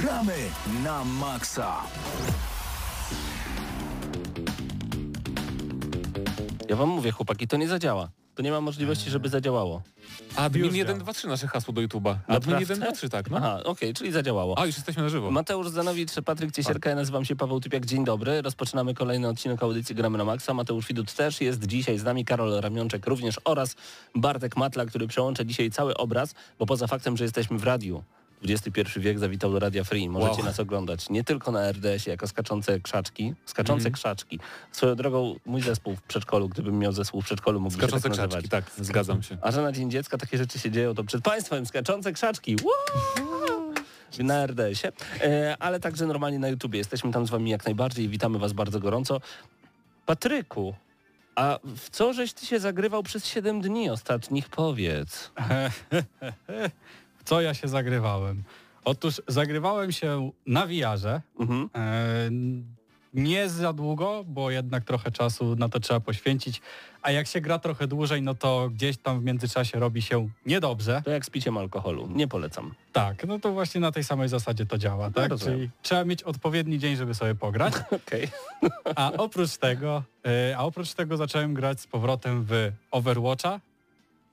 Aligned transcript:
Gramy 0.00 0.34
na 0.84 1.04
maksa. 1.04 1.76
Ja 6.68 6.76
wam 6.76 6.88
mówię, 6.88 7.10
chłopaki, 7.10 7.48
to 7.48 7.56
nie 7.56 7.68
zadziała. 7.68 8.08
To 8.34 8.42
nie 8.42 8.50
ma 8.50 8.60
możliwości, 8.60 9.10
żeby 9.10 9.28
zadziałało. 9.28 9.82
Admin 10.36 10.64
Już 10.64 10.74
1, 10.74 10.94
działa. 10.96 11.04
2, 11.04 11.12
3 11.12 11.28
nasze 11.28 11.48
hasło 11.48 11.74
do 11.74 11.80
YouTube'a. 11.80 12.10
Admin 12.10 12.22
Naprawdę? 12.28 12.60
1, 12.60 12.80
2, 12.80 12.92
3, 12.92 13.08
tak, 13.08 13.30
no. 13.30 13.36
Aha, 13.36 13.60
okej, 13.64 13.94
czyli 13.94 14.12
zadziałało. 14.12 14.58
A, 14.58 14.66
już 14.66 14.76
jesteśmy 14.76 15.02
na 15.02 15.08
żywo. 15.08 15.30
Mateusz 15.30 15.68
Zanowicz, 15.68 16.10
Patryk 16.24 16.52
Ciesierka, 16.52 16.90
ja 16.90 16.96
nazywam 16.96 17.24
się 17.24 17.36
Paweł 17.36 17.60
Typiak. 17.60 17.86
Dzień 17.86 18.04
dobry. 18.04 18.42
Rozpoczynamy 18.42 18.94
kolejny 18.94 19.28
odcinek 19.28 19.62
audycji 19.62 19.94
Gramy 19.94 20.18
na 20.18 20.24
Maxa. 20.24 20.54
Mateusz 20.54 20.86
Widut 20.86 21.12
też 21.12 21.40
jest 21.40 21.66
dzisiaj 21.66 21.98
z 21.98 22.04
nami, 22.04 22.24
Karol 22.24 22.60
Ramionczek 22.60 23.06
również 23.06 23.40
oraz 23.44 23.76
Bartek 24.14 24.56
Matla, 24.56 24.86
który 24.86 25.06
przełącza 25.06 25.44
dzisiaj 25.44 25.70
cały 25.70 25.96
obraz, 25.96 26.34
bo 26.58 26.66
poza 26.66 26.86
faktem, 26.86 27.16
że 27.16 27.24
jesteśmy 27.24 27.58
w 27.58 27.64
radiu, 27.64 28.02
XXI 28.48 29.00
wiek 29.00 29.18
zawitał 29.18 29.52
do 29.52 29.58
Radia 29.58 29.84
Free. 29.84 30.08
Możecie 30.08 30.36
Wow. 30.36 30.44
nas 30.44 30.60
oglądać 30.60 31.10
nie 31.10 31.24
tylko 31.24 31.52
na 31.52 31.60
RDS-ie 31.72 32.10
jako 32.12 32.26
skaczące 32.26 32.80
krzaczki, 32.80 33.34
skaczące 33.46 33.78
Mhm. 33.88 33.94
krzaczki. 33.94 34.38
Swoją 34.72 34.94
drogą 34.94 35.36
mój 35.46 35.60
zespół 35.62 35.96
w 35.96 36.02
przedszkolu, 36.02 36.48
gdybym 36.48 36.78
miał 36.78 36.92
zespół 36.92 37.22
w 37.22 37.24
przedszolu, 37.24 37.60
mógłby 37.60 37.80
się 37.82 37.86
Skaczące 37.88 38.02
tak 38.08 38.18
nazywać. 38.18 38.30
krzaczki, 38.48 38.48
tak, 38.76 38.86
zgadzam 38.86 39.22
się. 39.22 39.38
A 39.42 39.50
że 39.52 39.62
na 39.62 39.72
Dzień 39.72 39.90
Dziecka 39.90 40.18
takie 40.18 40.38
rzeczy 40.38 40.58
się 40.58 40.70
dzieją, 40.70 40.94
to 40.94 41.04
przed 41.04 41.22
Państwem 41.24 41.66
skaczące 41.66 42.12
krzaczki. 42.12 42.56
Woo! 42.56 43.74
Na 44.18 44.46
RDS-ie, 44.46 44.92
e, 45.20 45.56
ale 45.58 45.80
także 45.80 46.06
normalnie 46.06 46.38
na 46.38 46.48
YouTubie. 46.48 46.78
Jesteśmy 46.78 47.12
tam 47.12 47.26
z 47.26 47.30
Wami 47.30 47.50
jak 47.50 47.64
najbardziej 47.64 48.04
i 48.04 48.08
witamy 48.08 48.38
Was 48.38 48.52
bardzo 48.52 48.80
gorąco. 48.80 49.20
Patryku, 50.06 50.74
a 51.36 51.58
w 51.76 51.90
co 51.90 52.12
żeś 52.12 52.32
Ty 52.32 52.46
się 52.46 52.60
zagrywał 52.60 53.02
przez 53.02 53.26
7 53.26 53.60
dni 53.60 53.90
ostatnich, 53.90 54.48
powiedz? 54.48 55.30
Co 57.24 57.40
ja 57.40 57.54
się 57.54 57.68
zagrywałem? 57.68 58.42
Otóż 58.84 59.22
zagrywałem 59.28 59.92
się 59.92 60.30
na 60.46 60.66
wiarze. 60.66 61.22
Mhm. 61.40 61.70
E, 61.74 62.30
nie 63.14 63.48
za 63.48 63.72
długo, 63.72 64.24
bo 64.26 64.50
jednak 64.50 64.84
trochę 64.84 65.10
czasu 65.10 65.56
na 65.56 65.68
to 65.68 65.80
trzeba 65.80 66.00
poświęcić. 66.00 66.60
A 67.02 67.10
jak 67.10 67.26
się 67.26 67.40
gra 67.40 67.58
trochę 67.58 67.86
dłużej, 67.86 68.22
no 68.22 68.34
to 68.34 68.70
gdzieś 68.74 68.96
tam 68.96 69.20
w 69.20 69.24
międzyczasie 69.24 69.78
robi 69.78 70.02
się 70.02 70.28
niedobrze. 70.46 71.02
To 71.04 71.10
jak 71.10 71.26
z 71.26 71.30
piciem 71.30 71.56
alkoholu. 71.58 72.08
Nie 72.14 72.28
polecam. 72.28 72.74
Tak, 72.92 73.26
no 73.26 73.38
to 73.38 73.52
właśnie 73.52 73.80
na 73.80 73.92
tej 73.92 74.04
samej 74.04 74.28
zasadzie 74.28 74.66
to 74.66 74.78
działa, 74.78 75.10
tak? 75.10 75.30
rozumiem. 75.30 75.58
Czyli 75.58 75.70
trzeba 75.82 76.04
mieć 76.04 76.22
odpowiedni 76.22 76.78
dzień, 76.78 76.96
żeby 76.96 77.14
sobie 77.14 77.34
pograć. 77.34 77.74
Okej. 78.06 78.28
A 78.96 79.12
oprócz 79.12 79.56
tego, 79.56 80.02
e, 80.26 80.56
a 80.56 80.60
oprócz 80.60 80.94
tego 80.94 81.16
zacząłem 81.16 81.54
grać 81.54 81.80
z 81.80 81.86
powrotem 81.86 82.44
w 82.48 82.72
Overwatcha 82.90 83.60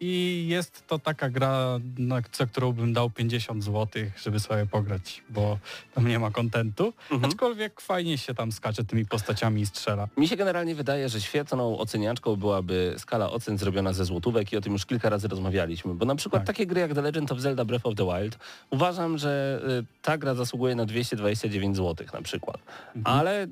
i 0.01 0.45
jest 0.49 0.87
to 0.87 0.99
taka 0.99 1.29
gra, 1.29 1.79
na, 1.97 2.21
za 2.33 2.45
którą 2.45 2.71
bym 2.71 2.93
dał 2.93 3.09
50 3.09 3.63
zł, 3.63 3.87
żeby 4.23 4.39
sobie 4.39 4.65
pograć, 4.65 5.23
bo 5.29 5.57
tam 5.93 6.07
nie 6.07 6.19
ma 6.19 6.31
kontentu, 6.31 6.93
Mhm. 7.11 7.31
aczkolwiek 7.31 7.81
fajnie 7.81 8.17
się 8.17 8.33
tam 8.33 8.51
skacze 8.51 8.83
tymi 8.83 9.05
postaciami 9.05 9.61
i 9.61 9.65
strzela. 9.65 10.07
Mi 10.17 10.27
się 10.27 10.35
generalnie 10.35 10.75
wydaje, 10.75 11.09
że 11.09 11.21
świetną 11.21 11.77
oceniaczką 11.77 12.35
byłaby 12.35 12.95
skala 12.97 13.31
ocen 13.31 13.57
zrobiona 13.57 13.93
ze 13.93 14.05
złotówek 14.05 14.53
i 14.53 14.57
o 14.57 14.61
tym 14.61 14.73
już 14.73 14.85
kilka 14.85 15.09
razy 15.09 15.27
rozmawialiśmy. 15.27 15.93
Bo 15.93 16.05
na 16.05 16.15
przykład 16.15 16.41
Tak. 16.41 16.47
takie 16.55 16.65
gry 16.67 16.81
jak 16.81 16.93
The 16.93 17.01
Legend 17.01 17.31
of 17.31 17.39
Zelda 17.39 17.65
Breath 17.65 17.85
of 17.85 17.95
the 17.95 18.05
Wild 18.05 18.37
uważam, 18.69 19.17
że 19.17 19.61
y, 19.81 19.85
ta 20.01 20.17
gra 20.17 20.35
zasługuje 20.35 20.75
na 20.75 20.85
229 20.85 21.77
zł 21.77 22.07
na 22.13 22.21
przykład. 22.21 22.57
Ale 23.03 23.47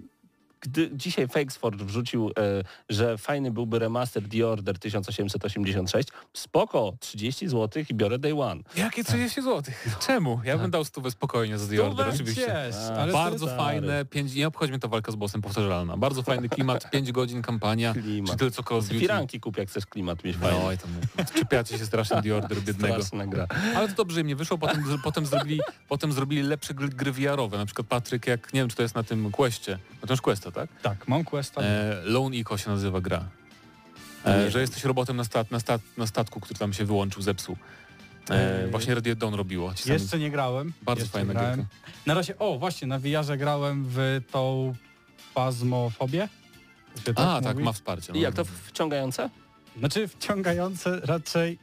gdy 0.62 0.90
dzisiaj 0.94 1.28
Fakesford 1.28 1.82
wrzucił, 1.82 2.28
e, 2.30 2.32
że 2.90 3.18
fajny 3.18 3.52
byłby 3.52 3.80
remaster 3.80 4.24
The 4.30 4.48
Order 4.48 4.80
1886, 4.80 6.10
spoko, 6.34 6.94
30 7.00 7.48
zł 7.48 7.84
i 7.90 7.94
biorę 7.94 8.20
Day 8.20 8.34
One. 8.42 8.62
Jakie 8.76 9.04
30 9.04 9.42
zł? 9.42 9.74
Czemu? 10.00 10.42
Ja 10.44 10.58
bym 10.58 10.72
dał 10.72 10.86
stówę 10.86 11.12
spokojnie 11.12 11.58
za 11.58 11.68
The 11.68 11.84
Order, 11.84 12.06
Stówę 12.06 12.16
oczywiście. 12.16 12.70
ale 12.98 13.14
Bardzo 13.14 13.48
fajne, 13.48 14.06
pięć, 14.06 14.34
nie 14.36 14.48
obchodzi 14.48 14.72
mnie 14.72 14.80
to 14.80 14.90
walka 14.90 15.12
z 15.12 15.16
bossem 15.16 15.42
powtarzalna. 15.42 15.98
Bardzo 15.98 16.24
fajny 16.24 16.50
klimat, 16.50 16.90
5 16.92 17.12
godzin 17.12 17.42
kampania, 17.42 17.94
Klimat. 17.94 18.32
czy 18.32 18.38
tyle 18.38 18.52
co 18.52 18.64
Call 18.64 18.78
of 18.78 18.84
Duty. 18.88 19.00
Firanki 19.00 19.40
kup, 19.40 19.58
jak 19.58 19.70
chcesz 19.70 19.86
klimat 19.86 20.24
mieć 20.24 20.38
fajny. 20.38 20.60
No 20.64 20.72
i 20.72 20.78
tam 20.78 20.90
czepiacie 21.36 21.78
się 21.78 21.86
strasznie 21.86 22.22
The 22.22 22.36
Order 22.36 22.62
biednego. 22.68 22.94
Straszna 22.96 23.28
gra. 23.28 23.48
Ale 23.76 23.88
to 23.90 23.96
dobrze 23.96 24.22
im 24.22 24.28
nie 24.28 24.36
wyszło, 24.36 24.58
potem, 24.58 24.84
potem, 25.04 25.26
zrobili, 25.26 25.60
potem 25.88 26.12
zrobili 26.12 26.42
lepsze 26.44 26.74
gry, 26.74 26.90
gry 26.90 27.12
VR-owe. 27.12 27.58
Na 27.58 27.66
przykład 27.66 27.88
Patryk, 27.88 28.28
jak 28.28 28.54
nie 28.54 28.60
wiem 28.60 28.70
czy 28.70 28.76
to 28.76 28.82
jest 28.84 28.96
na 28.96 29.04
tym 29.04 29.32
Questie, 29.32 29.78
no 30.02 30.08
to 30.08 30.14
już 30.14 30.22
Questa, 30.52 30.68
tak? 30.82 30.82
Tak, 30.98 31.08
mam 31.08 31.24
questa. 31.24 31.62
E, 31.62 32.02
Lone 32.04 32.36
Eco 32.38 32.58
się 32.58 32.70
nazywa 32.70 33.02
gra. 33.02 33.26
E, 34.26 34.52
że 34.52 34.62
jesteś 34.62 34.84
robotem 34.84 35.18
na, 35.18 35.24
stat, 35.24 35.52
na, 35.52 35.60
stat, 35.60 35.82
na 35.98 36.08
statku, 36.08 36.40
który 36.40 36.60
tam 36.60 36.74
się 36.74 36.86
wyłączył, 36.86 37.22
zepsuł. 37.22 37.58
E, 38.30 38.68
właśnie 38.68 38.96
Radio 38.96 39.16
Dawn 39.16 39.34
robiło. 39.36 39.74
Ci 39.74 39.84
sami- 39.84 39.94
Jeszcze 39.94 40.20
nie 40.20 40.32
grałem. 40.32 40.74
Bardzo 40.82 41.02
jeszcze 41.04 41.18
fajna 41.18 41.34
grałem. 41.34 41.60
gierka. 41.60 41.76
Na 42.06 42.14
razie, 42.14 42.38
o 42.40 42.60
właśnie, 42.60 42.88
na 42.88 43.00
VR-ze 43.00 43.38
grałem 43.38 43.86
w 43.90 44.22
tą 44.32 44.74
fazmofobię. 45.34 46.30
Się 47.06 47.14
A, 47.16 47.42
tak, 47.42 47.54
mówi? 47.54 47.66
ma 47.66 47.72
wsparcie. 47.74 48.14
I 48.14 48.20
jak 48.20 48.34
to 48.36 48.46
wciągające? 48.46 49.30
Znaczy 49.80 50.08
wciągające 50.08 51.00
raczej, 51.00 51.60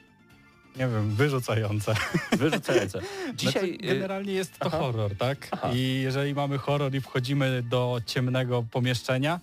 nie 0.79 0.89
wiem, 0.89 1.15
wyrzucające. 1.15 1.95
Wyrzucające. 2.33 3.01
Dzisiaj... 3.35 3.53
Znaczy, 3.53 3.87
generalnie 3.95 4.33
jest 4.33 4.59
to 4.59 4.67
aha. 4.67 4.79
horror, 4.79 5.17
tak? 5.19 5.49
Aha. 5.51 5.71
I 5.75 6.01
jeżeli 6.03 6.35
mamy 6.35 6.59
horror 6.59 6.95
i 6.95 7.01
wchodzimy 7.01 7.63
do 7.63 8.01
ciemnego 8.07 8.65
pomieszczenia, 8.71 9.41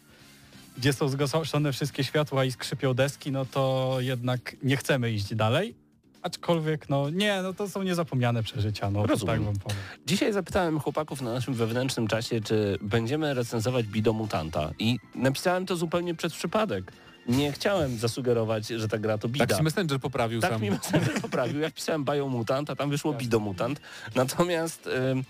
gdzie 0.78 0.94
są 0.94 1.08
zgaszone 1.08 1.74
wszystkie 1.74 2.04
światła 2.04 2.46
i 2.46 2.52
skrzypią 2.52 2.94
deski, 2.94 3.32
no 3.32 3.46
to 3.46 3.96
jednak 4.00 4.56
nie 4.64 4.78
chcemy 4.78 5.12
iść 5.12 5.36
dalej. 5.36 5.76
Aczkolwiek, 6.22 6.90
no 6.90 7.10
nie, 7.10 7.42
no 7.42 7.54
to 7.54 7.70
są 7.70 7.84
niezapomniane 7.84 8.44
przeżycia, 8.44 8.92
no 8.92 9.02
to 9.02 9.08
Rozumiem. 9.08 9.36
tak 9.36 9.46
wam 9.46 9.56
powiem. 9.56 9.78
Dzisiaj 10.06 10.34
zapytałem 10.34 10.80
chłopaków 10.80 11.22
na 11.22 11.34
naszym 11.34 11.54
wewnętrznym 11.54 12.08
czasie, 12.08 12.42
czy 12.42 12.78
będziemy 12.82 13.34
recenzować 13.34 13.86
Bidomutanta 13.86 14.72
i 14.80 15.00
napisałem 15.16 15.66
to 15.66 15.76
zupełnie 15.76 16.16
przez 16.16 16.34
przypadek. 16.34 16.92
Nie 17.28 17.52
chciałem 17.52 17.98
zasugerować, 17.98 18.68
że 18.68 18.88
ta 18.88 18.98
gra 18.98 19.18
to 19.18 19.28
bida. 19.28 19.46
Tak 19.46 19.58
się 19.58 19.64
Messenger 19.64 20.00
poprawił 20.00 20.42
Tak 20.42 20.52
sam. 20.52 20.62
mi 20.62 20.72
Messenger 20.72 21.22
poprawił. 21.22 21.60
Ja 21.60 21.70
wpisałem 21.70 22.06
Biomutant, 22.06 22.70
a 22.70 22.76
tam 22.76 22.90
wyszło 22.90 23.14
Bidomutant. 23.14 23.82
Natomiast 24.16 24.88
ym, 24.88 25.24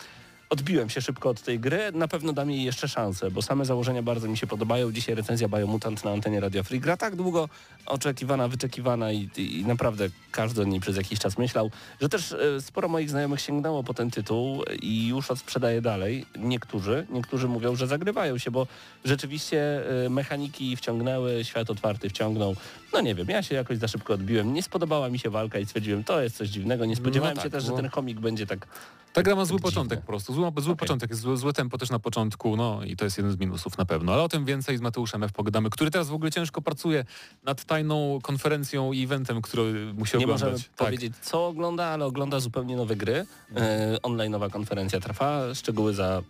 odbiłem 0.54 0.90
się 0.90 1.02
szybko 1.02 1.30
od 1.30 1.42
tej 1.42 1.60
gry. 1.60 1.92
Na 1.94 2.08
pewno 2.08 2.34
dam 2.34 2.52
jej 2.52 2.64
jeszcze 2.64 2.88
szansę, 2.88 3.32
bo 3.32 3.42
same 3.42 3.66
założenia 3.66 4.04
bardzo 4.04 4.28
mi 4.28 4.38
się 4.38 4.48
podobają. 4.48 4.92
Dzisiaj 4.92 5.16
recenzja 5.16 5.48
Biomutant 5.48 6.04
na 6.04 6.12
antenie 6.12 6.40
Radio 6.40 6.64
Free. 6.64 6.80
Gra 6.80 6.98
tak 6.98 7.16
długo 7.16 7.50
oczekiwana, 7.86 8.48
wyczekiwana 8.48 9.12
i, 9.12 9.30
i, 9.38 9.66
naprawdę 9.66 10.10
każdy 10.32 10.62
o 10.62 10.64
niej 10.64 10.80
przez 10.80 10.98
jakiś 10.98 11.20
czas 11.20 11.38
myślał, 11.38 11.72
że 12.02 12.10
też 12.10 12.32
e, 12.32 12.62
sporo 12.62 12.88
moich 12.88 13.10
znajomych 13.10 13.42
sięgnęło 13.42 13.84
po 13.84 13.94
ten 13.94 14.12
tytuł 14.12 14.64
i 14.82 15.08
już 15.08 15.32
odsprzedaje 15.32 15.82
dalej. 15.82 16.26
Niektórzy, 16.38 17.08
niektórzy 17.10 17.48
mówią, 17.48 17.76
że 17.76 17.88
zagrywają 17.88 18.38
się, 18.38 18.52
bo 18.52 18.68
rzeczywiście 19.06 19.84
e, 20.06 20.10
mechaniki 20.10 20.76
wciągnęły, 20.76 21.44
świat 21.44 21.70
otwarty 21.70 22.10
wciągnął. 22.10 22.56
No 22.94 23.02
nie 23.02 23.16
wiem, 23.16 23.28
ja 23.30 23.44
się 23.44 23.56
jakoś 23.56 23.78
za 23.78 23.88
szybko 23.88 24.14
odbiłem. 24.14 24.54
Nie 24.54 24.64
spodobała 24.64 25.10
mi 25.10 25.20
się 25.20 25.30
walka 25.30 25.60
i 25.60 25.66
stwierdziłem, 25.66 26.04
to 26.04 26.22
jest 26.22 26.38
coś 26.38 26.50
dziwnego. 26.50 26.86
Nie 26.86 26.96
spodziewałem 26.96 27.36
tak, 27.36 27.44
się 27.44 27.50
też, 27.50 27.64
że 27.64 27.72
bo- 27.72 27.78
ten 27.78 27.90
komik 27.90 28.20
będzie 28.20 28.48
tak... 28.48 28.68
Ta 29.14 29.24
gra 29.24 29.36
ma 29.36 29.46
zły 29.46 29.60
początek 29.60 30.00
po 30.02 30.06
prostu. 30.08 30.34
Zły, 30.34 30.44
zły 30.44 30.52
Okej. 30.64 30.76
początek, 30.76 31.16
złe, 31.16 31.38
złe 31.38 31.54
tempo 31.54 31.78
też 31.78 31.90
na 31.90 32.00
początku, 32.00 32.58
no 32.58 32.84
i 32.84 32.96
to 32.96 33.06
jest 33.06 33.18
jeden 33.18 33.32
z 33.34 33.38
minusów 33.40 33.78
na 33.78 33.86
pewno. 33.86 34.14
Ale 34.14 34.22
o 34.24 34.30
tym 34.30 34.46
więcej 34.46 34.78
z 34.78 34.82
Mateuszem 34.82 35.24
F. 35.24 35.32
pogadamy, 35.32 35.70
który 35.70 35.92
teraz 35.92 36.08
w 36.10 36.14
ogóle 36.14 36.32
ciężko 36.32 36.62
pracuje 36.62 37.06
nad 37.44 37.64
tajną 37.66 38.20
konferencją 38.24 38.92
i 38.94 39.04
eventem, 39.04 39.42
który 39.42 39.94
musi 39.94 40.18
Nie 40.18 40.24
oglądać. 40.26 40.52
możemy 40.52 40.64
tak. 40.78 40.88
powiedzieć, 40.88 41.14
co 41.22 41.48
ogląda, 41.48 41.86
ale 41.86 42.06
ogląda 42.06 42.40
zupełnie 42.40 42.76
nowe 42.76 42.96
gry. 42.96 43.26
E, 43.56 43.98
online'owa 44.04 44.50
konferencja 44.52 45.00
trwa. 45.00 45.56
Szczegóły 45.56 45.94
za 45.94 46.22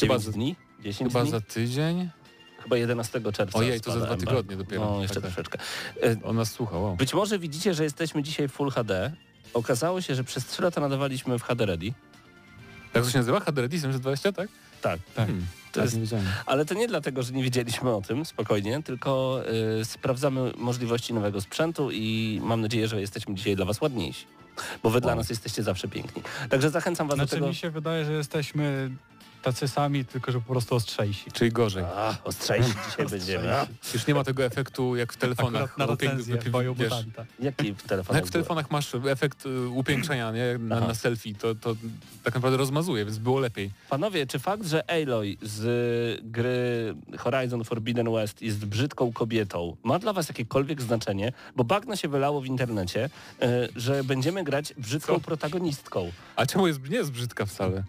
Chyba 0.00 0.14
9 0.18 0.22
za- 0.24 0.32
dni, 0.32 0.56
10 0.82 1.12
Chyba 1.12 1.22
dni. 1.22 1.30
za 1.30 1.40
tydzień? 1.40 2.08
Chyba 2.62 2.76
11 2.76 3.32
czerwca. 3.32 3.58
Ojej, 3.58 3.80
to 3.80 3.92
za 3.92 4.00
dwa 4.06 4.16
tygodnie 4.16 4.56
dopiero. 4.56 4.84
No, 4.84 5.02
jeszcze 5.02 5.20
Tak, 5.20 5.22
tak. 5.22 5.32
troszeczkę. 5.32 5.58
E, 6.02 6.16
On 6.24 6.36
nas 6.36 6.50
słuchał. 6.52 6.86
o. 6.86 6.96
Być 6.96 7.14
może 7.14 7.38
widzicie, 7.38 7.74
że 7.74 7.84
jesteśmy 7.84 8.22
dzisiaj 8.22 8.48
w 8.48 8.52
Full 8.52 8.70
HD. 8.70 9.12
Okazało 9.54 10.00
się, 10.00 10.14
że 10.14 10.24
przez 10.24 10.46
3 10.46 10.62
lata 10.62 10.80
nadawaliśmy 10.80 11.38
w 11.38 11.42
HD 11.42 11.66
Ready. 11.66 11.92
Jak 12.94 13.04
to 13.04 13.10
się 13.10 13.18
nazywa? 13.18 13.40
HD 13.40 13.62
Ready 13.62 13.76
720, 13.76 14.32
tak? 14.32 14.48
Tak. 14.82 15.00
Tak. 15.14 15.26
Hmm, 15.26 15.46
To 15.72 15.80
tak, 15.80 15.94
jest-. 15.94 16.14
Ale 16.46 16.64
to 16.64 16.74
nie 16.74 16.88
dlatego, 16.88 17.22
że 17.22 17.32
nie 17.32 17.42
wiedzieliśmy 17.42 17.90
o 17.90 18.00
tym, 18.00 18.24
spokojnie, 18.24 18.82
tylko 18.82 19.40
y, 19.80 19.84
sprawdzamy 19.84 20.52
możliwości 20.56 21.14
nowego 21.14 21.40
sprzętu 21.40 21.90
i 21.90 22.40
mam 22.44 22.60
nadzieję, 22.60 22.88
że 22.88 23.00
jesteśmy 23.00 23.34
dzisiaj 23.34 23.56
dla 23.56 23.64
Was 23.64 23.80
ładniejsi. 23.80 24.26
Bo 24.82 24.90
Wy 24.90 25.00
dla 25.00 25.12
O. 25.12 25.16
nas 25.16 25.30
jesteście 25.30 25.62
zawsze 25.62 25.88
piękni. 25.88 26.22
Także 26.50 26.70
zachęcam 26.70 27.08
Was 27.08 27.16
do 27.18 27.24
Znaczy 27.24 27.34
tego... 27.36 27.48
mi 27.48 27.54
się 27.54 27.70
wydaje, 27.70 28.04
że 28.04 28.12
jesteśmy 28.12 28.90
tacy 29.42 29.68
sami, 29.68 30.04
tylko 30.04 30.32
że 30.32 30.40
po 30.40 30.52
prostu 30.52 30.74
ostrzejsi. 30.74 31.30
Czyli 31.32 31.52
gorzej. 31.52 31.84
A, 31.84 32.14
ostrzejsi 32.24 32.72
dzisiaj 32.90 33.06
będziemy. 33.06 33.56
A, 33.56 33.66
Już 33.94 34.06
nie 34.06 34.14
ma 34.14 34.24
tego 34.24 34.44
efektu 34.44 34.96
jak 34.96 35.12
w 35.12 35.16
telefonach. 35.16 35.62
Akurat 35.62 35.78
na 35.78 35.86
recenzję 35.86 36.34
jaki 37.40 37.72
w 37.74 37.82
no 37.82 37.88
telefonie? 37.88 38.18
jak 38.18 38.26
w 38.26 38.30
telefonach 38.30 38.70
masz 38.70 38.94
efekt 38.94 39.46
y, 39.46 39.68
upiększenia 39.68 40.32
nie? 40.32 40.58
Na, 40.58 40.80
na 40.80 40.94
selfie, 40.94 41.34
to, 41.34 41.54
to 41.54 41.76
tak 42.24 42.34
naprawdę 42.34 42.56
rozmazuje, 42.56 43.04
więc 43.04 43.18
było 43.18 43.40
lepiej. 43.40 43.70
Panowie, 43.90 44.26
czy 44.26 44.38
fakt, 44.38 44.66
że 44.66 44.90
Aloy 44.90 45.36
z 45.42 46.20
gry 46.24 46.94
Horizon 47.18 47.64
Forbidden 47.64 48.12
West 48.12 48.42
jest 48.42 48.64
brzydką 48.66 49.12
kobietą, 49.12 49.76
ma 49.82 49.98
dla 49.98 50.12
was 50.12 50.28
jakiekolwiek 50.28 50.82
znaczenie? 50.82 51.32
Bo 51.56 51.64
bagno 51.64 51.96
się 51.96 52.08
wylało 52.08 52.40
w 52.40 52.46
internecie, 52.46 53.10
e, 53.42 53.68
że 53.76 54.04
będziemy 54.04 54.44
grać 54.44 54.74
brzydką 54.78 55.14
Co? 55.14 55.20
protagonistką. 55.20 56.12
A 56.36 56.46
czemu 56.46 56.66
jest, 56.66 56.88
nie 56.88 56.96
jest 56.96 57.10
brzydka 57.10 57.46
wcale? 57.46 57.84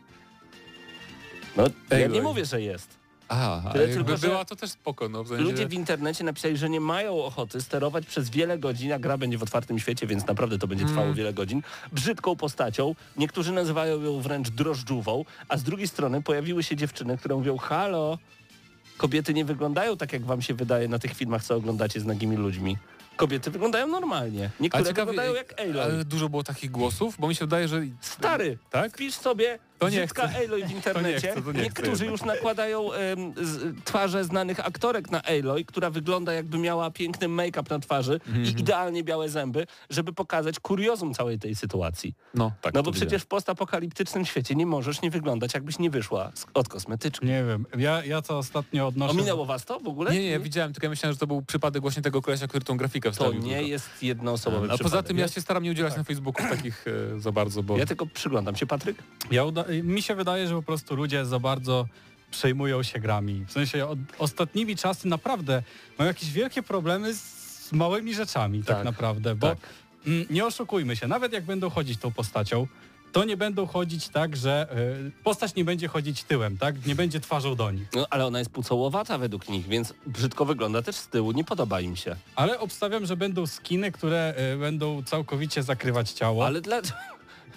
No, 1.57 1.63
ja 1.97 2.07
nie 2.07 2.21
mówię, 2.21 2.45
że 2.45 2.61
jest. 2.61 3.01
A, 3.27 3.61
Tyle 3.71 3.87
jakby 3.87 4.05
tylko, 4.05 4.21
była 4.27 4.45
to 4.45 4.55
też 4.55 4.69
spoko. 4.71 5.09
No, 5.09 5.23
w 5.23 5.27
sensie, 5.27 5.43
Ludzie 5.43 5.67
w 5.67 5.73
internecie 5.73 6.23
napisali, 6.23 6.57
że 6.57 6.69
nie 6.69 6.79
mają 6.79 7.23
ochoty 7.23 7.61
sterować 7.61 8.05
przez 8.05 8.29
wiele 8.29 8.57
godzin, 8.57 8.93
a 8.93 8.99
gra 8.99 9.17
będzie 9.17 9.37
w 9.37 9.43
otwartym 9.43 9.79
świecie, 9.79 10.07
więc 10.07 10.27
naprawdę 10.27 10.57
to 10.57 10.67
będzie 10.67 10.85
trwało 10.85 11.03
Mm. 11.03 11.15
wiele 11.15 11.33
godzin, 11.33 11.61
brzydką 11.91 12.35
postacią. 12.35 12.95
Niektórzy 13.17 13.51
nazywają 13.53 14.01
ją 14.01 14.21
wręcz 14.21 14.49
drożdżówą, 14.49 15.25
a 15.47 15.57
z 15.57 15.63
drugiej 15.63 15.87
strony 15.87 16.21
pojawiły 16.21 16.63
się 16.63 16.75
dziewczyny, 16.75 17.17
które 17.17 17.35
mówią, 17.35 17.57
halo, 17.57 18.17
kobiety 18.97 19.33
nie 19.33 19.45
wyglądają 19.45 19.97
tak, 19.97 20.13
jak 20.13 20.25
wam 20.25 20.41
się 20.41 20.53
wydaje 20.53 20.87
na 20.87 20.99
tych 20.99 21.13
filmach, 21.13 21.43
co 21.43 21.55
oglądacie 21.55 21.99
z 21.99 22.05
nagimi 22.05 22.35
ludźmi. 22.37 22.77
Kobiety 23.17 23.51
wyglądają 23.51 23.87
normalnie. 23.87 24.49
Niektóre 24.59 24.83
ciekawe, 24.85 25.11
wyglądają 25.11 25.33
jak 25.35 25.61
Aloy. 25.61 25.81
ale 25.83 26.05
dużo 26.05 26.29
było 26.29 26.43
takich 26.43 26.71
głosów, 26.71 27.15
bo 27.19 27.27
mi 27.27 27.35
się 27.35 27.45
wydaje, 27.45 27.67
że... 27.67 27.81
Stary, 28.01 28.57
Tak? 28.69 28.93
wpisz 28.93 29.13
sobie 29.15 29.59
To 29.81 29.89
nie 29.89 29.97
brzydka 29.97 30.27
chcę. 30.27 30.37
Aloy 30.45 30.65
w 30.67 30.71
internecie. 30.71 31.31
chcę, 31.31 31.41
to 31.41 31.51
nie 31.51 31.61
Niektórzy 31.61 31.95
chcę 31.95 32.05
już 32.05 32.21
nakładają 32.21 32.91
em, 32.93 33.33
z, 33.37 33.83
twarze 33.85 34.23
znanych 34.23 34.59
aktorek 34.67 35.11
na 35.11 35.21
Aloy, 35.23 35.65
która 35.65 35.89
wygląda 35.89 36.33
jakby 36.33 36.57
miała 36.57 36.91
piękny 36.91 37.27
make-up 37.27 37.63
na 37.69 37.79
twarzy 37.79 38.13
Mhm. 38.27 38.45
i 38.45 38.49
idealnie 38.49 39.03
białe 39.03 39.29
zęby, 39.29 39.67
żeby 39.89 40.13
pokazać 40.13 40.59
kuriozum 40.59 41.13
całej 41.13 41.39
tej 41.39 41.55
sytuacji. 41.55 42.13
No, 42.33 42.51
tak, 42.61 42.73
no 42.73 42.83
to 42.83 42.91
bo 42.91 42.95
przecież 42.95 43.21
w 43.21 43.25
postapokaliptycznym 43.25 44.25
świecie 44.25 44.55
nie 44.55 44.65
możesz 44.65 45.01
nie 45.01 45.11
wyglądać, 45.11 45.53
jakbyś 45.53 45.79
nie 45.79 45.89
wyszła 45.89 46.31
z, 46.33 46.45
od 46.53 46.67
kosmetyczki. 46.69 47.25
Nie 47.25 47.43
wiem, 47.43 47.65
ja, 47.77 48.05
ja 48.05 48.21
co 48.21 48.37
ostatnio 48.37 48.87
odnoszę... 48.87 49.11
Ominęło 49.11 49.45
was 49.45 49.65
to 49.65 49.79
w 49.79 49.87
ogóle? 49.87 50.13
Nie, 50.13 50.23
nie, 50.29 50.39
widziałem, 50.39 50.73
tylko 50.73 50.85
ja 50.85 50.89
myślałem, 50.89 51.13
że 51.13 51.19
to 51.19 51.27
był 51.27 51.41
przypadek 51.41 51.81
właśnie 51.81 52.01
tego 52.01 52.21
kolesia, 52.21 52.47
który 52.47 52.65
tą 52.65 52.77
grafikę 52.77 53.09
To 53.09 53.13
wstawił. 53.13 53.41
nie 53.41 53.49
tylko. 53.55 53.67
jest 53.67 53.89
jednoosobowy 54.03 54.65
A 54.65 54.69
poza 54.69 54.83
przypadek. 54.83 55.07
tym 55.07 55.17
ja 55.17 55.27
się 55.27 55.41
staram 55.41 55.63
nie 55.63 55.71
udzielać 55.71 55.97
na 55.97 56.03
Facebooku 56.03 56.47
takich 56.49 56.85
e, 57.15 57.19
za 57.19 57.31
bardzo, 57.31 57.63
bo... 57.63 57.77
Ja 57.77 57.85
tylko 57.85 58.05
przyglądam 58.05 58.55
się, 58.55 58.65
Patryk. 58.65 58.97
Ja 59.31 59.43
uda... 59.45 59.65
Mi 59.83 60.01
się 60.01 60.15
wydaje, 60.15 60.47
że 60.47 60.55
po 60.55 60.61
prostu 60.63 60.95
ludzie 60.95 61.25
za 61.25 61.39
bardzo 61.39 61.85
przejmują 62.31 62.83
się 62.83 62.99
grami. 62.99 63.45
W 63.47 63.51
sensie 63.51 63.87
od 63.87 63.99
ostatnimi 64.19 64.75
czasy 64.75 65.07
naprawdę 65.07 65.63
mają 65.99 66.07
jakieś 66.07 66.31
wielkie 66.31 66.63
problemy 66.63 67.13
z 67.13 67.71
małymi 67.71 68.13
rzeczami 68.13 68.63
tak, 68.63 68.75
Tak, 68.77 68.85
naprawdę, 68.85 69.35
bo 69.35 69.47
tak. 69.47 69.57
mm, 70.07 70.25
nie 70.29 70.45
oszukujmy 70.45 70.95
się, 70.95 71.07
nawet 71.07 71.33
jak 71.33 71.43
będą 71.43 71.69
chodzić 71.69 71.99
tą 71.99 72.11
postacią, 72.11 72.67
to 73.11 73.23
nie 73.23 73.37
będą 73.37 73.65
chodzić 73.65 74.09
tak, 74.09 74.35
że 74.35 74.67
y, 75.07 75.23
postać 75.23 75.55
nie 75.55 75.65
będzie 75.65 75.87
chodzić 75.87 76.23
tyłem, 76.23 76.57
tak? 76.57 76.85
Nie 76.85 76.95
będzie 76.95 77.19
twarzą 77.19 77.55
do 77.55 77.71
nich. 77.71 77.87
No, 77.95 78.07
ale 78.09 78.25
ona 78.25 78.39
jest 78.39 78.51
pucołowata 78.51 79.17
według 79.17 79.49
nich, 79.49 79.67
więc 79.67 79.93
brzydko 80.05 80.45
wygląda 80.45 80.81
też 80.81 80.95
z 80.95 81.07
tyłu, 81.07 81.31
nie 81.31 81.43
podoba 81.43 81.81
im 81.81 81.95
się. 81.95 82.15
Ale 82.35 82.59
obstawiam, 82.59 83.05
że 83.05 83.17
będą 83.17 83.47
skiny, 83.47 83.91
które 83.91 84.33
y, 84.53 84.57
będą 84.57 85.03
całkowicie 85.03 85.63
zakrywać 85.63 86.11
ciało. 86.11 86.45
Ale 86.45 86.61
dla... 86.61 86.81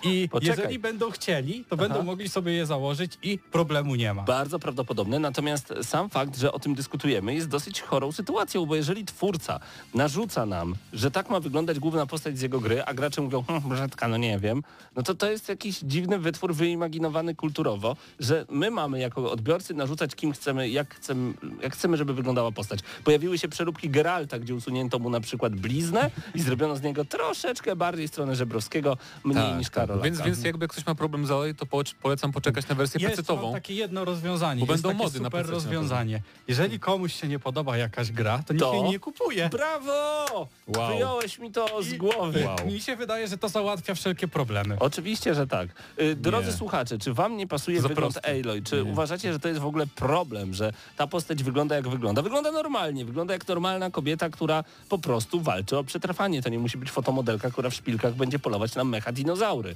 I 0.02 0.29
Poczekaj. 0.32 0.56
jeżeli 0.58 0.79
będą 0.79 1.11
chcieli, 1.11 1.64
to 1.64 1.76
Aha. 1.79 1.88
będą 1.88 2.02
mogli 2.02 2.29
sobie 2.29 2.52
je 2.52 2.67
założyć 2.67 3.19
i 3.23 3.38
problemu 3.38 3.94
nie 3.94 4.14
ma. 4.14 4.23
Bardzo 4.23 4.58
prawdopodobne, 4.58 5.19
natomiast 5.19 5.75
sam 5.82 6.11
fakt, 6.11 6.38
że 6.38 6.52
o 6.52 6.58
tym 6.58 6.75
dyskutujemy 6.75 7.35
jest 7.35 7.49
dosyć 7.49 7.81
chorą 7.81 8.12
sytuacją, 8.12 8.67
bo 8.67 8.76
jeżeli 8.76 9.05
twórca 9.05 9.61
narzuca 9.94 10.46
nam, 10.46 10.75
że 10.93 11.11
tak 11.11 11.31
ma 11.31 11.41
wyglądać 11.41 11.79
główna 11.79 12.06
postać 12.06 12.38
z 12.38 12.43
jego 12.43 12.61
gry, 12.61 12.85
a 12.85 12.94
gracze 12.94 13.20
mówią, 13.23 13.43
hm, 13.43 13.61
brzydka, 13.69 14.08
no 14.08 14.17
nie 14.17 14.38
wiem, 14.38 14.62
no 14.96 15.02
to 15.02 15.14
to 15.14 15.31
jest 15.31 15.49
jakiś 15.49 15.79
dziwny 15.79 16.19
wytwór 16.19 16.55
wyimaginowany 16.55 17.35
kulturowo, 17.35 17.96
że 18.20 18.46
my 18.50 18.70
mamy 18.70 19.00
jako 19.00 19.31
odbiorcy 19.32 19.75
narzucać 19.75 20.14
kim 20.14 20.32
chcemy, 20.32 20.69
jak 20.69 20.94
chcemy, 20.94 21.35
jak 21.62 21.73
chcemy 21.73 21.96
żeby 21.96 22.14
wyglądała 22.14 22.52
postać. 22.52 22.81
Pojawiły 23.05 23.38
się 23.38 23.49
przeróbki 23.49 23.91
Geralta, 23.91 24.38
gdzie 24.38 24.55
usunięto 24.55 24.99
mu 24.99 25.11
na 25.11 25.20
przykład 25.20 25.55
bliznę 25.55 26.11
i 26.35 26.41
zrobiono 26.41 26.76
z 26.76 26.82
niego 26.82 27.05
troszeczkę 27.05 27.76
bardziej 27.76 28.08
stronę 28.08 28.37
Żebrowskiego, 28.37 28.96
mniej 29.25 29.44
Tak, 29.49 29.58
niż 29.58 29.67
tak. 29.67 29.75
Karola. 29.86 30.02
Więc, 30.04 30.20
więc 30.20 30.44
jakby 30.44 30.69
ktoś 30.69 30.86
ma 30.86 30.94
problem 30.94 31.26
z 31.26 31.31
Alej, 31.31 31.54
to 31.54 31.66
po, 31.66 31.82
polecam 32.02 32.32
poczekać 32.32 32.69
na 32.69 32.75
wersję 32.75 33.00
Jest 33.00 33.12
pecetową. 33.12 33.42
mam 33.42 33.52
takie 33.52 33.75
jedno 33.75 34.04
rozwiązanie, 34.04 34.66
Bo 34.66 34.72
jest 34.72 34.82
będą 34.82 34.98
takie 34.98 35.04
mody 35.04 35.20
na 35.20 35.25
super 35.25 35.42
PC 35.42 35.52
na 35.52 35.60
pewno. 35.60 35.72
rozwiązanie. 35.72 36.22
Jeżeli 36.48 36.81
komuś 36.81 37.14
się 37.20 37.28
nie 37.28 37.38
podoba 37.38 37.76
jakaś 37.76 38.12
gra, 38.12 38.42
to 38.46 38.52
niech 38.52 38.62
To? 38.62 38.75
jej 38.75 38.82
nie 38.82 38.98
kupuje. 38.98 39.48
Brawo! 39.48 40.48
Wow. 40.66 40.92
Wyjąłeś 40.94 41.38
mi 41.38 41.50
to 41.52 41.82
z 41.82 41.92
I- 41.92 41.98
głowy. 41.98 42.44
Wow. 42.46 42.56
Mi 42.66 42.81
się 42.81 42.96
wydaje, 42.96 43.28
że 43.28 43.38
to 43.38 43.48
załatwia 43.48 43.94
wszelkie 43.94 44.28
problemy. 44.28 44.76
Oczywiście, 44.81 45.34
że 45.34 45.46
tak. 45.46 45.69
Y, 46.00 46.16
Drodzy 46.16 46.46
Nie. 46.46 46.52
słuchacze, 46.56 46.98
czy 46.98 47.14
wam 47.14 47.36
nie 47.36 47.46
pasuje 47.46 47.81
Za 47.82 47.88
wygląd 47.88 48.14
proste. 48.14 48.31
Aloy? 48.40 48.62
Czy 48.62 48.76
Nie. 48.76 48.84
uważacie, 48.92 49.32
że 49.32 49.38
to 49.38 49.48
jest 49.48 49.60
w 49.60 49.66
ogóle 49.66 49.86
problem, 49.86 50.54
że 50.54 50.72
ta 50.96 51.06
postać 51.06 51.42
wygląda 51.42 51.75
jak 51.76 51.88
wygląda? 51.88 52.22
Wygląda 52.22 52.52
normalnie, 52.52 53.04
wygląda 53.04 53.34
jak 53.34 53.48
normalna 53.48 53.90
kobieta, 53.90 54.31
która 54.31 54.64
po 54.88 54.98
prostu 54.98 55.40
walczy 55.40 55.78
o 55.78 55.84
przetrwanie. 55.84 56.42
To 56.42 56.48
nie 56.48 56.58
musi 56.58 56.78
być 56.78 56.90
fotomodelka, 56.90 57.50
która 57.50 57.70
w 57.70 57.75
szpilkach 57.75 58.14
będzie 58.14 58.38
polować 58.38 58.75
na 58.75 58.84
mecha 58.84 59.12
dinozaury. 59.12 59.75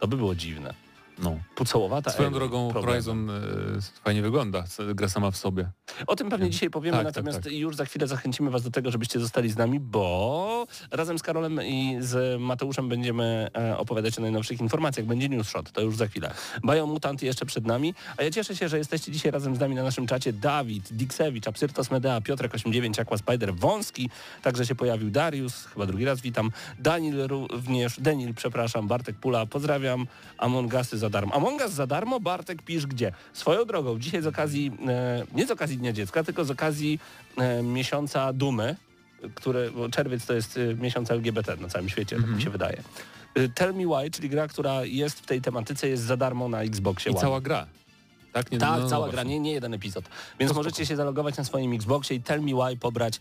To 0.00 0.08
by 0.08 0.16
było 0.16 0.34
dziwne. 0.34 0.74
No. 1.22 1.38
Pucołowata 1.54 2.10
Swoją 2.10 2.32
drogą 2.32 2.70
Problem. 2.70 2.92
Horizon 2.92 3.30
e, 3.30 3.34
fajnie 4.04 4.22
wygląda, 4.22 4.64
gra 4.94 5.08
sama 5.08 5.30
w 5.30 5.36
sobie. 5.36 5.70
O 6.06 6.16
tym 6.16 6.30
pewnie 6.30 6.50
dzisiaj 6.50 6.70
powiemy, 6.70 6.96
Tak, 6.96 7.06
tak, 7.06 7.14
natomiast 7.16 7.44
tak. 7.44 7.52
już 7.52 7.76
za 7.76 7.84
chwilę 7.84 8.06
zachęcimy 8.06 8.50
Was 8.50 8.62
do 8.62 8.70
tego, 8.70 8.90
żebyście 8.90 9.20
zostali 9.20 9.50
z 9.50 9.56
nami, 9.56 9.80
bo 9.80 10.66
razem 10.90 11.18
z 11.18 11.22
Karolem 11.22 11.62
i 11.62 11.96
z 12.00 12.40
Mateuszem 12.40 12.88
będziemy 12.88 13.50
e, 13.56 13.78
opowiadać 13.78 14.18
o 14.18 14.22
najnowszych 14.22 14.60
informacjach. 14.60 15.06
Będzie 15.06 15.28
news 15.28 15.48
shot, 15.48 15.72
to 15.72 15.80
już 15.80 15.96
za 15.96 16.06
chwilę. 16.06 16.34
Biomutant 16.64 17.22
jeszcze 17.22 17.46
przed 17.46 17.66
nami, 17.66 17.94
a 18.16 18.22
ja 18.22 18.30
cieszę 18.30 18.56
się, 18.56 18.68
że 18.68 18.78
jesteście 18.78 19.12
dzisiaj 19.12 19.32
razem 19.32 19.56
z 19.56 19.60
nami 19.60 19.74
na 19.74 19.82
naszym 19.82 20.06
czacie. 20.06 20.32
Dawid, 20.32 20.92
Diksewicz, 20.92 21.48
Absyrtos 21.48 21.90
Medea, 21.90 22.20
Piotrek 22.20 22.54
89, 22.54 22.98
Aqua 22.98 23.16
Spider, 23.18 23.54
Wąski, 23.54 24.10
także 24.42 24.66
się 24.66 24.74
pojawił 24.74 25.10
Darius, 25.10 25.66
chyba 25.66 25.86
drugi 25.86 26.04
raz 26.04 26.20
witam, 26.20 26.50
Daniel 26.78 27.28
również, 27.28 28.00
Denil, 28.00 28.34
przepraszam, 28.34 28.88
Bartek 28.88 29.16
Pula, 29.16 29.46
pozdrawiam, 29.46 30.06
Among 30.38 30.74
Usy 30.74 30.98
za 31.10 31.18
darmo. 31.20 31.34
Among 31.34 31.60
Us 31.60 31.72
za 31.72 31.86
darmo, 31.86 32.20
Bartek 32.20 32.62
pisz 32.62 32.86
gdzie? 32.86 33.12
Swoją 33.32 33.64
drogą, 33.64 33.98
dzisiaj 33.98 34.22
z 34.22 34.26
okazji, 34.26 34.72
e, 34.88 35.24
nie 35.34 35.46
z 35.46 35.50
okazji 35.50 35.76
Dnia 35.78 35.92
Dziecka, 35.92 36.24
tylko 36.24 36.44
z 36.44 36.50
okazji 36.50 36.98
e, 37.36 37.62
miesiąca 37.62 38.32
Dumy, 38.32 38.76
które, 39.34 39.70
bo 39.70 39.88
czerwiec 39.88 40.26
to 40.26 40.32
jest 40.34 40.56
e, 40.58 40.74
miesiąc 40.74 41.10
LGBT 41.10 41.56
na 41.56 41.68
całym 41.68 41.88
świecie, 41.88 42.16
tak 42.16 42.26
mi 42.30 42.42
się 42.42 42.50
wydaje. 42.50 42.82
Tell 43.54 43.74
Me 43.74 43.84
Why, 43.86 44.10
czyli 44.10 44.28
gra, 44.28 44.48
która 44.48 44.84
jest 44.84 45.20
w 45.20 45.26
tej 45.26 45.40
tematyce, 45.40 45.88
jest 45.88 46.02
za 46.02 46.16
darmo 46.16 46.48
na 46.48 46.62
Xboxie 46.62 47.10
I 47.12 47.14
One. 47.14 47.20
cała 47.20 47.40
gra. 47.40 47.66
Tak, 48.32 48.52
nie, 48.52 48.58
Tak, 48.58 48.70
no, 48.70 48.78
no, 48.78 48.88
cała 48.88 49.06
właśnie. 49.06 49.12
gra, 49.12 49.22
nie, 49.22 49.40
nie 49.40 49.52
jeden 49.52 49.74
epizod. 49.74 50.04
Więc 50.40 50.52
To 50.52 50.56
możecie 50.58 50.86
się 50.86 50.96
zalogować 50.96 51.36
na 51.36 51.44
swoim 51.44 51.72
Xboxie 51.72 52.16
i 52.16 52.20
Tell 52.22 52.42
Me 52.42 52.52
Why 52.52 52.76
pobrać. 52.76 53.20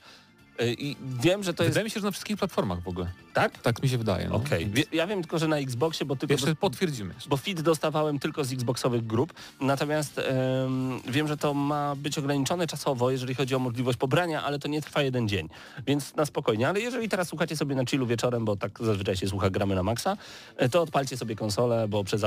E, 0.60 0.74
I 0.74 0.96
wiem, 1.22 1.44
że 1.44 1.54
to 1.54 1.64
jest... 1.64 1.74
Wydaje 1.74 1.84
mi 1.84 1.92
się, 1.92 2.00
że 2.00 2.06
na 2.06 2.12
wszystkich 2.12 2.38
platformach 2.38 2.82
w 2.82 2.88
ogóle. 2.88 3.12
Tak? 3.34 3.58
Tak 3.62 3.84
mi 3.84 3.90
się 3.90 3.98
wydaje. 3.98 4.30
No. 4.30 4.36
Okej. 4.36 4.66
Wie- 4.70 4.84
Ja 4.92 5.08
wiem 5.08 5.22
tylko, 5.22 5.40
że 5.40 5.48
na 5.48 5.58
Xboxie, 5.58 6.06
bo 6.06 6.16
tylko... 6.16 6.34
Jeszcze 6.34 6.56
potwierdzimy. 6.56 7.14
bo 7.30 7.38
fit 7.38 7.62
dostawałem 7.62 8.20
tylko 8.20 8.44
z 8.44 8.54
Xboxowych 8.54 9.08
grup, 9.08 9.34
natomiast 9.62 10.18
em, 10.20 11.00
wiem, 11.08 11.28
że 11.28 11.38
to 11.38 11.54
ma 11.54 11.96
być 11.96 12.18
ograniczone 12.18 12.68
czasowo, 12.68 13.12
jeżeli 13.12 13.36
chodzi 13.36 13.56
o 13.56 13.60
możliwość 13.60 13.98
pobrania, 13.98 14.44
ale 14.44 14.60
to 14.60 14.68
nie 14.68 14.82
trwa 14.82 15.02
jeden 15.02 15.28
dzień, 15.30 15.50
więc 15.88 16.16
na 16.16 16.26
spokojnie. 16.26 16.68
Ale 16.70 16.80
jeżeli 16.80 17.10
teraz 17.10 17.28
słuchacie 17.28 17.56
sobie 17.58 17.76
na 17.76 17.86
chillu 17.86 18.08
wieczorem, 18.08 18.46
bo 18.46 18.56
tak 18.56 18.80
zazwyczaj 18.84 19.18
się 19.18 19.28
słucha 19.28 19.50
gramy 19.50 19.76
na 19.76 19.84
maksa, 19.84 20.18
e, 20.58 20.70
to 20.70 20.82
odpalcie 20.82 21.18
sobie 21.18 21.36
konsolę, 21.36 21.88
bo 21.88 22.04
przez, 22.04 22.22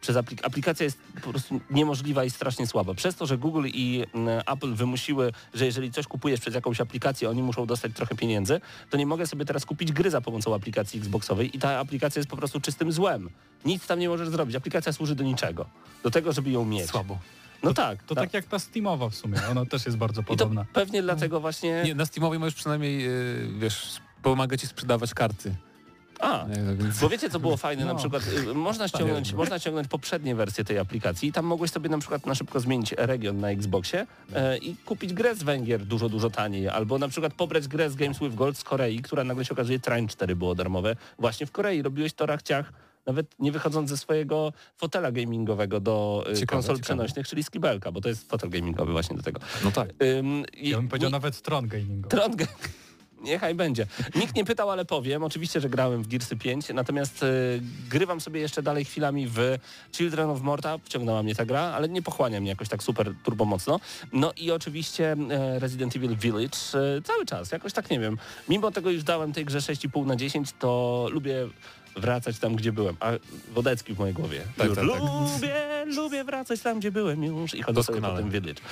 przez 0.00 0.16
aplik 0.16 0.44
aplikacja 0.46 0.84
jest 0.84 0.98
po 1.22 1.30
prostu 1.30 1.60
niemożliwa 1.70 2.24
i 2.24 2.30
strasznie 2.30 2.66
słaba. 2.66 2.94
Przez 2.94 3.16
to, 3.16 3.26
że 3.26 3.38
Google 3.38 3.66
i 3.66 4.04
Apple 4.46 4.74
wymusiły, 4.74 5.32
że 5.54 5.66
jeżeli 5.66 5.92
coś 5.92 6.06
kupujesz 6.06 6.40
przez 6.40 6.54
jakąś 6.54 6.80
aplikację, 6.80 7.30
oni 7.30 7.42
muszą 7.42 7.66
dostać 7.66 7.77
trochę 7.94 8.14
pieniędzy, 8.14 8.60
to 8.90 8.96
nie 8.96 9.06
mogę 9.06 9.26
sobie 9.26 9.44
teraz 9.44 9.64
kupić 9.66 9.92
gry 9.92 10.10
za 10.10 10.20
pomocą 10.20 10.54
aplikacji 10.54 11.00
Xboxowej 11.00 11.56
i 11.56 11.58
ta 11.58 11.78
aplikacja 11.78 12.20
jest 12.20 12.30
po 12.30 12.36
prostu 12.36 12.60
czystym 12.60 12.92
złem. 12.92 13.30
Nic 13.64 13.86
tam 13.86 13.98
nie 13.98 14.08
możesz 14.08 14.28
zrobić. 14.28 14.56
Aplikacja 14.56 14.92
służy 14.92 15.14
do 15.14 15.24
niczego. 15.24 15.66
Do 16.02 16.10
tego, 16.10 16.32
żeby 16.32 16.50
ją 16.50 16.64
mieć. 16.64 16.90
Słabo. 16.90 17.18
No 17.62 17.74
tak. 17.74 18.02
To 18.02 18.14
tak 18.14 18.34
jak 18.34 18.46
ta 18.46 18.58
Steamowa 18.58 19.08
w 19.08 19.14
sumie, 19.14 19.38
ona 19.50 19.66
też 19.66 19.86
jest 19.86 19.98
bardzo 19.98 20.20
I 20.20 20.24
to 20.24 20.28
podobna. 20.28 20.66
pewnie 20.72 21.02
dlatego 21.02 21.40
właśnie... 21.40 21.82
Nie, 21.84 21.94
na 21.94 22.06
Steamowej 22.06 22.38
możesz 22.38 22.54
przynajmniej, 22.54 23.06
e, 23.06 23.10
wiesz, 23.58 24.00
pomaga 24.22 24.56
ci 24.56 24.66
sprzedawać 24.66 25.14
karty. 25.14 25.54
A, 26.18 26.46
E, 26.46 26.76
więc... 26.76 27.00
Bo 27.00 27.08
wiecie, 27.08 27.30
co 27.30 27.40
było 27.40 27.56
fajne? 27.56 27.84
Na 27.84 27.92
No. 27.92 27.98
przykład 27.98 28.22
y, 28.50 28.54
można 28.54 28.88
ściągnąć, 28.88 29.32
można 29.32 29.58
ściągnąć 29.58 29.88
poprzednie 29.88 30.34
wersje 30.34 30.64
tej 30.64 30.78
aplikacji 30.78 31.28
i 31.28 31.32
tam 31.32 31.44
mogłeś 31.44 31.70
sobie 31.70 31.88
na 31.88 31.98
przykład 31.98 32.26
na 32.26 32.34
szybko 32.34 32.60
zmienić 32.60 32.92
region 32.92 33.40
na 33.40 33.50
Xboxie 33.50 34.06
e, 34.34 34.58
i 34.58 34.76
kupić 34.76 35.12
grę 35.12 35.34
z 35.34 35.42
Węgier 35.42 35.84
dużo, 35.86 36.08
dużo 36.08 36.30
taniej. 36.30 36.68
Albo 36.68 36.98
na 36.98 37.08
przykład 37.08 37.34
pobrać 37.34 37.68
grę 37.68 37.90
z 37.90 37.94
Games 37.96 38.18
with 38.18 38.34
Gold 38.34 38.58
z 38.58 38.64
Korei, 38.64 39.02
która 39.02 39.24
nagle 39.24 39.44
się 39.44 39.52
okazuje 39.52 39.78
Train 39.80 40.08
4 40.08 40.36
było 40.36 40.54
darmowe 40.54 40.96
właśnie 41.18 41.46
w 41.46 41.50
Korei. 41.52 41.82
Robiłeś 41.82 42.12
to 42.12 42.26
rachciach 42.26 42.72
nawet 43.06 43.26
nie 43.38 43.52
wychodząc 43.52 43.90
ze 43.90 43.96
swojego 43.96 44.52
fotela 44.76 45.12
gamingowego 45.12 45.80
do 45.80 46.24
y, 46.30 46.34
Ciekawe, 46.34 46.46
konsol 46.46 46.76
ciekawe. 46.76 46.82
przenośnych, 46.82 47.28
czyli 47.28 47.42
z 47.44 47.50
kibelka, 47.50 47.92
bo 47.92 48.00
to 48.00 48.08
jest 48.08 48.28
fotel 48.30 48.50
gamingowy 48.50 48.92
właśnie 48.92 49.16
do 49.16 49.22
tego. 49.22 49.40
No 49.64 49.70
tak. 49.70 49.88
Ym, 50.02 50.44
i- 50.56 50.68
Ja 50.68 50.76
bym 50.76 50.88
powiedział 50.88 51.10
nie- 51.10 51.12
nawet 51.12 51.42
Tron 51.42 51.68
Gamingowy. 51.68 52.08
Tron 52.16 52.32
Ga- 52.32 52.46
Niechaj 53.22 53.54
będzie. 53.54 53.86
Nikt 54.14 54.36
nie 54.36 54.44
pytał, 54.44 54.70
ale 54.70 54.84
powiem. 54.84 55.22
Oczywiście, 55.24 55.60
że 55.60 55.68
grałem 55.68 56.02
w 56.02 56.08
Gearsy 56.08 56.36
5, 56.36 56.68
natomiast 56.74 57.22
y, 57.22 57.60
grywam 57.90 58.20
sobie 58.20 58.40
jeszcze 58.40 58.62
dalej 58.62 58.84
chwilami 58.84 59.26
w 59.28 59.38
Children 59.92 60.30
of 60.30 60.40
Morta. 60.42 60.78
Wciągnęła 60.84 61.22
mnie 61.22 61.34
ta 61.34 61.44
gra, 61.46 61.60
ale 61.60 61.88
nie 61.88 62.02
pochłania 62.02 62.40
mnie 62.40 62.50
jakoś 62.50 62.68
tak 62.68 62.82
super 62.82 63.14
turbo 63.24 63.44
mocno. 63.44 63.80
No 64.12 64.32
i 64.36 64.50
oczywiście 64.50 65.16
e, 65.30 65.58
Resident 65.58 65.96
Evil 65.96 66.16
Village 66.16 66.58
e, 66.74 67.02
cały 67.02 67.26
czas. 67.26 67.52
Jakoś 67.52 67.72
tak 67.72 67.90
nie 67.90 68.00
wiem. 68.00 68.18
Mimo 68.48 68.70
tego, 68.70 68.90
już 68.90 69.02
dałem 69.04 69.32
tej 69.32 69.44
grze 69.44 69.58
6,5 69.58 70.06
na 70.06 70.16
10, 70.16 70.48
to 70.58 71.06
lubię 71.10 71.48
wracać 71.96 72.38
tam, 72.38 72.56
gdzie 72.56 72.72
byłem. 72.72 72.96
A 73.00 73.10
Wodecki 73.52 73.94
w 73.94 73.98
mojej 73.98 74.14
głowie. 74.14 74.40
Tak, 74.56 74.66
tak, 74.68 74.76
tak. 74.76 74.84
Lubię, 74.84 75.84
lubię 75.86 76.24
wracać 76.24 76.60
tam, 76.60 76.78
gdzie 76.78 76.92
byłem 76.92 77.24
już 77.24 77.54
i 77.54 77.62
chodzę 77.62 77.82
sobie 77.82 78.00
po 78.00 78.06
Doskonale. 78.08 78.30
tym 78.30 78.30
Village. 78.30 78.62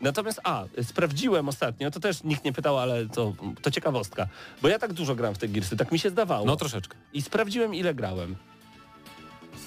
Natomiast, 0.00 0.40
a, 0.44 0.64
sprawdziłem 0.82 1.48
ostatnio, 1.48 1.90
to 1.90 2.00
też 2.00 2.24
nikt 2.24 2.44
nie 2.44 2.52
pytał, 2.52 2.78
ale 2.78 3.06
to, 3.06 3.32
to 3.62 3.70
ciekawostka, 3.70 4.28
bo 4.62 4.68
ja 4.68 4.78
tak 4.78 4.92
dużo 4.92 5.14
gram 5.14 5.34
w 5.34 5.38
te 5.38 5.48
Gearsy, 5.48 5.76
tak 5.76 5.92
mi 5.92 5.98
się 5.98 6.10
zdawało. 6.10 6.46
No 6.46 6.56
troszeczkę. 6.56 6.96
I 7.12 7.22
sprawdziłem, 7.22 7.74
ile 7.74 7.94
grałem. 7.94 8.36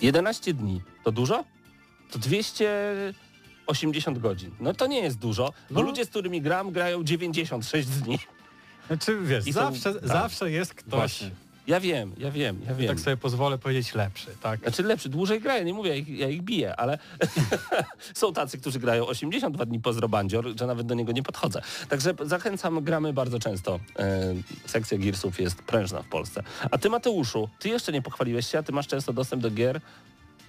11 0.02 0.54
dni. 0.54 0.82
To 1.04 1.12
dużo? 1.12 1.44
To 2.12 2.20
280 2.20 4.20
godzin. 4.20 4.52
No 4.60 4.74
to 4.74 4.88
nie 4.88 5.00
jest 5.00 5.20
dużo, 5.20 5.46
bo 5.72 5.80
No. 5.80 5.82
ludzie, 5.82 6.06
z 6.06 6.10
którymi 6.10 6.42
gram, 6.42 6.72
grają 6.72 7.04
96 7.04 7.88
dni. 7.90 8.20
Znaczy 8.88 9.18
wiesz, 9.22 9.48
I 9.48 9.54
są- 9.54 9.60
zawsze, 9.60 9.94
tak. 9.94 10.08
zawsze 10.08 10.52
jest 10.52 10.74
ktoś, 10.74 11.00
Właśnie. 11.00 11.30
Ja 11.67 11.79
wiem, 11.79 12.13
ja 12.17 12.32
wiem, 12.32 12.62
ja 12.67 12.75
wiem. 12.75 12.88
tak 12.88 13.00
sobie 13.00 13.17
pozwolę 13.17 13.58
powiedzieć, 13.58 13.96
lepszy, 13.96 14.27
tak? 14.41 14.60
Znaczy 14.60 14.84
lepszy, 14.84 15.10
dłużej 15.10 15.39
grają, 15.41 15.63
nie 15.63 15.74
mówię, 15.74 15.89
ja 15.89 15.96
ich, 15.96 16.10
ja 16.10 16.29
ich 16.29 16.41
biję, 16.41 16.75
ale 16.75 16.98
są 18.13 18.34
tacy, 18.34 18.58
którzy 18.58 18.79
grają 18.79 19.08
82 19.08 19.65
dni 19.65 19.79
po 19.79 19.93
Zrobandzior, 19.93 20.46
że 20.60 20.67
nawet 20.67 20.88
do 20.88 20.93
niego 20.93 21.12
nie 21.12 21.24
podchodzę. 21.24 21.62
Także 21.89 22.13
zachęcam, 22.25 22.84
gramy 22.84 23.13
bardzo 23.13 23.39
często. 23.39 23.79
E, 24.00 24.36
sekcja 24.65 24.98
Gearsów 24.98 25.39
jest 25.39 25.62
prężna 25.62 26.01
w 26.01 26.08
Polsce. 26.08 26.43
A 26.72 26.77
ty 26.77 26.89
Mateuszu, 26.89 27.50
ty 27.60 27.70
jeszcze 27.70 27.91
nie 27.91 28.01
pochwaliłeś 28.01 28.48
się, 28.48 28.58
a 28.60 28.63
ty 28.63 28.72
masz 28.72 28.88
często 28.88 29.13
dostęp 29.13 29.41
do 29.41 29.51
gier 29.51 29.82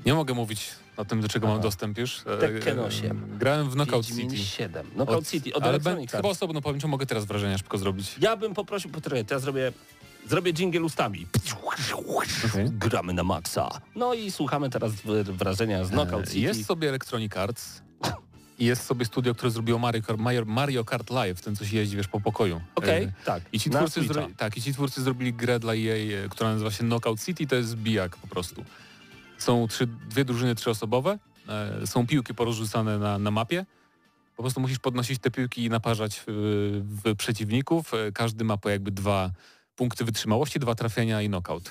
Nie 0.06 0.14
mogę 0.14 0.34
mówić 0.34 0.70
o 0.96 1.04
tym, 1.04 1.20
do 1.20 1.28
czego 1.28 1.46
Aha. 1.46 1.54
mam 1.54 1.62
dostęp 1.62 1.98
już. 1.98 2.20
E, 2.26 2.38
Tekken 2.38 2.78
e, 2.78 2.84
8. 2.84 3.38
Grałem 3.38 3.70
w 3.70 3.72
Knockout 3.74 4.06
Wiedźmin 4.06 4.30
City. 4.30 4.42
7. 4.44 4.86
Knockout 4.90 5.18
Od- 5.18 5.28
City, 5.28 5.54
od 5.54 5.62
ale 5.62 5.80
ben, 5.80 6.06
chyba 6.06 6.28
osobno 6.28 6.60
powiem, 6.60 6.80
czy 6.80 6.88
mogę 6.88 7.06
teraz 7.06 7.24
wrażenia 7.24 7.58
szybko 7.58 7.78
zrobić. 7.78 8.16
Ja 8.20 8.36
bym 8.36 8.54
poprosił, 8.54 8.90
to 8.90 9.34
ja 9.34 9.38
zrobię, 9.38 9.72
zrobię 10.28 10.52
dżingiel 10.52 10.84
ustami. 10.84 11.26
Okej. 12.50 12.70
Gramy 12.70 13.12
na 13.12 13.24
maksa. 13.24 13.68
No 13.96 14.14
i 14.14 14.30
słuchamy 14.30 14.70
teraz 14.70 14.92
wrażenia 15.32 15.84
z 15.84 15.90
Knockout 15.90 16.24
E, 16.24 16.26
City. 16.26 16.38
Jest 16.40 16.66
sobie 16.66 16.88
Electronic 16.88 17.36
Arts 17.36 17.82
i 18.58 18.64
jest 18.64 18.84
sobie 18.86 19.04
studio, 19.04 19.34
które 19.34 19.50
zrobiło 19.50 19.78
Mario, 19.78 20.02
Kart- 20.02 20.46
Mario, 20.46 20.84
Kart 20.84 21.10
Live, 21.10 21.40
ten 21.40 21.56
co 21.56 21.64
się 21.66 21.76
jeździ 21.76 21.96
wiesz, 21.96 22.08
po 22.08 22.20
pokoju. 22.20 22.60
Okej, 22.74 23.04
E, 23.04 23.12
tak. 23.24 23.42
I 23.52 23.60
ci, 23.60 23.70
twórcy 23.70 24.00
tak, 24.36 24.56
I 24.56 24.62
ci 24.62 24.72
twórcy 24.74 25.02
zrobili 25.02 25.32
grę 25.32 25.58
dla 25.60 25.72
EA, 25.74 26.24
e, 26.24 26.28
która 26.28 26.50
nazywa 26.52 26.70
się 26.70 26.84
Knockout 26.84 27.24
City, 27.24 27.46
to 27.46 27.56
jest 27.56 27.76
bijak 27.76 28.16
po 28.16 28.26
prostu. 28.26 28.64
Są 29.38 29.68
trzy, 29.68 29.86
dwie 29.86 30.24
drużyny 30.24 30.54
trzyosobowe, 30.54 31.18
e, 31.82 31.86
są 31.86 32.06
piłki 32.06 32.34
porozrzucane 32.34 32.98
na, 32.98 33.18
na 33.18 33.30
mapie. 33.30 33.66
Po 34.36 34.42
prostu 34.42 34.60
musisz 34.60 34.78
podnosić 34.78 35.18
te 35.18 35.30
piłki 35.30 35.64
i 35.64 35.70
naparzać 35.70 36.22
w, 36.26 36.82
w 37.04 37.16
przeciwników. 37.16 37.92
Każdy 38.14 38.44
ma 38.44 38.56
po 38.56 38.68
jakby 38.68 38.90
dwa 38.90 39.30
punkty 39.76 40.04
wytrzymałości, 40.04 40.58
dwa 40.58 40.74
trafienia 40.74 41.22
i 41.22 41.28
knockout. 41.28 41.70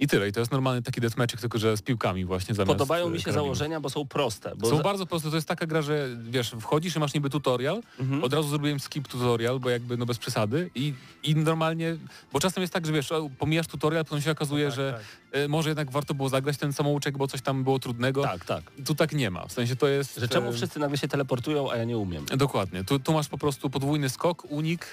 I 0.00 0.06
tyle. 0.08 0.28
I 0.28 0.32
to 0.32 0.40
jest 0.40 0.52
normalny 0.52 0.82
taki 0.82 1.00
deathmatch, 1.00 1.36
tylko 1.40 1.58
że 1.58 1.76
z 1.76 1.82
piłkami 1.82 2.24
właśnie 2.24 2.54
zamiast 2.54 2.68
Podobają 2.68 3.06
e, 3.06 3.10
mi 3.10 3.18
się 3.18 3.24
karabinu. 3.24 3.44
założenia, 3.44 3.80
bo 3.80 3.90
są 3.90 4.06
proste. 4.06 4.52
Bo 4.56 4.70
Są 4.70 4.76
za- 4.76 4.82
bardzo 4.82 5.06
proste. 5.06 5.30
To 5.30 5.36
jest 5.36 5.48
taka 5.48 5.66
gra, 5.66 5.82
że 5.82 6.08
wiesz, 6.30 6.54
wchodzisz 6.60 6.96
i 6.96 6.98
masz 6.98 7.14
niby 7.14 7.30
tutorial, 7.30 7.82
Mhm. 8.00 8.24
od 8.24 8.32
razu 8.32 8.48
zrobiłem 8.48 8.80
skip 8.80 9.08
tutorial, 9.08 9.60
bo 9.60 9.70
jakby 9.70 9.96
no 9.96 10.06
bez 10.06 10.18
przesady 10.18 10.70
i, 10.74 10.94
i 11.22 11.34
normalnie, 11.36 11.96
bo 12.32 12.40
czasem 12.40 12.60
jest 12.60 12.72
tak, 12.72 12.86
że 12.86 12.92
wiesz, 12.92 13.08
pomijasz 13.38 13.66
tutorial, 13.66 14.04
potem 14.04 14.20
się 14.22 14.30
okazuje, 14.30 14.66
Tak, 14.66 14.74
że 14.76 14.92
tak. 14.92 15.40
e, 15.40 15.48
może 15.48 15.70
jednak 15.70 15.90
warto 15.90 16.14
było 16.14 16.28
zagrać 16.28 16.56
ten 16.56 16.72
samouczek, 16.72 17.18
bo 17.18 17.28
coś 17.28 17.42
tam 17.42 17.64
było 17.64 17.78
trudnego. 17.78 18.22
Tak, 18.22 18.44
tak. 18.44 18.62
Tu 18.86 18.94
tak 18.94 19.12
nie 19.12 19.30
ma. 19.30 19.46
W 19.46 19.52
sensie 19.52 19.76
to 19.76 19.88
jest... 19.88 20.16
Że 20.16 20.28
czemu 20.28 20.48
e, 20.48 20.52
wszyscy 20.52 20.78
nagle 20.80 20.98
się 20.98 21.08
teleportują, 21.08 21.70
a 21.70 21.76
ja 21.76 21.84
nie 21.84 21.98
umiem. 21.98 22.24
Dokładnie. 22.36 22.84
Tu, 22.84 22.98
tu 22.98 23.12
masz 23.12 23.28
po 23.28 23.38
prostu 23.38 23.70
podwójny 23.70 24.08
skok, 24.08 24.44
unik, 24.44 24.86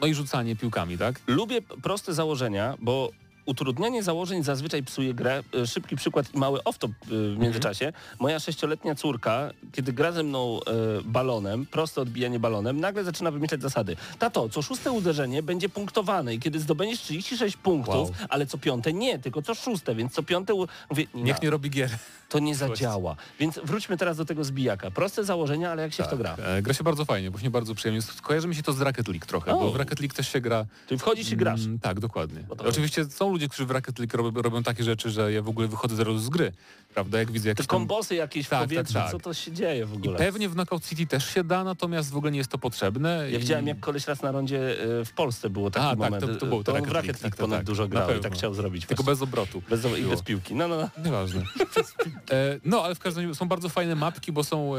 no 0.00 0.06
i 0.06 0.14
rzucanie 0.14 0.56
piłkami, 0.56 0.98
tak? 0.98 1.20
Lubię 1.26 1.62
proste 1.62 2.14
założenia, 2.14 2.74
bo 2.80 3.10
utrudnianie 3.46 4.02
założeń 4.02 4.42
zazwyczaj 4.42 4.82
psuje 4.82 5.14
grę. 5.14 5.42
E, 5.54 5.66
Szybki 5.66 5.96
przykład 5.96 6.34
i 6.34 6.38
mały 6.38 6.58
off-top 6.58 6.88
e, 6.90 7.06
w 7.34 7.38
międzyczasie. 7.38 7.92
Moja 8.18 8.38
sześcioletnia 8.40 8.94
córka, 8.94 9.50
kiedy 9.72 9.92
gra 9.92 10.12
ze 10.12 10.22
mną 10.22 10.60
e, 10.66 10.72
balonem, 11.04 11.66
proste 11.66 12.00
odbijanie 12.00 12.38
balonem, 12.38 12.80
nagle 12.80 13.04
zaczyna 13.04 13.30
wymyślać 13.30 13.62
zasady. 13.62 13.96
Tato, 14.18 14.48
co 14.48 14.62
szóste 14.62 14.90
uderzenie 14.92 15.42
będzie 15.42 15.68
punktowane 15.68 16.34
i 16.34 16.38
kiedy 16.40 16.60
zdobędziesz 16.60 17.00
36 17.00 17.56
punktów, 17.56 17.94
Wow. 17.94 18.10
ale 18.28 18.46
co 18.46 18.58
piąte 18.58 18.92
nie, 18.92 19.18
tylko 19.18 19.42
co 19.42 19.54
szóste, 19.54 19.94
więc 19.94 20.12
co 20.12 20.22
piąte... 20.22 20.54
Mówię, 20.90 21.06
Niech 21.14 21.42
nie 21.42 21.50
robi 21.50 21.70
gier. 21.70 21.90
To 22.28 22.38
nie 22.38 22.54
zadziała. 22.56 23.16
Więc 23.40 23.60
wróćmy 23.64 23.96
teraz 23.96 24.16
do 24.16 24.24
tego 24.24 24.44
zbijaka. 24.44 24.90
Proste 24.90 25.24
założenia, 25.24 25.70
ale 25.70 25.82
jak 25.82 25.92
się 25.92 26.02
w 26.04 26.08
to 26.08 26.16
gra? 26.16 26.36
E, 26.36 26.62
Gra 26.62 26.74
się 26.74 26.84
bardzo 26.84 27.04
fajnie, 27.04 27.30
właśnie 27.30 27.50
bardzo 27.50 27.74
przyjemnie. 27.74 28.00
Kojarzy 28.22 28.48
mi 28.48 28.54
się 28.54 28.62
to 28.62 28.72
z 28.72 28.80
Rocket 28.80 29.08
League 29.08 29.26
trochę, 29.26 29.52
O. 29.54 29.60
bo 29.60 29.72
w 29.72 29.76
Rocket 29.76 30.00
League 30.00 30.14
też 30.14 30.28
się 30.32 30.40
gra... 30.40 30.66
Czyli 30.88 30.98
wchodzisz 30.98 31.30
i 31.30 31.36
grasz. 31.36 31.64
Mm, 31.64 31.78
tak, 31.78 32.00
dokładnie. 32.00 32.44
Oczywiście 32.58 33.04
są 33.04 33.32
ludzie, 33.32 33.48
którzy 33.48 33.66
w 33.66 33.70
Rocket 33.70 33.98
League 33.98 34.16
robią, 34.16 34.42
robią 34.42 34.62
takie 34.62 34.84
rzeczy, 34.84 35.10
że 35.10 35.32
ja 35.32 35.42
w 35.42 35.48
ogóle 35.48 35.68
wychodzę 35.68 35.96
zaraz 35.96 36.22
z 36.22 36.28
gry, 36.28 36.52
prawda? 36.94 37.18
Jak 37.18 37.30
widzę 37.30 37.44
Te 37.44 37.48
jakieś 37.48 37.66
tam... 37.66 37.78
kombosy 37.78 38.14
jakieś 38.14 38.46
w 38.46 38.48
Tak, 38.48 38.58
tak, 38.60 38.68
powietrzu, 38.68 38.94
tak. 38.94 39.10
co 39.10 39.18
to 39.18 39.34
się 39.34 39.52
dzieje 39.52 39.86
w 39.86 39.92
I 39.92 39.96
ogóle? 39.96 40.18
pewnie 40.18 40.48
w 40.48 40.52
Knockout 40.54 40.84
City 40.88 41.06
też 41.06 41.34
się 41.34 41.44
da, 41.44 41.64
natomiast 41.64 42.10
w 42.10 42.16
ogóle 42.16 42.32
nie 42.32 42.38
jest 42.38 42.50
to 42.50 42.58
potrzebne. 42.58 43.26
Ja 43.30 43.36
i... 43.36 43.40
widziałem, 43.40 43.66
jak 43.66 43.80
koleś 43.80 44.06
raz 44.06 44.22
na 44.22 44.32
rondzie 44.32 44.84
y, 45.00 45.04
w 45.04 45.12
Polsce 45.12 45.50
było 45.50 45.70
taki 45.70 45.86
A, 45.86 45.90
tak, 45.90 45.98
moment. 45.98 46.20
to- 46.26 46.36
to 46.36 46.46
był 46.46 46.64
to 46.64 46.72
on 46.72 46.78
Rocket 46.78 46.94
League, 46.94 47.12
tak, 47.12 47.20
tak, 47.20 47.36
ponad 47.36 47.58
tak. 47.58 47.66
dużo 47.66 47.88
grał 47.88 48.16
i 48.16 48.20
tak 48.20 48.34
chciał 48.34 48.54
zrobić. 48.54 48.86
Tylko 48.86 49.02
właśnie. 49.02 49.12
bez 49.20 49.28
obrotu. 49.28 49.62
bez, 49.70 49.84
I 49.84 49.88
było. 50.02 50.10
bez 50.10 50.22
piłki. 50.22 50.54
No, 50.54 50.68
no, 50.68 50.76
no. 50.76 51.04
Nieważne. 51.04 51.42
e, 52.30 52.58
no, 52.64 52.82
ale 52.82 52.94
w 52.94 52.98
każdym 52.98 53.24
razie 53.24 53.34
są 53.34 53.48
bardzo 53.48 53.68
fajne 53.68 53.94
mapki, 53.94 54.32
bo 54.32 54.44
są... 54.44 54.72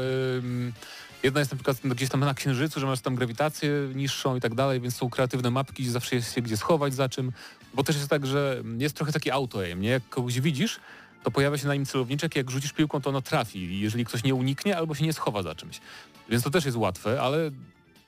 Jedna 1.22 1.40
jest 1.40 1.52
na 1.52 1.56
przykład 1.56 1.76
gdzieś 1.84 2.08
tam 2.08 2.20
na 2.20 2.34
Księżycu, 2.34 2.80
że 2.80 2.86
masz 2.86 3.00
tam 3.00 3.14
grawitację 3.14 3.70
niższą 3.94 4.36
i 4.36 4.40
tak 4.40 4.54
dalej, 4.54 4.80
więc 4.80 4.96
są 4.96 5.10
kreatywne 5.10 5.50
mapki, 5.50 5.82
gdzie 5.82 5.92
zawsze 5.92 6.16
jest 6.16 6.34
się 6.34 6.42
gdzie 6.42 6.56
schować 6.56 6.94
za 6.94 7.08
czym. 7.08 7.32
Bo 7.74 7.84
też 7.84 7.96
jest 7.96 8.08
tak, 8.08 8.26
że 8.26 8.62
jest 8.78 8.96
trochę 8.96 9.12
taki 9.12 9.30
auto-aim, 9.30 9.80
nie? 9.80 9.88
Jak 9.88 10.08
kogoś 10.08 10.40
widzisz, 10.40 10.80
to 11.22 11.30
pojawia 11.30 11.58
się 11.58 11.66
na 11.66 11.74
nim 11.74 11.86
celowniczek, 11.86 12.36
jak 12.36 12.50
rzucisz 12.50 12.72
piłką, 12.72 13.00
to 13.00 13.10
ono 13.10 13.22
trafi. 13.22 13.80
Jeżeli 13.80 14.04
ktoś 14.04 14.24
nie 14.24 14.34
uniknie 14.34 14.76
albo 14.76 14.94
się 14.94 15.04
nie 15.04 15.12
schowa 15.12 15.42
za 15.42 15.54
czymś. 15.54 15.80
Więc 16.28 16.42
to 16.42 16.50
też 16.50 16.64
jest 16.64 16.76
łatwe, 16.76 17.22
ale 17.22 17.50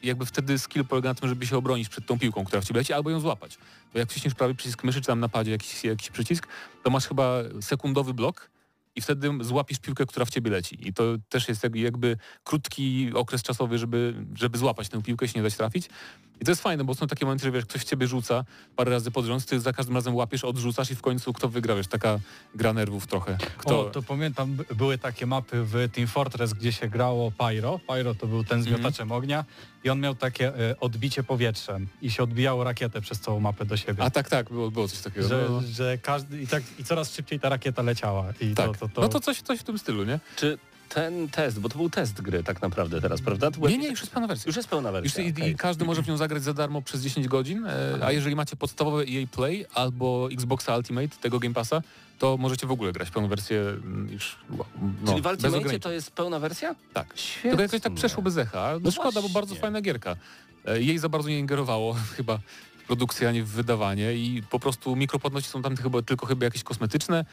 jakby 0.03 0.27
wtedy 0.27 0.59
skill 0.59 0.85
polega 0.85 1.09
na 1.09 1.15
tym, 1.15 1.29
żeby 1.29 1.47
się 1.47 1.57
obronić 1.57 1.89
przed 1.89 2.07
tą 2.07 2.19
piłką, 2.19 2.45
która 2.45 2.63
w 2.63 2.65
ciebie 2.65 2.81
leci, 2.81 2.93
albo 2.93 3.11
ją 3.11 3.21
złapać. 3.21 3.59
Bo 3.93 3.99
jak 3.99 4.11
wciśniesz 4.11 4.35
prawy 4.35 4.55
przycisk 4.55 4.85
myszy, 4.85 5.01
czy 5.01 5.07
tam 5.07 5.21
napadzie 5.21 5.51
jakiś, 5.51 5.85
jakiś 5.85 6.11
przycisk, 6.11 6.47
to 6.83 6.91
masz 6.91 7.07
chyba 7.07 7.39
sekundowy 7.61 8.15
blok 8.15 8.51
i 8.97 9.01
wtedy 9.01 9.31
złapisz 9.41 9.79
piłkę, 9.79 10.07
która 10.07 10.27
w 10.27 10.31
ciebie 10.31 10.51
leci. 10.51 10.89
I 10.89 10.93
to 10.93 11.05
też 11.29 11.49
jest 11.49 11.67
jakby, 11.75 12.17
krótki 12.45 13.11
okres 13.15 13.43
czasowy, 13.43 13.79
żeby, 13.79 14.15
żeby 14.35 14.59
złapać 14.59 14.89
tę 14.89 15.03
piłkę 15.03 15.29
się 15.29 15.39
nie 15.39 15.43
dać 15.43 15.57
trafić. 15.57 15.89
I 16.43 16.45
to 16.45 16.51
jest 16.51 16.63
fajne, 16.63 16.85
bo 16.85 16.95
są 16.95 17.07
takie 17.07 17.25
momenty, 17.25 17.45
że 17.45 17.51
wiesz, 17.51 17.65
ktoś 17.65 17.83
w 17.83 17.85
ciebie 17.85 18.07
rzuca 18.07 18.45
parę 18.77 18.91
razy 18.91 19.11
pod 19.11 19.25
rząd, 19.25 19.47
ty 19.47 19.61
za 19.61 19.73
każdym 19.73 19.95
razem 19.95 20.15
łapiesz, 20.15 20.45
odrzucasz 20.45 20.91
i 20.91 20.95
w 20.95 21.01
końcu 21.03 21.33
kto 21.33 21.49
wygra, 21.49 21.75
wiesz, 21.77 21.87
taka 21.87 22.19
gra 22.55 22.73
nerwów 22.73 23.07
trochę. 23.07 23.39
Kto... 23.57 23.81
O, 23.81 23.85
to 23.91 24.03
pamiętam, 24.03 24.55
by- 24.55 24.75
były 24.75 24.99
takie 24.99 25.27
mapy 25.27 25.63
w 25.65 25.89
Team 25.93 26.07
Fortress, 26.07 26.53
gdzie 26.53 26.73
się 26.73 26.89
grało 26.89 27.31
Pyro. 27.31 27.81
Pyro 27.89 28.15
to 28.15 28.27
był 28.27 28.45
ten 28.45 28.63
z 28.63 28.67
Mhm. 28.67 28.83
miotaczem 28.83 29.13
ognia 29.13 29.45
i 29.85 29.91
on 29.91 30.01
miał 30.01 30.15
takie 30.15 30.49
e, 30.71 30.81
odbicie 30.81 31.23
powietrzem 31.23 31.87
i 32.03 32.11
się 32.11 32.23
odbijało 32.23 32.65
rakietę 32.65 33.01
przez 33.01 33.21
całą 33.21 33.41
mapę 33.41 33.65
do 33.65 33.77
siebie. 33.77 34.03
A 34.05 34.11
tak, 34.11 34.29
tak, 34.29 34.51
było, 34.51 34.71
było 34.71 34.89
coś 34.89 35.01
takiego. 35.01 35.29
że, 35.29 35.47
no. 35.51 35.63
że 35.73 35.99
każdy 35.99 36.43
i, 36.43 36.47
tak, 36.47 36.63
i 36.79 36.85
coraz 36.85 37.15
szybciej 37.15 37.41
ta 37.41 37.49
rakieta 37.49 37.83
leciała. 37.83 38.25
I 38.41 38.55
Tak. 38.55 38.67
to, 38.67 38.89
to, 38.89 38.95
to, 38.95 39.01
No 39.01 39.09
to 39.09 39.21
coś, 39.21 39.43
coś 39.43 39.61
w 39.61 39.63
tym 39.65 39.79
stylu, 39.79 40.05
nie? 40.05 40.21
Czy 40.37 40.59
ten 40.95 41.29
test, 41.29 41.61
bo 41.61 41.69
to 41.69 41.77
był 41.77 41.91
test 41.91 42.21
gry 42.21 42.43
tak 42.43 42.63
naprawdę 42.63 43.01
teraz, 43.01 43.21
prawda? 43.21 43.51
To 43.51 43.69
Nie, 43.69 43.79
nie, 43.79 43.89
już 43.89 44.01
jest 44.01 44.13
pełna 44.13 44.29
wersja. 44.29 44.49
Już 44.49 44.57
jest 44.57 44.69
pełna 44.69 44.91
Już 44.91 45.01
wersja. 45.01 45.25
i, 45.25 45.33
okej. 45.33 45.51
I 45.51 45.57
każdy 45.57 45.85
może 45.85 46.03
w 46.03 46.09
nią 46.09 46.17
zagrać 46.17 46.43
za 46.43 46.55
darmo 46.55 46.83
przez 46.83 47.03
10 47.03 47.29
godzin, 47.29 47.67
e, 47.67 47.99
a 48.03 48.13
jeżeli 48.13 48.37
macie 48.37 48.57
podstawowe 48.57 49.03
EA 49.03 49.27
Play 49.27 49.67
albo 49.75 50.29
Xboxa 50.33 50.77
Ultimate, 50.77 51.09
tego 51.09 51.39
Game 51.39 51.55
Passa, 51.55 51.83
to 52.19 52.37
możecie 52.37 52.67
w 52.67 52.71
ogóle 52.71 52.93
grać 52.93 53.11
pełną 53.11 53.29
wersję 53.29 53.61
mm, 53.61 54.09
już 54.13 54.37
no, 54.51 54.65
Czyli 55.07 55.23
w 55.23 55.27
Ultimate 55.27 55.81
to 55.81 55.93
jest 55.93 56.11
pełna 56.11 56.39
wersja? 56.39 56.75
Tak. 56.93 57.13
Świetnie. 57.15 57.51
Tylko 57.51 57.63
jakoś 57.63 57.81
tak 57.81 57.95
przeszło 57.95 58.23
bez 58.23 58.37
echa. 58.37 58.71
No, 58.73 58.81
No 58.85 58.91
szkoda, 58.91 59.23
bo 59.23 59.29
bardzo 59.29 59.55
fajna 59.55 59.81
gierka. 59.81 60.17
E, 60.67 60.83
Jej 60.83 60.99
za 60.99 61.09
bardzo 61.09 61.29
nie 61.29 61.39
ingerowało 61.39 61.97
chyba 62.17 62.39
w 62.83 62.87
produkcję, 62.87 63.29
a 63.29 63.33
nie 63.33 63.45
w 63.45 63.49
wydawanie 63.49 64.15
i 64.15 64.43
po 64.51 64.61
prostu 64.61 64.97
mikropłatności 64.97 65.51
są 65.51 65.63
tam 65.63 65.77
chyba, 65.77 66.03
tylko 66.03 66.27
chyba 66.27 66.45
jakieś 66.45 66.63
kosmetyczne 66.63 67.25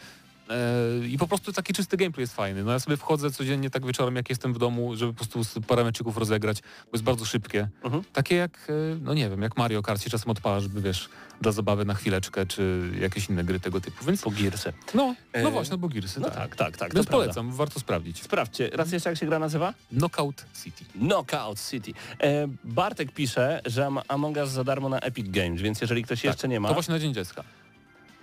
i 1.09 1.17
po 1.17 1.27
prostu 1.27 1.53
taki 1.53 1.73
czysty 1.73 1.97
gameplay 1.97 2.23
jest 2.23 2.35
fajny. 2.35 2.63
No 2.63 2.71
ja 2.71 2.79
sobie 2.79 2.97
wchodzę 2.97 3.31
codziennie 3.31 3.69
tak 3.69 3.85
wieczorem, 3.85 4.15
jak 4.15 4.29
jestem 4.29 4.53
w 4.53 4.57
domu, 4.57 4.95
żeby 4.95 5.13
po 5.13 5.17
prostu 5.17 5.43
z 5.43 5.65
parę 5.67 5.83
meczyków 5.83 6.17
rozegrać, 6.17 6.61
bo 6.61 6.89
jest 6.93 7.03
bardzo 7.03 7.25
szybkie. 7.25 7.67
Mhm. 7.83 8.03
Takie 8.13 8.35
jak, 8.35 8.67
e, 8.69 8.73
no 9.01 9.13
nie 9.13 9.29
wiem, 9.29 9.41
jak 9.41 9.57
Mario 9.57 9.81
Kart 9.81 10.03
się 10.03 10.09
czasem 10.09 10.31
odpala, 10.31 10.59
żeby 10.59 10.81
wiesz, 10.81 11.09
dla 11.41 11.51
zabawy 11.51 11.85
na 11.85 11.93
chwileczkę, 11.93 12.45
czy 12.45 12.91
jakieś 13.01 13.29
inne 13.29 13.43
gry 13.43 13.59
tego 13.59 13.81
typu. 13.81 14.05
Więc 14.05 14.21
Po 14.21 14.31
Gearsy. 14.31 14.73
no, 14.93 15.15
E, 15.33 15.43
no 15.43 15.51
właśnie, 15.51 15.77
bo 15.77 15.87
Gearsy, 15.89 16.19
No 16.19 16.29
tak. 16.29 16.35
tak, 16.35 16.55
tak, 16.55 16.77
tak. 16.77 16.93
Więc 16.93 17.05
to 17.05 17.09
prawda. 17.09 17.33
polecam, 17.33 17.51
warto 17.51 17.79
sprawdzić. 17.79 18.23
Sprawdźcie. 18.23 18.69
Raz 18.73 18.91
jeszcze 18.91 19.09
jak 19.09 19.19
się 19.19 19.25
gra 19.25 19.39
nazywa? 19.39 19.73
Knockout 19.91 20.45
City. 20.63 20.85
Knockout 20.99 21.59
City. 21.69 21.93
E, 22.21 22.47
Bartek 22.63 23.11
pisze, 23.11 23.61
że 23.65 23.89
Among 24.07 24.37
Us 24.37 24.49
za 24.49 24.63
darmo 24.63 24.89
na 24.89 24.99
Epic 24.99 25.27
Games, 25.29 25.61
więc 25.61 25.81
jeżeli 25.81 26.03
ktoś 26.03 26.23
jeszcze 26.23 26.47
nie 26.47 26.59
ma... 26.59 26.67
Tak, 26.67 26.71
To 26.71 26.81
właśnie 26.81 26.93
na 26.93 26.99
Dzień 26.99 27.13
Dziecka. 27.13 27.43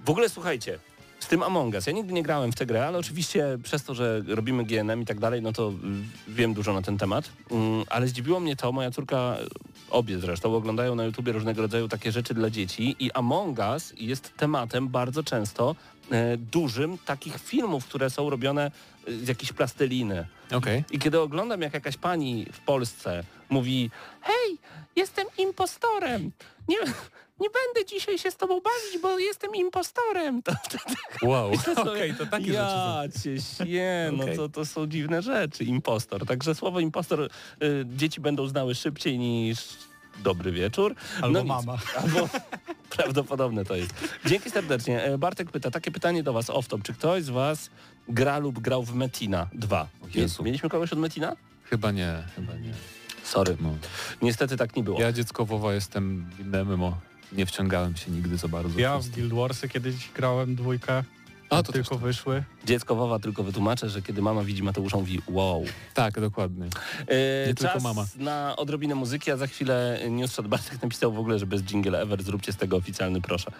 W 0.05 0.11
ogóle 0.11 0.29
słuchajcie, 0.29 0.79
z 1.21 1.27
tym 1.29 1.43
Among 1.43 1.75
Us, 1.75 1.87
ja 1.87 1.93
nigdy 1.93 2.13
nie 2.13 2.23
grałem 2.23 2.53
w 2.53 2.55
tę 2.55 2.67
grę, 2.67 2.87
ale 2.87 2.99
oczywiście 2.99 3.59
przez 3.63 3.85
to, 3.85 3.95
że 3.95 4.23
robimy 4.27 4.65
GNM 4.65 5.03
i 5.03 5.07
tak 5.07 5.21
dalej, 5.21 5.43
no 5.43 5.53
to 5.53 5.69
y, 5.69 5.73
wiem 6.29 6.55
dużo 6.55 6.73
na 6.73 6.83
ten 6.83 6.99
temat. 6.99 7.31
Mm, 7.51 7.85
ale 7.89 8.09
zdziwiło 8.09 8.41
mnie 8.41 8.57
to, 8.57 8.73
moja 8.73 8.91
córka 8.91 9.37
obie 9.91 10.19
zresztą, 10.19 10.55
oglądają 10.55 10.95
na 10.95 11.05
YouTubie 11.05 11.33
różnego 11.33 11.63
rodzaju 11.63 11.89
takie 11.89 12.13
rzeczy 12.13 12.35
dla 12.35 12.51
dzieci 12.51 12.97
i 12.99 13.13
Among 13.13 13.59
Us 13.59 13.93
jest 13.97 14.37
tematem 14.37 14.89
bardzo 14.89 15.23
często 15.23 15.77
e, 16.11 16.37
dużym 16.37 16.99
takich 16.99 17.41
filmów, 17.41 17.85
które 17.85 18.11
są 18.11 18.31
robione 18.31 18.71
e, 19.09 19.13
z 19.13 19.29
jakiejś 19.29 19.53
plasteliny. 19.53 20.27
Okej. 20.53 20.85
I 20.91 20.99
kiedy 20.99 21.21
oglądam, 21.21 21.63
jak 21.63 21.75
jakaś 21.75 21.97
pani 21.97 22.47
w 22.53 22.61
Polsce 22.61 23.25
mówi 23.49 23.91
hej, 24.21 24.59
jestem 24.97 25.27
impostorem, 25.39 26.31
nie, 26.69 26.79
nie 27.41 27.49
będę 27.51 27.89
dzisiaj 27.89 28.19
się 28.19 28.31
z 28.31 28.37
tobą 28.37 28.55
bawić, 28.55 29.03
bo 29.03 29.19
jestem 29.19 29.55
impostorem. 29.55 30.43
To, 30.43 30.53
to, 30.53 30.79
Wow, 31.29 31.51
to, 31.75 31.83
okej, 31.93 32.15
to 32.15 32.27
takie 32.27 32.45
rzeczy 32.47 32.55
są. 32.57 33.03
ja 33.03 33.03
cię 33.23 33.41
śnie, 33.41 34.11
no 34.13 34.23
Okej. 34.25 34.37
to, 34.37 34.49
to 34.49 34.65
są 34.67 34.87
dziwne 34.87 35.23
rzeczy, 35.23 35.65
impostor. 35.65 36.27
Także 36.27 36.55
słowo 36.55 36.81
impostor 36.81 37.21
y, 37.23 37.29
dzieci 37.97 38.21
będą 38.21 38.47
znały 38.49 38.75
szybciej 38.75 39.19
niż 39.19 39.59
dobry 40.19 40.53
wieczór. 40.53 40.95
Albo 41.17 41.29
No 41.29 41.41
nic. 41.41 41.49
mama. 41.49 41.79
Albo 42.03 42.29
prawdopodobne 42.91 43.65
to 43.65 43.77
jest. 43.77 43.91
Dzięki 44.27 44.51
serdecznie. 44.51 45.05
E, 45.05 45.19
Bartek 45.19 45.51
pyta, 45.51 45.71
takie 45.71 45.91
pytanie 45.91 46.23
do 46.23 46.33
was 46.33 46.47
off-top. 46.51 46.83
Czy 46.83 46.95
ktoś 46.95 47.23
z 47.23 47.31
was 47.31 47.71
gra 48.09 48.39
lub 48.39 48.59
grał 48.59 48.83
w 48.83 48.95
Metina 48.95 49.47
2? 49.53 49.89
Jezu. 50.15 50.43
Mieliśmy 50.43 50.69
kogoś 50.69 50.93
od 50.93 50.99
Metina? 50.99 51.37
Chyba 51.65 51.91
nie, 51.91 52.23
chyba 52.37 52.55
nie. 52.55 52.73
Sorry. 53.25 53.57
No. 53.61 53.71
Niestety 54.23 54.57
tak 54.57 54.77
nie 54.77 54.83
było. 54.83 55.01
Ja 55.01 55.13
dziecko 55.13 55.45
WoWa 55.47 55.75
jestem 55.75 56.31
inne 56.41 56.65
MMO. 56.65 56.97
Nie 57.33 57.47
wciągałem 57.47 57.97
się 57.97 58.11
nigdy 58.11 58.37
za 58.37 58.49
bardzo. 58.49 58.81
Ja 58.81 58.99
w. 58.99 59.09
Guild 59.09 59.33
Warsy 59.33 59.69
kiedyś 59.69 59.95
grałem 60.15 60.55
dwójkę. 60.57 61.05
A, 61.51 61.63
to 61.63 61.73
tylko 61.73 61.89
to. 61.95 61.99
wyszły. 61.99 62.43
Dziecko 62.65 62.95
Wowa 62.95 63.19
tylko 63.19 63.43
wytłumaczę, 63.43 63.91
że 63.91 64.03
kiedy 64.03 64.23
mama 64.23 64.45
widzi 64.45 64.63
Mateusza, 64.63 64.97
mówi 64.97 65.23
wow. 65.29 65.65
Tak, 65.95 66.21
dokładnie. 66.21 66.65
E, 67.09 67.47
Nie 67.49 67.55
czas 67.55 67.73
tylko 67.73 67.81
mama. 67.89 68.07
na 68.17 68.57
odrobinę 68.57 68.95
muzyki, 68.95 69.31
a 69.31 69.37
za 69.37 69.47
chwilę 69.47 70.01
Newsshot 70.11 70.49
Bartek 70.49 70.83
napisał 70.83 71.13
w 71.13 71.19
ogóle, 71.19 71.39
że 71.39 71.47
bez 71.47 71.63
jingle 71.63 72.01
ever 72.01 72.23
zróbcie 72.23 72.53
z 72.53 72.57
tego 72.57 72.77
oficjalny, 72.77 73.21
proszę. 73.21 73.53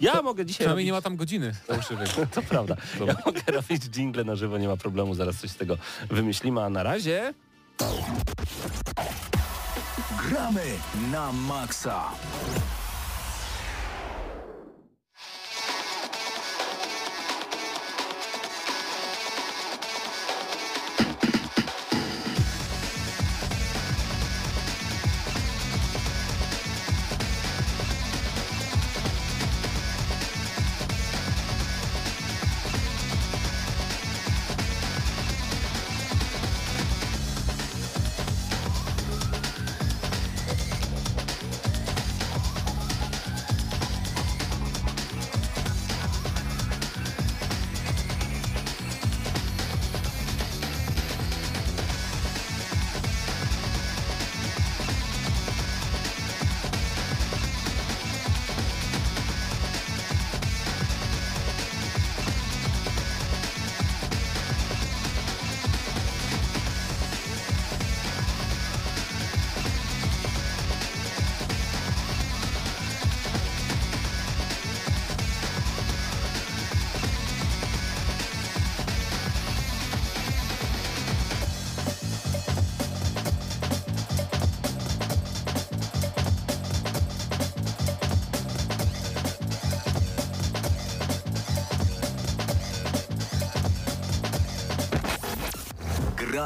Ja 0.00 0.22
mogę 0.22 0.46
dzisiaj 0.46 0.58
Przynajmniej 0.58 0.82
robić... 0.84 0.86
nie 0.86 0.92
ma 0.92 1.02
tam 1.02 1.16
godziny. 1.16 1.52
To 2.34 2.42
prawda. 2.42 2.76
Dobra. 2.98 3.14
Ja 3.14 3.22
mogę 3.26 3.42
robić 3.52 3.82
jingle 3.96 4.24
na 4.24 4.36
żywo, 4.36 4.58
nie 4.58 4.68
ma 4.68 4.76
problemu, 4.76 5.14
zaraz 5.14 5.36
coś 5.36 5.50
z 5.50 5.56
tego 5.56 5.78
wymyślimy, 6.10 6.62
a 6.62 6.70
na 6.70 6.82
razie... 6.82 7.34
Gramy 10.28 10.62
na 11.12 11.32
maksa. 11.32 12.04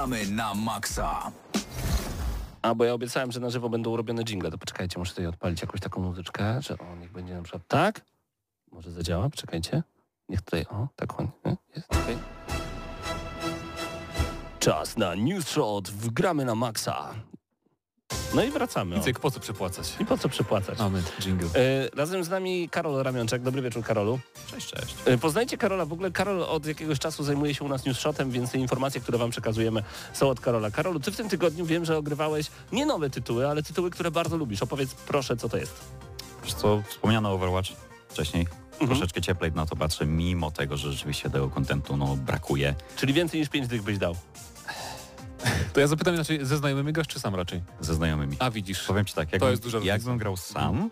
Gramy 0.03 0.27
na 0.27 0.55
maksa. 0.55 1.33
A, 2.63 2.75
bo 2.75 2.85
ja 2.85 2.95
obiecałem, 2.95 3.33
że 3.33 3.41
na 3.41 3.51
żywo 3.51 3.69
będą 3.69 3.97
robione 3.97 4.25
jingle, 4.25 4.51
to 4.51 4.59
poczekajcie, 4.59 4.99
muszę 4.99 5.11
tutaj 5.11 5.27
odpalić 5.27 5.61
jakąś 5.61 5.81
taką 5.81 6.01
muzyczkę, 6.01 6.63
że 6.63 6.79
o, 6.79 6.97
niech 7.01 7.13
będzie 7.13 7.35
na 7.35 7.43
przykład 7.43 7.63
tak. 7.69 8.01
Może 8.73 8.91
zadziała, 8.91 9.31
poczekajcie. 9.31 9.83
Niech 10.29 10.43
tutaj, 10.43 10.67
o, 10.71 10.89
tak 10.97 11.21
on, 11.21 11.29
jest, 11.77 11.93
okej. 11.93 12.19
Czas 14.59 14.97
na 14.97 15.15
News 15.15 15.49
Shot 15.49 15.89
w 15.89 16.11
Gramy 16.11 16.45
na 16.45 16.55
Maxa. 16.55 17.15
No 18.35 18.45
i 18.45 18.51
wracamy. 18.51 18.97
Icek, 18.97 19.19
po 19.19 19.31
co 19.31 19.41
przepłacać? 19.41 19.95
I 20.01 20.05
po 20.05 20.19
co 20.19 20.29
przepłacać? 20.29 20.79
Mamy 20.79 21.03
jingle. 21.21 21.49
E, 21.55 21.89
razem 21.97 22.25
z 22.25 22.29
nami 22.29 22.69
Karol 22.69 23.03
Ramionczek. 23.03 23.43
Dobry 23.43 23.63
wieczór, 23.63 23.85
Karolu. 23.85 24.19
Cześć, 24.51 24.71
cześć. 24.71 24.95
E, 25.05 25.19
Poznajcie 25.19 25.59
Karola. 25.59 25.87
W 25.87 25.93
ogóle 25.93 26.11
Karol 26.11 26.43
od 26.43 26.67
jakiegoś 26.67 26.99
czasu 26.99 27.25
zajmuje 27.25 27.55
się 27.55 27.65
u 27.65 27.69
nas 27.69 27.85
newsshotem, 27.85 28.31
więc 28.31 28.51
te 28.53 28.59
informacje, 28.59 29.01
które 29.01 29.19
wam 29.19 29.31
przekazujemy 29.31 29.83
są 30.13 30.29
od 30.29 30.41
Karola. 30.41 30.71
Karolu, 30.71 31.01
ty 31.01 31.11
w 31.11 31.17
tym 31.17 31.29
tygodniu 31.29 31.67
wiem, 31.67 31.85
że 31.85 31.97
ogrywałeś 31.97 32.47
nie 32.73 32.87
nowe 32.87 33.11
tytuły, 33.11 33.49
ale 33.49 33.63
tytuły, 33.63 33.91
które 33.91 34.11
bardzo 34.11 34.37
lubisz. 34.37 34.63
Opowiedz 34.63 34.95
proszę, 34.95 35.37
co 35.37 35.49
to 35.49 35.57
jest. 35.57 35.81
Wiesz 36.45 36.55
co, 36.55 36.83
wspomniano 36.89 37.33
Overwatch 37.33 37.69
wcześniej. 38.09 38.47
Mhm. 38.73 38.89
Troszeczkę 38.89 39.21
cieplej 39.21 39.53
na 39.53 39.67
to 39.67 39.77
patrzę, 39.77 40.07
mimo 40.07 40.51
tego, 40.51 40.77
że 40.77 40.93
rzeczywiście 40.93 41.31
tego 41.31 41.51
kontentu 41.51 41.97
no, 41.97 42.17
brakuje 42.17 42.75
Czyli 42.97 43.13
więcej 43.13 43.41
niż 43.41 43.49
5 43.49 43.69
dych 43.69 43.83
byś 43.83 43.99
dał. 43.99 44.17
To 45.73 45.81
ja 45.81 45.87
zapytam 45.87 46.15
inaczej, 46.15 46.47
ze 46.47 46.57
znajomymi 46.57 46.93
grasz 46.93 47.07
czy 47.07 47.21
sam 47.21 47.35
raczej? 47.35 47.63
ze 47.81 47.95
znajomymi. 47.95 48.37
A 48.39 48.51
widzisz. 48.51 48.83
Powiem 48.85 49.05
ci 49.05 49.15
tak, 49.15 49.29
To 49.29 49.35
jakbym, 49.37 49.51
jest 49.51 49.63
duża 49.63 49.79
różnica. 49.79 49.95
jakbym 49.95 50.19
grał 50.19 50.37
sam, 50.37 50.91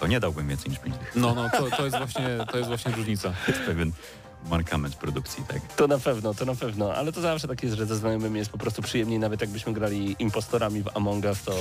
to 0.00 0.06
nie 0.06 0.20
dałbym 0.20 0.48
więcej 0.48 0.70
niż 0.70 0.78
5 0.80 0.96
dych. 0.98 1.12
No, 1.16 1.34
no, 1.34 1.50
to, 1.50 1.70
to, 1.76 1.84
jest 1.84 1.96
właśnie, 1.98 2.28
to 2.50 2.56
jest 2.56 2.68
właśnie 2.68 2.92
różnica. 2.92 3.32
jest 3.48 3.60
pewien 3.60 3.92
mankament 4.50 4.96
produkcji, 4.96 5.44
tak. 5.48 5.60
To 5.76 5.86
na 5.86 5.98
pewno, 5.98 6.34
to 6.34 6.44
na 6.44 6.54
pewno, 6.54 6.94
ale 6.94 7.12
to 7.12 7.20
zawsze 7.20 7.48
tak 7.48 7.62
jest, 7.62 7.76
że 7.76 7.86
ze 7.86 7.96
znajomymi 7.96 8.38
jest 8.38 8.50
po 8.50 8.58
prostu 8.58 8.82
przyjemniej, 8.82 9.18
nawet 9.18 9.40
jakbyśmy 9.40 9.72
grali 9.72 10.16
impostorami 10.18 10.82
w 10.82 10.96
Among 10.96 11.24
Us, 11.24 11.42
to, 11.42 11.52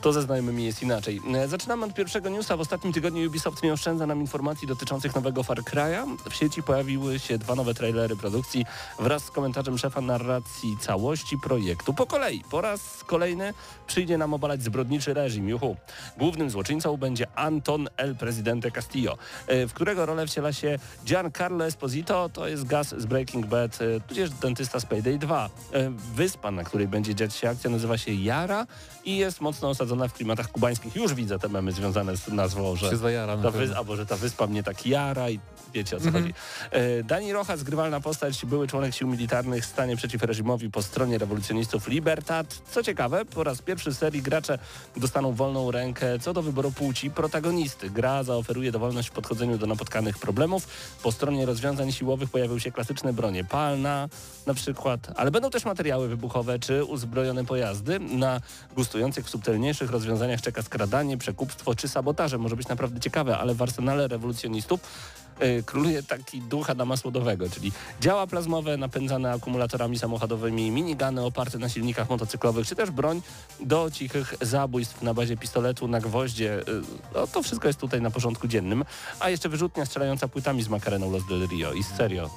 to 0.00 0.12
ze 0.12 0.22
znajomymi 0.22 0.64
jest 0.64 0.82
inaczej. 0.82 1.20
E, 1.34 1.48
Zaczynamy 1.48 1.84
od 1.86 1.94
pierwszego 1.94 2.28
newsa. 2.28 2.56
W 2.56 2.60
ostatnim 2.60 2.92
tygodniu 2.92 3.28
Ubisoft 3.28 3.62
nie 3.62 3.72
oszczędza 3.72 4.06
nam 4.06 4.20
informacji 4.20 4.68
dotyczących 4.68 5.14
nowego 5.14 5.42
Far 5.42 5.58
Cry'a. 5.62 6.16
W 6.30 6.34
sieci 6.34 6.62
pojawiły 6.62 7.18
się 7.18 7.38
dwa 7.38 7.54
nowe 7.54 7.74
trailery 7.74 8.16
produkcji 8.16 8.66
wraz 8.98 9.24
z 9.24 9.30
komentarzem 9.30 9.78
szefa 9.78 10.00
narracji 10.00 10.76
całości 10.80 11.38
projektu. 11.38 11.94
Po 11.94 12.06
kolei, 12.06 12.44
po 12.50 12.60
raz 12.60 12.80
kolejny 13.06 13.54
przyjdzie 13.86 14.18
nam 14.18 14.34
obalać 14.34 14.62
zbrodniczy 14.62 15.14
reżim. 15.14 15.48
Juhu. 15.48 15.76
Głównym 16.18 16.50
złoczyńcą 16.50 16.96
będzie 16.96 17.26
Anton 17.34 17.88
El 17.96 18.16
Presidente 18.16 18.70
Castillo, 18.70 19.18
e, 19.46 19.66
w 19.66 19.72
którego 19.72 20.06
rolę 20.06 20.26
wciela 20.26 20.52
się 20.52 20.78
Giancarlo 21.04 21.66
Esposito, 21.66 22.11
to 22.32 22.48
jest 22.48 22.64
gaz 22.64 22.94
z 22.98 23.06
Breaking 23.06 23.46
Bad, 23.46 23.78
e, 23.82 24.00
tudzież 24.00 24.30
dentysta 24.30 24.80
z 24.80 24.86
Payday 24.86 25.18
2. 25.18 25.50
E, 25.72 25.90
Wyspa, 26.14 26.50
na 26.50 26.64
której 26.64 26.88
będzie 26.88 27.14
dziać 27.14 27.34
się 27.34 27.48
akcja, 27.48 27.70
nazywa 27.70 27.98
się 27.98 28.12
Jara 28.12 28.66
i 29.04 29.16
jest 29.16 29.40
mocno 29.40 29.68
osadzona 29.68 30.08
w 30.08 30.12
klimatach 30.12 30.48
kubańskich. 30.48 30.96
Już 30.96 31.14
widzę 31.14 31.38
te 31.38 31.48
memy 31.48 31.72
związane 31.72 32.16
z 32.16 32.28
nazwą, 32.28 32.76
że 32.76 32.90
ta 33.42 33.50
pewno. 33.50 33.66
wys- 33.66 33.76
albo 33.76 33.96
że 33.96 34.06
ta 34.06 34.16
wyspa 34.16 34.46
mnie 34.46 34.62
tak 34.62 34.86
jara 34.86 35.30
i 35.30 35.40
wiecie 35.74 35.96
o 35.96 36.00
co 36.00 36.06
Mhm. 36.06 36.24
chodzi. 36.24 36.34
E, 36.70 37.02
Dani 37.04 37.32
Rojas, 37.32 37.62
grywalna 37.62 38.00
postać, 38.00 38.46
były 38.46 38.68
członek 38.68 38.94
sił 38.94 39.08
militarnych, 39.08 39.64
stanie 39.66 39.96
przeciw 39.96 40.22
reżimowi 40.22 40.70
po 40.70 40.82
stronie 40.82 41.18
rewolucjonistów 41.18 41.88
Libertad. 41.88 42.62
Co 42.70 42.82
ciekawe, 42.82 43.24
po 43.24 43.44
raz 43.44 43.62
pierwszy 43.62 43.90
w 43.90 43.96
serii 43.96 44.22
gracze 44.22 44.58
dostaną 44.96 45.32
wolną 45.32 45.70
rękę 45.70 46.18
co 46.18 46.32
do 46.32 46.42
wyboru 46.42 46.72
płci 46.72 47.10
protagonisty. 47.10 47.90
Gra 47.90 48.22
zaoferuje 48.22 48.72
dowolność 48.72 49.08
w 49.08 49.12
podchodzeniu 49.12 49.58
do 49.58 49.66
napotkanych 49.66 50.18
problemów. 50.18 50.68
Po 51.02 51.12
stronie 51.12 51.46
rozwiązań 51.46 51.92
siłowych 51.92 52.30
pojawią 52.30 52.58
się 52.58 52.72
klasyczne 52.72 53.12
bronie 53.12 53.44
palna 53.44 54.08
na 54.46 54.54
przykład, 54.54 55.00
ale 55.16 55.30
będą 55.30 55.50
też 55.50 55.64
materiały 55.64 56.08
wybuchowe 56.08 56.58
czy 56.58 56.84
uzbrojone 56.84 57.44
pojazdy. 57.44 57.98
Na 58.00 58.40
gustujących 58.76 59.26
w 59.26 59.30
subtelniejszych 59.30 59.90
rozwiązaniach 59.90 60.40
czeka 60.40 60.62
skradanie, 60.62 61.18
przekupstwo 61.18 61.74
czy 61.74 61.88
sabotaże. 61.88 62.38
Może 62.38 62.56
być 62.56 62.68
naprawdę 62.68 63.00
ciekawe, 63.00 63.38
ale 63.38 63.54
w 63.54 63.62
arsenale 63.62 64.08
rewolucjonistów 64.08 64.80
króluje 65.66 66.02
taki 66.02 66.40
duch 66.40 66.70
Adama 66.70 66.96
Słodowego, 66.96 67.50
czyli 67.50 67.72
działa 68.00 68.26
plazmowe 68.26 68.76
napędzane 68.76 69.32
akumulatorami 69.32 69.98
samochodowymi, 69.98 70.70
minigany 70.70 71.24
oparte 71.24 71.58
na 71.58 71.68
silnikach 71.68 72.10
motocyklowych, 72.10 72.66
czy 72.66 72.76
też 72.76 72.90
broń 72.90 73.22
do 73.60 73.90
cichych 73.90 74.34
zabójstw 74.40 75.02
na 75.02 75.14
bazie 75.14 75.36
pistoletu 75.36 75.88
na 75.88 76.00
gwoździe. 76.00 76.60
Y, 76.60 76.64
No, 77.14 77.26
to 77.26 77.42
wszystko 77.42 77.68
jest 77.68 77.80
tutaj 77.80 78.00
na 78.00 78.10
porządku 78.10 78.48
dziennym. 78.48 78.84
A 79.20 79.30
jeszcze 79.30 79.48
wyrzutnia 79.48 79.86
strzelająca 79.86 80.28
płytami 80.28 80.62
z 80.62 80.68
makareną 80.68 81.10
Los 81.10 81.26
del 81.26 81.48
Rio. 81.48 81.72
I 81.72 81.82
serio, 81.82 82.30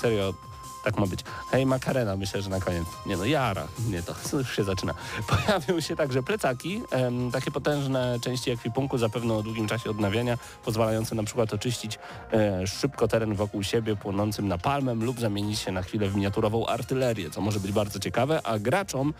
serio 0.00 0.53
tak 0.84 0.98
ma 0.98 1.06
być. 1.06 1.20
Hej 1.50 1.66
Makarena, 1.66 2.16
myślę, 2.16 2.42
że 2.42 2.50
na 2.50 2.60
koniec. 2.60 2.84
Nie 3.06 3.16
no, 3.16 3.24
Jara. 3.24 3.66
Nie, 3.88 4.02
to 4.02 4.14
już 4.38 4.56
się 4.56 4.64
zaczyna. 4.64 4.94
Pojawią 5.28 5.80
się 5.80 5.96
także 5.96 6.22
plecaki, 6.22 6.82
em, 6.90 7.30
takie 7.30 7.50
potężne 7.50 8.18
części 8.20 8.50
ekwipunku, 8.50 8.98
zapewne 8.98 9.34
o 9.34 9.42
długim 9.42 9.68
czasie 9.68 9.90
odnawiania, 9.90 10.38
pozwalające 10.64 11.14
na 11.14 11.22
przykład 11.22 11.54
oczyścić 11.54 11.98
e, 12.32 12.66
szybko 12.66 13.08
teren 13.08 13.34
wokół 13.34 13.62
siebie 13.62 13.96
płonącym 13.96 14.48
napalmem 14.48 15.04
lub 15.04 15.20
zamienić 15.20 15.58
się 15.58 15.72
na 15.72 15.82
chwilę 15.82 16.08
w 16.08 16.14
miniaturową 16.14 16.66
artylerię, 16.66 17.30
co 17.30 17.40
może 17.40 17.60
być 17.60 17.72
bardzo 17.72 17.98
ciekawe, 17.98 18.40
a 18.46 18.58
graczom 18.58 19.14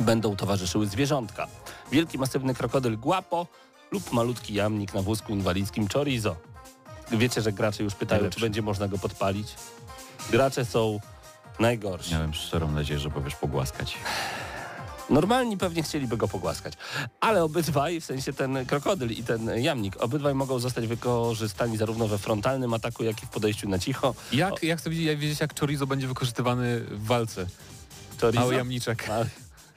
będą 0.00 0.36
towarzyszyły 0.36 0.86
zwierzątka. 0.86 1.46
Wielki, 1.92 2.18
masywny 2.18 2.54
krokodyl 2.54 2.98
Guapo 2.98 3.46
lub 3.90 4.12
malutki 4.12 4.54
jamnik 4.54 4.94
na 4.94 5.02
wózku 5.02 5.32
inwalidzkim 5.32 5.88
Chorizo. 5.88 6.36
Wiecie, 7.12 7.42
że 7.42 7.52
gracze 7.52 7.82
już 7.82 7.94
pytają, 7.94 8.20
Najlepszy. 8.20 8.40
czy 8.40 8.46
będzie 8.46 8.62
można 8.62 8.88
go 8.88 8.98
podpalić? 8.98 9.54
Gracze 10.30 10.64
są 10.64 11.00
najgorsi. 11.58 12.12
Miałem 12.12 12.34
szczerą 12.34 12.70
nadzieję, 12.70 13.00
że 13.00 13.10
powiesz 13.10 13.34
pogłaskać. 13.36 13.96
Normalni 15.10 15.56
pewnie 15.56 15.82
chcieliby 15.82 16.16
go 16.16 16.28
pogłaskać, 16.28 16.74
ale 17.20 17.44
obydwaj, 17.44 18.00
w 18.00 18.04
sensie 18.04 18.32
ten 18.32 18.66
krokodyl 18.66 19.10
i 19.10 19.22
ten 19.24 19.50
jamnik, 19.62 19.96
obydwaj 20.02 20.34
mogą 20.34 20.58
zostać 20.58 20.86
wykorzystani 20.86 21.76
zarówno 21.76 22.08
we 22.08 22.18
frontalnym 22.18 22.74
ataku, 22.74 23.04
jak 23.04 23.22
i 23.22 23.26
w 23.26 23.28
podejściu 23.28 23.68
na 23.68 23.78
cicho. 23.78 24.14
Jak, 24.32 24.62
jak 24.62 24.78
chcę 24.78 24.90
wiedzieć, 24.90 25.06
jak 25.06 25.18
wiedzieć, 25.18 25.40
jak 25.40 25.60
chorizo 25.60 25.86
będzie 25.86 26.06
wykorzystywany 26.08 26.80
w 26.80 27.06
walce? 27.06 27.46
Chorizo? 28.20 28.40
Mały 28.40 28.54
jamniczek. 28.54 29.08
A, 29.10 29.18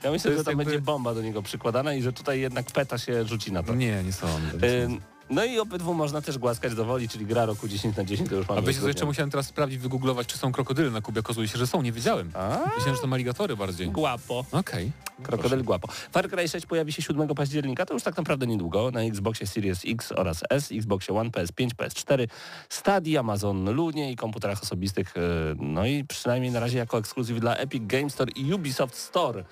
Ja 0.05 0.11
myślę, 0.11 0.31
że 0.31 0.33
jest 0.33 0.45
tam 0.45 0.51
jakby- 0.51 0.65
będzie 0.65 0.81
bomba 0.81 1.13
do 1.13 1.21
niego 1.21 1.41
przykładana 1.41 1.93
i 1.93 2.01
że 2.01 2.13
tutaj 2.13 2.39
jednak 2.39 2.65
peta 2.65 2.97
się 2.97 3.25
rzuci 3.25 3.51
na 3.51 3.63
to. 3.63 3.75
Nie, 3.75 4.03
nie 4.03 4.13
sądzę. 4.13 4.37
nie 4.53 4.87
sądzę. 4.87 5.12
No 5.29 5.45
i 5.45 5.59
obydwu 5.59 5.93
można 5.93 6.21
też 6.21 6.37
głaskać 6.37 6.75
do 6.75 6.85
woli, 6.85 7.09
czyli 7.09 7.25
gra 7.25 7.45
roku 7.45 7.67
10 7.67 7.97
na 7.97 8.03
10 8.03 8.29
to 8.29 8.35
już 8.35 8.47
mamy. 8.47 8.59
A 8.59 8.63
wiecie 8.63 8.81
co, 8.81 8.87
jeszcze 8.87 9.05
musiałem 9.05 9.31
teraz 9.31 9.47
sprawdzić, 9.47 9.79
wygooglować, 9.79 10.27
czy 10.27 10.37
są 10.37 10.51
krokodyle 10.51 10.91
na 10.91 11.01
Kubie. 11.01 11.19
Okazuje 11.19 11.47
się, 11.47 11.57
że 11.57 11.67
są, 11.67 11.81
nie 11.81 11.91
wiedziałem. 11.91 12.31
A, 12.33 12.49
Myślałem, 12.49 12.95
że 12.95 13.01
to 13.01 13.07
są 13.07 13.13
aligatory 13.13 13.57
bardziej. 13.57 13.87
Guapo. 13.89 14.45
Okej. 14.51 14.91
Krokodyl 15.23 15.63
Guapo. 15.63 15.87
Far 16.11 16.29
Cry 16.29 16.47
6 16.47 16.65
pojawi 16.65 16.93
się 16.93 17.01
7 17.01 17.27
października, 17.27 17.85
to 17.85 17.93
już 17.93 18.03
tak 18.03 18.17
naprawdę 18.17 18.47
niedługo, 18.47 18.91
na 18.91 19.01
Xboxie 19.01 19.47
Series 19.47 19.81
X 19.85 20.11
oraz 20.11 20.43
S, 20.49 20.71
Xboxie 20.71 21.15
One, 21.15 21.29
PS5, 21.29 21.69
PS4, 21.69 22.27
Stadia, 22.69 23.19
Amazon 23.19 23.75
Lunie 23.75 24.11
i 24.11 24.15
komputerach 24.15 24.63
osobistych, 24.63 25.13
yy, 25.15 25.55
no 25.59 25.85
i 25.85 26.03
przynajmniej 26.03 26.51
na 26.51 26.59
razie 26.59 26.77
jako 26.77 26.97
ekskluzyw 26.97 27.39
dla 27.39 27.55
Epic 27.55 27.83
Game 27.87 28.09
Store 28.09 28.31
i 28.31 28.53
Ubisoft 28.53 28.95
Store. 28.95 29.43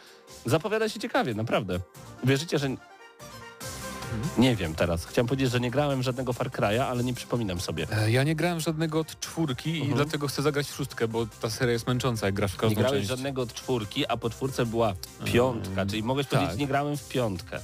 Zapowiada 0.46 0.90
się 0.90 1.00
ciekawie, 1.00 1.34
naprawdę. 1.34 1.80
Wierzycie, 2.24 2.60
że... 2.60 2.70
Nie 4.38 4.56
wiem 4.56 4.76
teraz. 4.76 5.06
Chciałem 5.06 5.28
powiedzieć, 5.28 5.52
że 5.52 5.60
nie 5.60 5.72
grałem 5.72 6.04
żadnego 6.04 6.34
Far 6.34 6.50
Cry'a, 6.50 6.80
ale 6.80 7.04
nie 7.04 7.14
przypominam 7.14 7.60
sobie. 7.60 7.88
E, 7.92 8.12
Ja 8.12 8.24
nie 8.24 8.36
grałem 8.36 8.60
żadnego 8.60 9.00
od 9.00 9.20
czwórki 9.20 9.70
i 9.70 9.78
Mhm. 9.82 9.96
dlatego 9.96 10.28
chcę 10.28 10.42
zagrać 10.42 10.68
w 10.68 10.76
szóstkę, 10.76 11.08
bo 11.08 11.26
ta 11.42 11.50
seria 11.50 11.74
jest 11.74 11.88
męcząca, 11.88 12.26
jak 12.26 12.36
grasz 12.36 12.52
w 12.52 12.56
Nie 12.56 12.60
każdą 12.62 12.76
grałeś 12.82 12.98
część. 12.98 13.10
żadnego 13.10 13.42
od 13.42 13.54
czwórki, 13.54 14.08
a 14.08 14.18
po 14.18 14.30
czwórce 14.30 14.66
była 14.66 14.94
piątka, 15.26 15.86
czyli 15.86 16.04
mogłeś 16.04 16.28
tak. 16.28 16.40
powiedzieć, 16.40 16.60
nie 16.60 16.68
grałem 16.68 16.98
w 16.98 17.08
piątkę. 17.10 17.60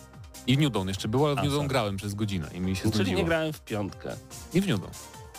I 0.48 0.58
w 0.58 0.60
New 0.60 0.72
Dawn 0.72 0.88
jeszcze 0.88 1.08
było, 1.08 1.28
ale 1.28 1.36
w 1.36 1.40
A, 1.40 1.42
New 1.42 1.50
Dawn 1.52 1.58
sorry. 1.62 1.70
grałem 1.70 1.98
przez 1.98 2.14
godzinę 2.16 2.50
i 2.54 2.60
mi 2.60 2.76
się 2.76 2.82
Czyli 2.84 2.96
znudziło. 2.96 3.18
nie 3.20 3.26
grałem 3.26 3.54
w 3.54 3.62
piątkę. 3.62 4.16
I 4.54 4.62
w 4.62 4.68
New 4.68 4.80
Dawn. 4.80 4.92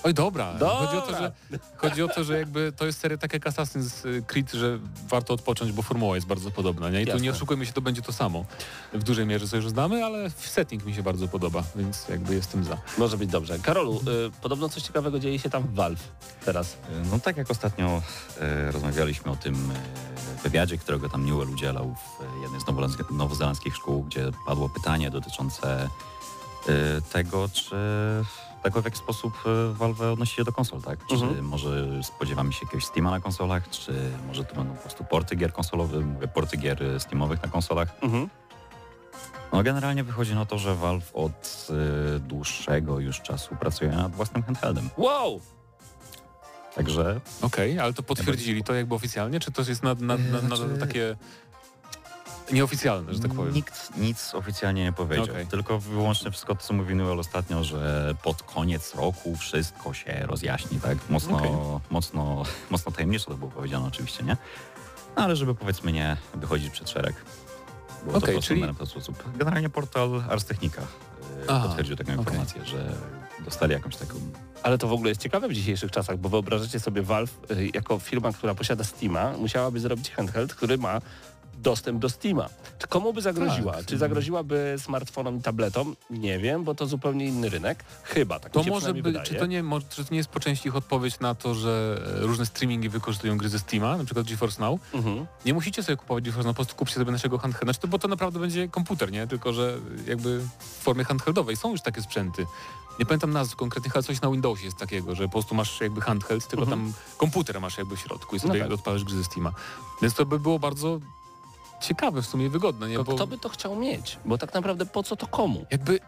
Oj, 0.03 0.15
dobra. 0.15 0.55
Dobra. 0.55 0.87
Chodzi 0.87 0.97
o, 0.97 1.01
to, 1.01 1.19
że, 1.19 1.33
chodzi 1.77 2.03
o 2.03 2.09
to, 2.09 2.25
że 2.25 2.39
jakby 2.39 2.73
to 2.77 2.87
jest 2.87 3.01
seria 3.01 3.19
tak 3.19 3.33
jak 3.33 3.45
Assassin's 3.47 4.23
Creed, 4.27 4.53
że 4.53 4.79
warto 5.09 5.35
odpocząć, 5.35 5.73
bo 5.73 5.83
formuła 5.83 6.15
jest 6.15 6.27
bardzo 6.27 6.51
podobna. 6.51 6.91
Nie? 6.91 7.03
I 7.03 7.05
tu 7.05 7.11
Jasne. 7.11 7.23
nie 7.23 7.31
oszukujmy 7.31 7.67
się, 7.67 7.73
to 7.73 7.81
będzie 7.81 8.03
to 8.03 8.13
samo. 8.13 8.45
W 8.93 9.03
dużej 9.03 9.27
mierze 9.27 9.49
sobie 9.49 9.63
już 9.63 9.71
znamy, 9.73 10.05
ale 10.05 10.31
setting 10.31 10.85
mi 10.85 10.95
się 10.95 11.03
bardzo 11.03 11.29
podoba, 11.29 11.63
więc 11.77 12.09
jakby 12.09 12.35
jestem 12.35 12.65
za. 12.65 12.79
Może 12.99 13.17
być 13.17 13.31
dobrze. 13.31 13.59
Karolu, 13.59 14.01
y, 14.01 14.31
podobno 14.43 14.69
coś 14.69 14.83
ciekawego 14.83 15.19
dzieje 15.19 15.39
się 15.39 15.51
tam 15.51 15.63
w 15.63 15.75
Valve 15.75 16.09
teraz. 16.45 16.77
No 17.11 17.19
tak 17.19 17.37
jak 17.37 17.51
ostatnio 17.51 18.03
e, 18.41 18.73
rozmawialiśmy 18.73 19.31
o 19.33 19.37
tym 19.37 19.55
e, 19.55 20.43
wywiadzie, 20.43 20.79
którego 20.79 21.09
tam 21.09 21.27
Newell 21.27 21.51
udzielał 21.51 21.95
w 21.95 22.23
e, 22.23 22.43
jednej 22.43 22.61
z 22.61 22.65
nowozelandzkich- 23.11 23.75
szkół, 23.75 24.03
gdzie 24.03 24.31
padło 24.47 24.69
pytanie 24.69 25.11
dotyczące 25.11 25.89
e, 26.69 27.03
tego, 27.13 27.49
czy 27.49 27.77
tego 28.63 28.83
w 28.83 28.85
jaki 28.85 28.99
sposób 28.99 29.33
e, 29.47 29.73
Valve 29.75 30.01
odnosi 30.13 30.35
się 30.37 30.45
do 30.45 30.53
konsol, 30.53 30.83
tak? 30.83 31.07
Czy 31.07 31.15
Mhm. 31.15 31.45
może 31.45 31.87
spodziewamy 32.03 32.53
się 32.53 32.59
jakiegoś 32.67 32.85
Steama 32.85 33.11
na 33.11 33.21
konsolach, 33.21 33.69
czy 33.71 33.93
może 34.27 34.45
to 34.45 34.55
będą 34.55 34.75
po 34.75 34.81
prostu 34.83 35.05
porty 35.05 35.37
gier 35.37 35.53
konsolowych, 35.53 36.07
mówię 36.07 36.29
porty 36.29 36.57
gier 36.57 36.83
e, 36.83 37.01
Steamowych 37.01 37.43
na 37.43 37.49
konsolach. 37.49 37.89
Mhm. 38.03 38.29
No 39.53 39.63
generalnie 39.63 40.05
wychodzi 40.05 40.35
na 40.35 40.47
to, 40.47 40.59
że 40.59 40.75
Valve 40.75 41.11
od 41.15 41.69
e, 42.17 42.19
dłuższego 42.19 43.01
już 43.01 43.21
czasu 43.21 43.57
pracuje 43.57 43.91
nad 43.91 44.13
własnym 44.15 44.43
handheldem. 44.43 44.91
Wow! 44.97 45.41
Także 46.75 47.21
Okej, 47.43 47.79
ale 47.79 47.93
to 47.93 48.03
potwierdzili 48.03 48.65
to 48.65 48.75
jakby 48.75 48.95
oficjalnie, 48.95 49.41
czy 49.41 49.53
to 49.53 49.63
jest 49.63 49.83
na, 49.83 49.95
na, 49.95 50.17
na, 50.17 50.17
na, 50.17 50.57
Znaczy- 50.57 50.77
takie 50.81 51.17
nieoficjalne, 52.53 53.15
że 53.15 53.21
tak 53.21 53.35
powiem? 53.35 53.55
Nikt 53.55 53.97
nic 53.97 54.35
oficjalnie 54.35 54.85
nie 54.85 54.93
powiedział. 54.93 55.25
Okej. 55.25 55.47
Tylko 55.47 55.79
wyłącznie 55.79 56.31
wszystko 56.31 56.55
to, 56.55 56.61
co 56.63 56.75
mówił 56.75 56.97
Newell 56.97 57.21
ostatnio, 57.21 57.65
że 57.65 58.15
pod 58.23 58.43
koniec 58.43 58.95
roku 58.95 59.37
wszystko 59.37 59.95
się 59.95 60.23
rozjaśni, 60.27 60.81
tak? 60.81 60.99
Mocno, 61.11 61.37
Okej. 61.37 61.51
mocno, 61.91 62.43
mocno 62.71 62.93
tajemniczo 62.93 63.31
to 63.31 63.37
było 63.37 63.51
powiedziane 63.51 63.87
oczywiście, 63.87 64.25
nie? 64.25 64.37
No, 65.17 65.23
ale 65.23 65.37
żeby 65.37 65.55
powiedzmy 65.55 65.93
nie 65.93 66.17
wychodzić 66.35 66.71
przed 66.71 66.91
szereg. 66.91 67.15
Było 68.05 68.19
Okej, 68.19 68.35
to 68.35 68.43
czyli- 68.43 68.73
w 68.73 68.79
ten 68.79 68.87
sposób. 68.87 69.23
Generalnie 69.37 69.71
portal 69.71 70.23
Ars 70.31 70.45
Technica 70.45 70.83
e, 70.83 70.85
Aha, 71.49 71.67
potwierdził 71.69 71.97
taką 71.97 72.13
okej. 72.13 72.25
informację, 72.25 72.65
że 72.65 72.93
dostali 73.45 73.73
jakąś 73.73 73.97
taką... 73.97 74.15
Ale 74.63 74.79
to 74.79 74.89
w 74.89 74.93
ogóle 74.93 75.09
jest 75.09 75.21
ciekawe 75.21 75.49
w 75.49 75.53
dzisiejszych 75.53 75.91
czasach, 75.91 76.19
bo 76.19 76.29
wyobrażacie 76.29 76.81
sobie 76.81 77.03
Valve 77.03 77.51
y, 77.51 77.71
jako 77.75 77.99
firma, 77.99 78.33
która 78.33 78.55
posiada 78.55 78.85
Steama, 78.85 79.33
musiałaby 79.33 79.81
zrobić 79.81 80.11
handheld, 80.11 80.55
który 80.55 80.79
ma 80.79 81.01
dostęp 81.55 81.99
do 81.99 82.09
Steama. 82.11 82.49
Komu 82.89 83.13
by 83.13 83.23
zagroziła? 83.23 83.73
Tak. 83.73 83.87
Czy 83.87 83.99
zagroziłaby 83.99 84.75
smartfonom 84.79 85.37
i 85.39 85.43
tabletom? 85.43 85.97
Nie 86.11 86.39
wiem, 86.39 86.65
bo 86.65 86.75
to 86.75 86.87
zupełnie 86.87 87.27
inny 87.27 87.49
rynek. 87.49 87.85
Chyba, 88.03 88.41
tak 88.41 88.53
To 88.53 88.59
mi 88.59 88.65
się 88.65 88.71
może 88.71 88.95
być, 88.95 89.03
wydaje. 89.03 89.27
czy 89.27 89.35
to, 89.35 89.47
nie, 89.47 89.63
może, 89.63 89.87
czy 89.91 90.05
to 90.05 90.11
nie 90.13 90.17
jest 90.19 90.29
po 90.31 90.41
części 90.41 90.69
ich 90.69 90.77
odpowiedź 90.77 91.21
na 91.21 91.35
to, 91.35 91.55
że 91.55 92.01
e, 92.23 92.27
różne 92.27 92.47
streamingi 92.47 92.89
wykorzystują 92.89 93.39
gry 93.39 93.49
ze 93.49 93.59
Steama, 93.59 93.97
na 93.97 94.05
przykład 94.05 94.27
GeForce 94.27 94.63
Now? 94.63 94.81
Mhm. 94.95 95.27
Nie 95.45 95.55
musicie 95.55 95.83
sobie 95.83 95.97
kupować 95.97 96.25
GeForce 96.25 96.47
Now, 96.49 96.57
po 96.57 96.65
prostu 96.65 96.77
kupcie 96.77 96.95
sobie 96.95 97.13
naszego 97.13 97.39
handhelda, 97.39 97.73
znaczy 97.73 97.89
bo 97.89 97.99
to 97.99 98.09
naprawdę 98.09 98.41
będzie 98.41 98.69
komputer, 98.69 99.13
nie? 99.13 99.27
Tylko, 99.27 99.53
że 99.53 99.79
jakby 100.07 100.41
w 100.59 100.65
formie 100.83 101.05
handheldowej 101.05 101.57
są 101.57 101.71
już 101.71 101.81
takie 101.81 102.03
sprzęty. 102.03 102.47
Nie 102.99 103.07
pamiętam 103.07 103.33
nazw 103.33 103.57
konkretnych, 103.57 103.97
ale 103.97 104.03
coś 104.03 104.21
na 104.21 104.31
Windowsie 104.31 104.65
jest 104.65 104.77
takiego, 104.77 105.15
że 105.15 105.25
po 105.25 105.33
prostu 105.33 105.55
masz 105.55 105.81
jakby 105.81 106.01
handheld, 106.01 106.47
tylko 106.49 106.63
Mhm. 106.65 106.81
tam 106.81 106.93
komputer 107.17 107.61
masz 107.61 107.79
jakby 107.79 107.97
w 107.97 108.01
środku 108.01 108.37
i 108.37 108.41
sobie 108.41 108.59
No 108.59 108.65
tak. 108.65 108.73
odpalasz 108.75 109.05
gry 109.05 109.17
ze 109.17 109.25
Steama. 109.25 109.53
Więc 110.03 110.15
to 110.15 110.27
by 110.27 110.39
było 110.41 110.59
bardzo 110.59 110.99
ciekawe 111.81 112.23
w 112.23 112.27
sumie 112.27 112.51
wygodne, 112.51 112.89
nie? 112.89 112.97
To 112.97 113.05
Bo 113.05 113.15
kto 113.15 113.27
by 113.27 113.39
to 113.39 113.49
chciał 113.49 113.77
mieć? 113.77 114.19
Bo 114.25 114.39
tak 114.39 114.55
naprawdę 114.55 114.87
po 114.87 115.03
co 115.03 115.17
to 115.17 115.27
komu? 115.27 115.67
jakby 115.71 116.01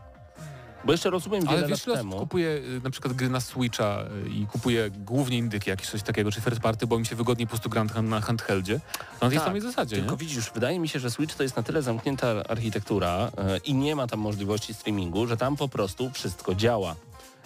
Bo 0.85 0.92
jeszcze 0.92 1.11
rozumiem 1.11 1.40
wiele 1.40 1.52
Ale 1.52 1.61
lat 1.61 1.70
wiesz, 1.70 1.80
osób 1.83 1.94
temu. 1.94 2.18
kupuje 2.18 2.48
y, 2.48 2.80
na 2.85 2.90
przykład 2.90 3.14
gry 3.14 3.28
na 3.28 3.40
Switcha 3.40 4.02
y, 4.26 4.28
i 4.28 4.46
kupuje 4.46 4.90
głównie 4.90 5.38
indyki, 5.38 5.70
jakieś 5.70 5.90
coś 5.90 6.02
takiego, 6.02 6.30
czy 6.33 6.40
first 6.40 6.61
party, 6.61 6.87
bo 6.87 6.98
im 6.98 7.04
się 7.04 7.16
wygodniej 7.16 7.46
po 7.46 7.50
prostu 7.50 7.70
gra 7.70 7.85
na- 7.85 8.20
handheldzie. 8.20 8.74
No 8.74 9.09
na 9.20 9.28
tej 9.28 9.38
Tak, 9.38 9.46
samej 9.46 9.61
zasadzie, 9.61 9.96
Tylko 9.96 10.11
nie? 10.11 10.16
widzisz, 10.16 10.50
wydaje 10.50 10.78
mi 10.78 10.88
się, 10.88 10.98
że 11.00 11.11
Switch 11.11 11.35
to 11.35 11.42
jest 11.42 11.56
na 11.56 11.62
tyle 11.62 11.83
zamknięta 11.83 12.26
architektura 12.48 13.30
e, 13.38 13.59
i 13.59 13.74
nie 13.74 13.96
ma 13.96 14.06
tam 14.06 14.20
możliwości 14.20 14.74
streamingu, 14.74 15.26
że 15.26 15.37
tam 15.37 15.56
po 15.56 15.68
prostu 15.68 16.11
wszystko 16.11 16.54
działa. 16.54 16.96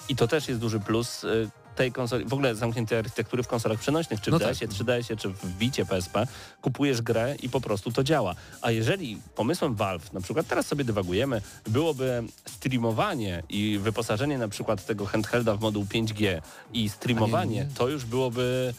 I 0.08 0.16
to 0.16 0.28
też 0.28 0.48
jest 0.48 0.60
duży 0.60 0.80
plus 0.80 1.24
e, 1.24 1.28
tej 1.74 1.92
konsoli, 1.92 2.24
w 2.24 2.32
ogóle 2.32 2.54
zamkniętej 2.54 2.98
architektury 2.98 3.42
w 3.42 3.48
konsolach 3.48 3.78
przenośnych, 3.78 4.20
czy 4.20 4.30
w 4.30 4.32
No 4.32 4.38
tak. 4.38 4.48
DS-ie, 4.48 4.68
3DS-ie, 4.70 5.16
czy 5.16 5.28
w 5.28 5.58
Vicie 5.58 5.86
PSP, 5.86 6.26
kupujesz 6.62 7.02
grę 7.02 7.36
i 7.42 7.48
po 7.48 7.60
prostu 7.60 7.92
to 7.92 8.04
działa. 8.04 8.34
A 8.62 8.70
jeżeli 8.70 9.18
pomysłem 9.34 9.74
Valve, 9.74 10.12
na 10.12 10.20
przykład 10.20 10.46
teraz 10.46 10.66
sobie 10.66 10.84
dywagujemy, 10.84 11.40
byłoby 11.68 12.22
streamowanie 12.48 13.42
i 13.48 13.78
wyposażenie 13.82 14.38
na 14.38 14.48
przykład 14.48 14.86
tego 14.86 15.06
handhelda 15.06 15.56
w 15.56 15.60
moduł 15.60 15.84
5G 15.84 16.40
i 16.72 16.88
streamowanie, 16.88 17.68
to 17.74 17.88
już 17.88 18.04
byłoby 18.04 18.74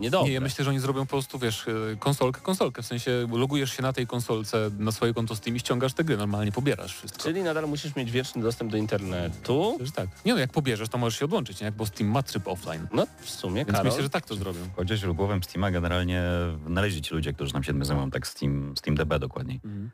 niedobre. 0.00 0.28
Nie, 0.28 0.34
ja 0.34 0.40
myślę, 0.40 0.64
że 0.64 0.70
oni 0.70 0.80
zrobią 0.80 1.00
po 1.00 1.10
prostu, 1.10 1.38
wiesz, 1.38 1.66
y, 1.66 1.96
konsolkę, 2.00 2.40
konsolkę, 2.40 2.82
w 2.82 2.86
sensie 2.86 3.26
logujesz 3.32 3.72
się 3.72 3.82
na 3.82 3.92
tej 3.92 4.06
konsolce 4.06 4.70
na 4.78 4.92
swoje 4.92 5.14
konto 5.14 5.36
Steam 5.36 5.56
i 5.56 5.60
ściągasz 5.60 5.94
te 5.94 6.04
gry, 6.04 6.16
normalnie 6.16 6.52
pobierasz 6.52 6.96
wszystko. 6.96 7.22
Czyli 7.22 7.42
nadal 7.42 7.68
musisz 7.68 7.96
mieć 7.96 8.10
wieczny 8.10 8.42
dostęp 8.42 8.70
do 8.70 8.76
internetu. 8.76 9.78
Że 9.80 9.92
tak. 9.92 10.08
Nie 10.24 10.34
no, 10.34 10.38
jak 10.38 10.52
pobierzesz, 10.52 10.88
to 10.88 10.98
możesz 10.98 11.18
się 11.18 11.24
odłączyć, 11.24 11.60
nie? 11.60 11.64
Jak 11.64 11.74
bo 11.74 11.86
Steam 11.86 12.10
ma 12.10 12.22
tryb 12.22 12.48
offline. 12.48 12.86
No 12.92 13.06
w 13.20 13.30
sumie, 13.30 13.64
Więc 13.64 13.76
Karol, 13.76 13.84
myślę, 13.84 14.02
że 14.02 14.10
tak 14.10 14.26
to 14.26 14.34
zrobią. 14.34 14.60
Chodzić 14.76 15.00
źródłowym 15.00 15.42
Steama 15.42 15.70
generalnie 15.70 16.22
znaleźli 16.66 17.02
ci 17.02 17.14
ludzie, 17.14 17.32
którzy 17.32 17.54
nam 17.54 17.62
się 17.62 17.72
tym 17.72 17.84
zajmują, 17.84 18.10
tak 18.10 18.26
Steam, 18.26 18.74
SteamDB 18.76 19.18
dokładniej. 19.18 19.60
Mhm. 19.64 19.90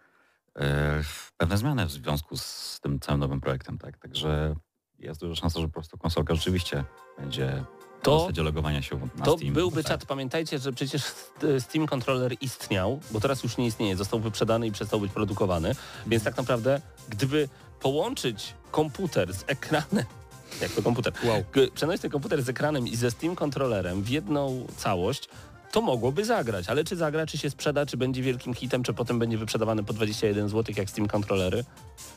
E, 0.57 1.03
pewne 1.37 1.59
zmiany 1.59 1.87
w 1.87 1.91
związku 1.91 2.37
z 2.37 2.79
tym 2.83 3.01
całym 3.01 3.21
nowym 3.21 3.41
projektem, 3.41 3.79
tak. 3.79 3.99
Także 3.99 4.55
jest 4.99 5.21
duża 5.21 5.35
szansa, 5.35 5.61
że 5.61 5.67
po 5.67 5.73
prostu 5.73 5.99
konsolka 5.99 6.35
rzeczywiście 6.35 6.85
będzie 7.19 7.65
To- 8.03 8.29
logowania 8.37 8.83
się 8.83 9.01
na 9.17 9.25
To 9.25 9.37
Steam. 9.37 9.55
byłby 9.55 9.83
Tak. 9.83 9.93
czat. 9.93 10.07
Pamiętajcie, 10.07 10.59
że 10.59 10.73
przecież 10.73 11.03
st- 11.05 11.45
Steam 11.61 11.87
Controller 11.87 12.37
istniał, 12.41 13.01
bo 13.11 13.21
teraz 13.21 13.43
już 13.43 13.57
nie 13.57 13.67
istnieje. 13.67 13.97
Został 13.97 14.21
wyprzedany 14.21 14.67
i 14.67 14.73
przestał 14.73 15.01
być 15.01 15.13
produkowany. 15.13 15.75
Więc 16.07 16.25
tak 16.25 16.37
naprawdę, 16.37 16.81
gdyby 17.09 17.49
połączyć 17.81 18.55
komputer 18.71 19.35
z 19.35 19.45
ekranem, 19.47 20.05
jak 20.63 20.71
to 20.73 20.83
komputer, 20.83 21.13
Wow. 21.25 21.45
G- 21.55 21.69
przenośny 21.75 22.11
komputer 22.11 22.43
z 22.43 22.49
ekranem 22.49 22.89
i 22.89 22.97
ze 22.97 23.11
Steam 23.11 23.37
Controllerem 23.37 24.03
w 24.03 24.09
jedną 24.09 24.67
całość, 24.77 25.29
to 25.73 25.83
mogłoby 25.83 26.25
zagrać. 26.25 26.69
Ale 26.69 26.85
czy 26.85 26.97
zagra, 26.97 27.27
czy 27.27 27.39
się 27.39 27.51
sprzeda, 27.51 27.87
czy 27.87 27.97
będzie 27.97 28.23
wielkim 28.23 28.55
hitem, 28.55 28.83
czy 28.83 28.95
potem 28.95 29.19
będzie 29.19 29.39
wyprzedawany 29.39 29.85
po 29.85 29.93
21 29.93 30.49
zł 30.49 30.75
jak 30.79 30.91
Steam 30.91 31.09
Controllery? 31.09 31.65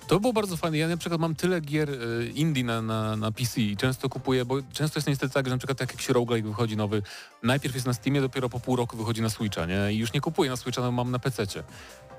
To 0.07 0.19
było 0.19 0.33
bardzo 0.33 0.57
fajne. 0.57 0.77
Ja 0.77 0.87
na 0.87 0.97
przykład 0.97 1.21
mam 1.21 1.35
tyle 1.35 1.61
gier 1.61 1.89
e, 1.89 2.25
indie 2.25 2.63
na, 2.63 2.81
na, 2.81 3.15
na 3.15 3.31
PC 3.31 3.61
i 3.61 3.77
często 3.77 4.09
kupuję, 4.09 4.45
bo 4.45 4.55
często 4.73 4.99
jest 4.99 5.07
niestety 5.07 5.33
tak, 5.33 5.45
że 5.45 5.51
na 5.51 5.57
przykład 5.57 5.79
jak 5.79 5.91
jakiś 5.91 6.09
roguelike 6.09 6.47
wychodzi 6.47 6.77
nowy, 6.77 7.01
najpierw 7.43 7.75
jest 7.75 7.87
na 7.87 7.93
Steamie, 7.93 8.21
dopiero 8.21 8.49
po 8.49 8.59
pół 8.59 8.75
roku 8.75 8.97
wychodzi 8.97 9.21
na 9.21 9.29
Switcha, 9.29 9.65
nie? 9.65 9.93
I 9.93 9.97
już 9.97 10.13
nie 10.13 10.21
kupuję 10.21 10.49
na 10.49 10.57
Switcha, 10.57 10.81
no 10.81 10.91
mam 10.91 11.11
na 11.11 11.19
PC-cie. 11.19 11.63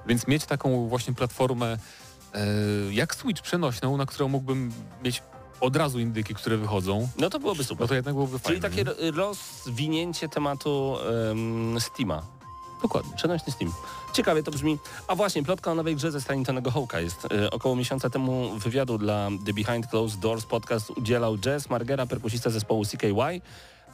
Więc 0.07 0.27
mieć 0.27 0.45
taką 0.45 0.89
właśnie 0.89 1.15
platformę 1.15 1.79
e, 2.35 2.39
jak 2.93 3.15
Switch 3.15 3.43
przenośną, 3.43 3.97
na 3.97 4.07
którą 4.07 4.29
mógłbym 4.29 4.73
mieć 5.05 5.23
od 5.63 5.77
razu 5.77 6.01
indyki, 6.01 6.35
które 6.35 6.57
wychodzą, 6.57 7.09
No 7.19 7.31
to 7.31 7.39
byłoby 7.39 7.59
no 7.59 7.65
super. 7.65 7.89
to 7.89 7.95
jednak 7.95 8.15
byłoby 8.15 8.41
Czyli 8.41 8.61
fajne. 8.61 8.61
takie 8.61 8.77
nie? 9.03 9.11
ro- 9.11 9.27
rozwinięcie 9.27 10.29
tematu 10.29 10.97
em, 11.31 11.81
Steama. 11.81 12.23
Dokładnie. 12.83 13.17
Przenośny 13.17 13.53
Steam. 13.53 13.73
Ciekawie 14.13 14.43
to 14.43 14.51
brzmi. 14.51 14.79
A 15.09 15.15
właśnie, 15.15 15.43
plotka 15.43 15.73
o 15.73 15.75
nowej 15.75 15.97
grze 15.97 16.13
ze 16.13 16.21
strony 16.21 16.45
Tonego 16.45 16.71
Hołka 16.71 17.01
jest. 17.01 17.25
E, 17.33 17.51
około 17.51 17.77
miesiąca 17.77 18.11
temu 18.11 18.51
wywiadu 18.59 18.99
dla 18.99 19.29
The 19.47 19.53
Behind 19.53 19.87
Closed 19.87 20.21
Doors 20.21 20.45
podcast 20.45 20.91
udzielał 20.91 21.39
Jazz 21.39 21.71
Margera, 21.71 22.07
perkusista 22.07 22.51
zespołu 22.51 22.85
CKY 22.85 23.41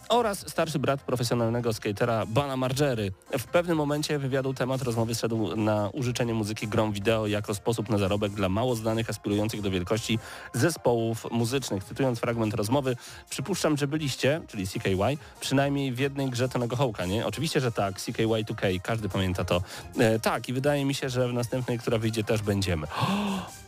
oraz 0.08 0.48
starszy 0.48 0.78
brat 0.78 1.00
profesjonalnego 1.00 1.72
skatera 1.72 2.26
Bana 2.26 2.56
Margery. 2.56 3.12
W 3.38 3.44
pewnym 3.44 3.76
momencie 3.76 4.18
wywiadu 4.18 4.54
temat 4.54 4.82
rozmowy 4.82 5.14
zszedł 5.14 5.56
na 5.56 5.90
użyczenie 5.92 6.34
muzyki 6.34 6.68
grom 6.68 6.92
wideo 6.92 7.26
jako 7.26 7.54
sposób 7.54 7.88
na 7.88 7.98
zarobek 7.98 8.32
dla 8.32 8.48
mało 8.48 8.74
znanych, 8.74 9.10
aspirujących 9.10 9.60
do 9.60 9.70
wielkości 9.70 10.18
zespołów 10.52 11.26
muzycznych. 11.30 11.84
Cytując 11.84 12.20
fragment 12.20 12.54
rozmowy, 12.54 12.96
przypuszczam, 13.30 13.76
że 13.76 13.86
byliście, 13.86 14.40
czyli 14.46 14.66
CKY, 14.66 15.16
przynajmniej 15.40 15.92
w 15.92 15.98
jednej 15.98 16.30
grze 16.30 16.48
Tonego 16.48 16.76
Hołka, 16.76 17.06
nie? 17.06 17.26
Oczywiście, 17.26 17.60
że 17.60 17.72
tak, 17.72 18.00
CKY 18.00 18.44
2K, 18.44 18.80
każdy 18.82 19.08
pamięta 19.08 19.44
to. 19.44 19.62
E, 19.98 20.18
tak, 20.18 20.48
i 20.48 20.52
wydaje 20.52 20.84
mi 20.84 20.94
się, 20.94 21.08
że 21.08 21.28
w 21.28 21.32
następnej, 21.32 21.78
która 21.78 21.98
wyjdzie, 21.98 22.24
też 22.24 22.42
będziemy. 22.42 22.86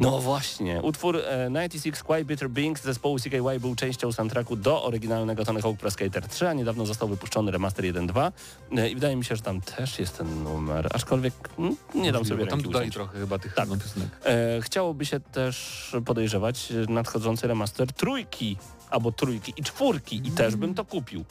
No 0.00 0.18
właśnie, 0.18 0.82
utwór 0.82 1.16
e, 1.16 1.50
96 1.50 2.02
Quite 2.02 2.24
Bitter 2.24 2.50
Bings 2.50 2.82
zespołu 2.82 3.18
CKY 3.18 3.60
był 3.60 3.74
częścią 3.74 4.12
soundtracku 4.12 4.56
do 4.56 4.84
oryginalnego 4.84 5.44
Tony 5.44 5.62
Hawk 5.62 5.78
Pro 5.78 5.90
Skater 5.90 6.28
3, 6.28 6.48
a 6.48 6.52
niedawno 6.52 6.86
został 6.86 7.08
wypuszczony 7.08 7.50
remaster 7.50 7.84
1.2 7.84 8.32
e, 8.76 8.88
i 8.88 8.94
wydaje 8.94 9.16
mi 9.16 9.24
się, 9.24 9.36
że 9.36 9.42
tam 9.42 9.60
też 9.60 9.98
jest 9.98 10.18
ten 10.18 10.42
numer, 10.44 10.88
aczkolwiek 10.92 11.34
mm, 11.58 11.76
nie 11.94 12.12
dam 12.12 12.24
sobie 12.24 12.44
bo 12.44 12.50
tam 12.50 12.58
ręki 12.58 12.72
dodali 12.72 12.90
trochę 12.90 13.18
chyba 13.18 13.38
tych 13.38 13.54
Tak. 13.54 13.68
piosenek. 13.68 14.08
E, 14.24 14.60
chciałoby 14.62 15.06
się 15.06 15.20
też 15.20 15.96
podejrzewać 16.04 16.72
nadchodzący 16.88 17.46
remaster 17.46 17.92
trójki, 17.92 18.56
albo 18.90 19.12
trójki 19.12 19.52
i 19.56 19.62
czwórki 19.62 20.16
i 20.24 20.30
też 20.30 20.56
bym 20.56 20.74
to 20.74 20.84
kupił. 20.84 21.24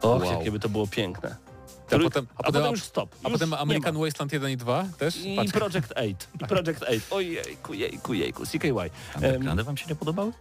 Och, 0.00 0.22
Wow. 0.22 0.32
jakie 0.32 0.52
by 0.52 0.60
to 0.60 0.68
było 0.68 0.86
piękne. 0.86 1.47
A 1.88 1.90
Trójka- 1.90 2.02
potem, 2.04 2.26
a 2.36 2.42
potem 2.42 2.70
już 2.70 2.82
stop. 2.82 3.14
a 3.24 3.28
Już 3.28 3.32
potem. 3.32 3.54
American 3.54 3.98
Wasteland 3.98 4.32
1 4.32 4.50
i 4.50 4.56
2 4.56 4.84
też? 4.98 5.16
I 5.24 5.36
Patrz. 5.36 5.52
Project 5.52 5.92
8. 5.96 6.10
I 6.34 6.38
Project 6.48 6.82
8. 6.82 7.00
Ojejku, 7.10 7.74
jejku, 7.74 8.14
jejku. 8.14 8.46
CKY. 8.46 8.90
A 9.14 9.18
ekrany 9.20 9.64
wam 9.64 9.76
się 9.76 9.86
nie 9.88 9.94
podobały? 9.94 10.32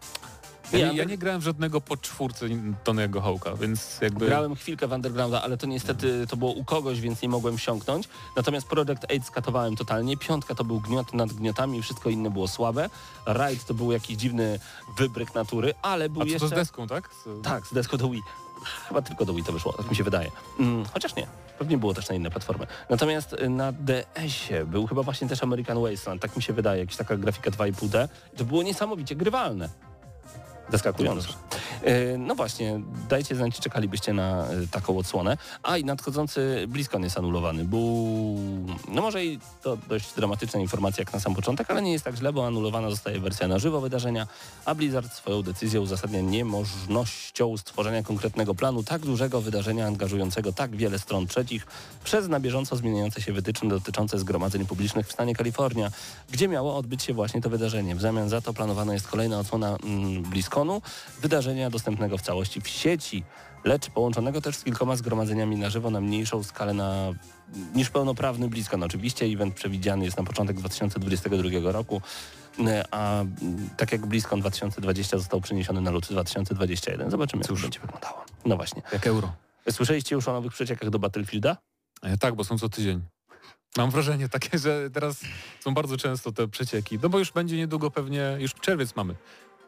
Ja, 0.73 0.77
Nie, 0.91 0.97
ja 0.97 1.03
nie 1.03 1.17
grałem 1.17 1.41
w 1.41 1.43
żadnego 1.43 1.81
po 1.81 1.97
czwórce 1.97 2.45
Tonego 2.83 3.21
Hołka, 3.21 3.55
więc 3.55 4.01
jakby... 4.01 4.25
Grałem 4.25 4.55
chwilkę 4.55 4.87
w 4.87 4.91
Undergrounda, 4.91 5.41
ale 5.41 5.57
to 5.57 5.67
niestety 5.67 6.27
to 6.29 6.37
było 6.37 6.51
u 6.51 6.63
kogoś, 6.65 6.99
więc 7.01 7.21
nie 7.21 7.29
mogłem 7.29 7.57
wsiąknąć. 7.57 8.07
Natomiast 8.35 8.67
Project 8.67 9.05
8 9.09 9.23
skatowałem 9.23 9.75
totalnie. 9.75 10.17
Piątka 10.17 10.55
to 10.55 10.63
był 10.63 10.79
gniot 10.81 11.13
nad 11.13 11.33
gniotami, 11.33 11.81
wszystko 11.81 12.09
inne 12.09 12.29
było 12.29 12.47
słabe. 12.47 12.89
Ride 13.27 13.63
to 13.67 13.73
był 13.73 13.91
jakiś 13.91 14.17
dziwny 14.17 14.59
wybryk 14.97 15.35
natury, 15.35 15.73
ale 15.81 16.09
był 16.09 16.21
A 16.21 16.25
jeszcze... 16.25 16.39
to 16.39 16.47
z 16.47 16.51
deską, 16.51 16.87
tak? 16.87 17.09
Co- 17.23 17.35
Tak, 17.43 17.67
z 17.67 17.73
deską 17.73 17.97
do 17.97 18.09
Wii. 18.09 18.21
Chyba 18.87 19.01
tylko 19.01 19.25
do 19.25 19.33
Wii 19.33 19.43
to 19.43 19.51
wyszło, 19.51 19.73
tak 19.73 19.89
mi 19.89 19.95
się 19.95 20.03
wydaje. 20.03 20.31
Mm, 20.59 20.85
chociaż 20.93 21.15
nie, 21.15 21.27
pewnie 21.59 21.77
było 21.77 21.93
też 21.93 22.09
na 22.09 22.15
inne 22.15 22.29
platformy. 22.29 22.67
Natomiast 22.89 23.33
y, 23.33 23.49
na 23.49 23.71
DS-ie 23.71 24.65
był 24.65 24.87
chyba 24.87 25.03
właśnie 25.03 25.27
też 25.27 25.43
American 25.43 25.81
Wasteland, 25.81 26.21
tak 26.21 26.35
mi 26.35 26.41
się 26.43 26.53
wydaje, 26.53 26.79
jakaś 26.79 26.95
taka 26.95 27.17
grafika 27.17 27.51
2,5D. 27.51 28.07
To 28.37 28.45
było 28.45 28.63
niesamowicie 28.63 29.15
grywalne. 29.15 29.69
Zaskakujące. 30.71 31.27
Y, 31.87 32.17
No 32.17 32.35
właśnie, 32.35 32.81
dajcie 33.09 33.35
znać, 33.35 33.55
czy 33.55 33.61
czekalibyście 33.61 34.13
na 34.13 34.51
y, 34.51 34.67
taką 34.67 34.97
odsłonę. 34.97 35.37
A 35.63 35.77
i 35.77 35.85
nadchodzący 35.85 36.65
BlizzCon 36.67 37.03
jest 37.03 37.17
anulowany. 37.17 37.65
Był, 37.65 38.37
no 38.87 39.01
może 39.01 39.25
i 39.25 39.39
to 39.61 39.77
dość 39.89 40.13
dramatyczna 40.13 40.59
informacja 40.59 41.01
jak 41.01 41.13
na 41.13 41.19
sam 41.19 41.35
początek, 41.35 41.71
ale 41.71 41.81
nie 41.81 41.91
jest 41.91 42.05
tak 42.05 42.15
źle, 42.15 42.33
bo 42.33 42.47
anulowana 42.47 42.89
zostaje 42.89 43.19
wersja 43.19 43.47
na 43.47 43.59
żywo 43.59 43.81
wydarzenia, 43.81 44.27
a 44.65 44.75
Blizzard 44.75 45.13
swoją 45.13 45.41
decyzją 45.41 45.81
uzasadnia 45.81 46.21
niemożnością 46.21 47.57
stworzenia 47.57 48.03
konkretnego 48.03 48.55
planu 48.55 48.83
tak 48.83 49.01
dużego 49.01 49.41
wydarzenia 49.41 49.87
angażującego 49.87 50.53
tak 50.53 50.75
wiele 50.75 50.99
stron 50.99 51.27
trzecich 51.27 51.67
przez 52.03 52.27
na 52.27 52.39
bieżąco 52.39 52.75
zmieniające 52.75 53.21
się 53.21 53.33
wytyczne 53.33 53.69
dotyczące 53.69 54.19
zgromadzeń 54.19 54.65
publicznych 54.65 55.07
w 55.07 55.11
stanie 55.11 55.35
Kalifornia, 55.35 55.91
gdzie 56.31 56.47
miało 56.47 56.77
odbyć 56.77 57.03
się 57.03 57.13
właśnie 57.13 57.41
to 57.41 57.49
wydarzenie. 57.49 57.95
W 57.95 58.01
zamian 58.01 58.29
za 58.29 58.41
to 58.41 58.53
planowana 58.53 58.93
jest 58.93 59.07
kolejna 59.07 59.39
odsłona 59.39 59.77
mm, 59.83 60.23
Wydarzenia 61.21 61.69
dostępnego 61.69 62.17
w 62.17 62.21
całości 62.21 62.61
w 62.61 62.67
sieci, 62.67 63.23
lecz 63.63 63.89
połączonego 63.89 64.41
też 64.41 64.55
z 64.55 64.63
kilkoma 64.63 64.95
zgromadzeniami 64.95 65.55
na 65.55 65.69
żywo 65.69 65.89
na 65.89 66.01
mniejszą 66.01 66.43
skalę 66.43 66.73
na, 66.73 67.13
niż 67.75 67.89
pełnoprawny 67.89 68.47
BlizzCon. 68.47 68.83
Oczywiście 68.83 69.25
event 69.25 69.55
przewidziany 69.55 70.05
jest 70.05 70.17
na 70.17 70.23
początek 70.23 70.57
2022 70.57 71.71
roku, 71.71 72.01
e, 72.59 72.83
a 72.91 73.21
mm, 73.21 73.69
tak 73.77 73.91
jak 73.91 74.05
BlizzCon 74.05 74.39
2020 74.39 75.17
został 75.17 75.41
przeniesiony 75.41 75.81
na 75.81 75.91
luty 75.91 76.07
2021. 76.09 77.11
Zobaczymy, 77.11 77.41
jak 77.41 77.47
Cóż. 77.47 77.59
to 77.59 77.65
będzie 77.65 77.79
wyglądało. 77.79 78.25
No 78.45 78.55
właśnie. 78.55 78.81
Jak 78.93 79.07
euro. 79.07 79.33
Słyszeliście 79.71 80.15
już 80.15 80.27
o 80.27 80.33
nowych 80.33 80.53
przeciekach 80.53 80.89
do 80.89 80.99
Battlefielda? 80.99 81.57
E, 82.01 82.17
tak, 82.17 82.35
bo 82.35 82.43
są 82.43 82.57
co 82.57 82.69
tydzień. 82.69 83.01
Mam 83.77 83.91
wrażenie 83.91 84.29
takie, 84.29 84.57
że 84.57 84.89
teraz 84.89 85.21
są 85.59 85.73
bardzo 85.73 85.97
często 85.97 86.31
te 86.31 86.47
przecieki. 86.47 86.99
No 87.03 87.09
bo 87.09 87.19
już 87.19 87.31
będzie 87.31 87.57
niedługo 87.57 87.91
pewnie, 87.91 88.37
już 88.39 88.53
czerwiec 88.53 88.95
mamy. 88.95 89.15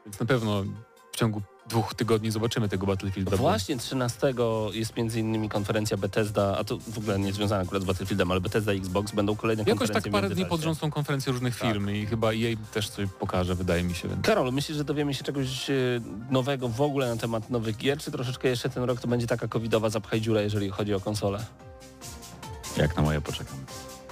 Więc 0.06 0.20
na 0.20 0.26
pewno 0.26 0.64
w 1.12 1.16
ciągu 1.16 1.42
dwóch 1.70 1.94
tygodni 1.94 2.32
zobaczymy 2.32 2.70
tego 2.70 2.88
Battlefielda. 2.88 3.38
Właśnie 3.38 3.78
13 3.78 4.34
jest 4.74 4.98
między 4.98 5.20
innymi 5.20 5.50
konferencja 5.50 5.98
Bethesda, 5.98 6.58
a 6.58 6.64
to 6.64 6.78
w 6.78 6.98
ogóle 6.98 7.20
nie 7.20 7.34
związane 7.34 7.64
akurat 7.64 7.84
z 7.84 7.86
Battlefieldem, 7.86 8.32
ale 8.32 8.42
Bethesda 8.42 8.74
i 8.74 8.78
Xbox 8.78 9.12
będą 9.12 9.36
kolejne 9.36 9.64
Jakoś 9.64 9.80
konferencje 9.80 10.12
tak 10.12 10.22
parę 10.22 10.36
dni 10.36 10.46
pod 10.46 10.62
rząd 10.62 10.78
są 10.78 10.92
konferencje 10.92 11.32
różnych 11.32 11.60
Tak. 11.60 11.72
firm 11.72 11.90
i 11.90 12.06
chyba 12.06 12.28
EA 12.32 12.56
też 12.74 12.90
coś 12.90 13.10
pokaże, 13.20 13.56
wydaje 13.56 13.84
mi 13.84 13.96
się. 13.96 14.08
Więc... 14.08 14.26
Karol, 14.26 14.54
myślisz, 14.54 14.78
że 14.78 14.84
dowiemy 14.84 15.14
się 15.14 15.24
czegoś 15.24 15.70
e, 15.70 15.74
nowego 16.30 16.70
w 16.70 16.82
ogóle 16.82 17.10
na 17.10 17.18
temat 17.18 17.50
nowych 17.50 17.78
gier, 17.78 17.98
czy 17.98 18.12
troszeczkę 18.12 18.48
jeszcze 18.48 18.70
ten 18.70 18.84
rok 18.84 19.02
to 19.02 19.08
będzie 19.08 19.28
taka 19.28 19.48
covidowa 19.48 19.90
zapchaj 19.90 20.22
dziura, 20.22 20.42
jeżeli 20.42 20.70
chodzi 20.70 20.94
o 20.94 21.00
konsolę? 21.00 21.46
Jak 22.78 22.96
na 22.96 23.02
moje 23.02 23.22
poczekam. 23.22 23.58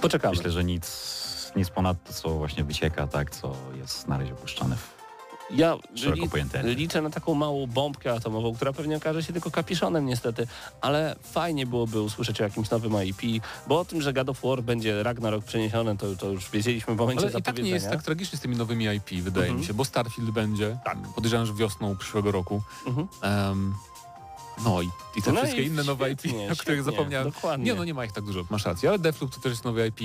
Poczekamy. 0.00 0.36
Myślę, 0.36 0.50
że 0.50 0.64
nic, 0.64 1.52
nic 1.56 1.70
ponad 1.70 2.04
to, 2.04 2.12
co 2.12 2.30
właśnie 2.30 2.64
wycieka, 2.64 3.06
tak, 3.06 3.30
co 3.30 3.56
jest 3.76 4.08
na 4.08 4.18
razie 4.18 4.32
opuszczane 4.32 4.76
w 4.76 4.97
ja 5.50 5.76
li, 6.64 6.76
liczę 6.76 7.02
na 7.02 7.10
taką 7.10 7.34
małą 7.34 7.66
bombkę 7.66 8.12
atomową, 8.12 8.54
która 8.54 8.72
pewnie 8.72 8.96
okaże 8.96 9.22
się 9.22 9.32
tylko 9.32 9.50
kapiszonem 9.50 10.06
niestety, 10.06 10.46
ale 10.80 11.16
fajnie 11.22 11.66
byłoby 11.66 12.02
usłyszeć 12.02 12.40
o 12.40 12.44
jakimś 12.44 12.70
nowym 12.70 12.92
IP, 13.04 13.42
bo 13.66 13.80
o 13.80 13.84
tym, 13.84 14.02
że 14.02 14.12
God 14.12 14.28
of 14.28 14.40
War 14.44 14.62
będzie 14.62 15.02
Ragnarok 15.02 15.44
przeniesiony, 15.44 15.96
to, 15.96 16.16
to 16.16 16.28
już 16.30 16.50
wiedzieliśmy 16.50 16.94
w 16.94 16.98
momencie 16.98 17.26
Ale 17.26 17.38
i 17.38 17.42
tak 17.42 17.58
nie 17.58 17.70
jest 17.70 17.90
tak 17.90 18.02
tragicznie 18.02 18.38
z 18.38 18.40
tymi 18.40 18.56
nowymi 18.56 18.84
IP, 18.84 19.22
wydaje 19.22 19.46
Mhm. 19.46 19.60
mi 19.60 19.66
się, 19.66 19.74
bo 19.74 19.84
Starfield 19.84 20.30
będzie. 20.30 20.78
Tak. 20.84 20.98
Podejrzewam, 21.14 21.46
że 21.46 21.54
wiosną 21.54 21.96
przyszłego 21.96 22.32
roku. 22.32 22.62
Mhm. 22.86 23.08
Em, 23.22 23.74
no 24.64 24.82
i, 24.82 24.90
i 25.16 25.22
te 25.22 25.32
No 25.32 25.40
wszystkie 25.40 25.62
i 25.62 25.66
inne 25.66 25.84
nowe 25.84 26.10
IP, 26.10 26.20
świetnie, 26.20 26.52
o 26.52 26.56
których 26.56 26.82
zapomniałem. 26.82 27.30
Dokładnie. 27.30 27.66
Nie, 27.66 27.74
no 27.74 27.84
nie 27.84 27.94
ma 27.94 28.04
ich 28.04 28.12
tak 28.12 28.24
dużo, 28.24 28.44
masz 28.50 28.64
rację, 28.64 28.88
ale 28.88 28.98
Deathloop 28.98 29.34
to 29.34 29.40
też 29.40 29.52
jest 29.52 29.64
nowe 29.64 29.86
IP. 29.86 30.00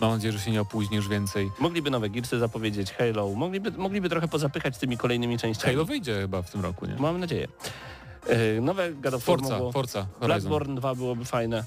Mam 0.00 0.10
nadzieję, 0.10 0.32
że 0.32 0.38
się 0.38 0.50
nie 0.50 0.60
opóźni 0.60 0.96
już 0.96 1.08
więcej. 1.08 1.50
Mogliby 1.58 1.90
nowe 1.90 2.10
Gearsy 2.10 2.38
zapowiedzieć, 2.38 2.92
Halo, 2.92 3.28
mogliby, 3.28 3.70
mogliby 3.70 4.08
trochę 4.08 4.28
pozapychać 4.28 4.78
tymi 4.78 4.98
kolejnymi 4.98 5.38
częściami. 5.38 5.74
Halo 5.74 5.84
wyjdzie 5.84 6.20
chyba 6.20 6.42
w 6.42 6.50
tym 6.50 6.60
roku, 6.60 6.86
nie? 6.86 6.96
Mam 6.96 7.20
nadzieję. 7.20 7.48
E, 8.26 8.60
Nowe 8.60 8.92
God 8.92 9.14
of 9.14 9.22
Forza. 9.24 9.58
Forza. 9.72 10.06
Blackborn 10.20 10.74
2 10.74 10.94
byłoby 10.94 11.24
fajne. 11.24 11.64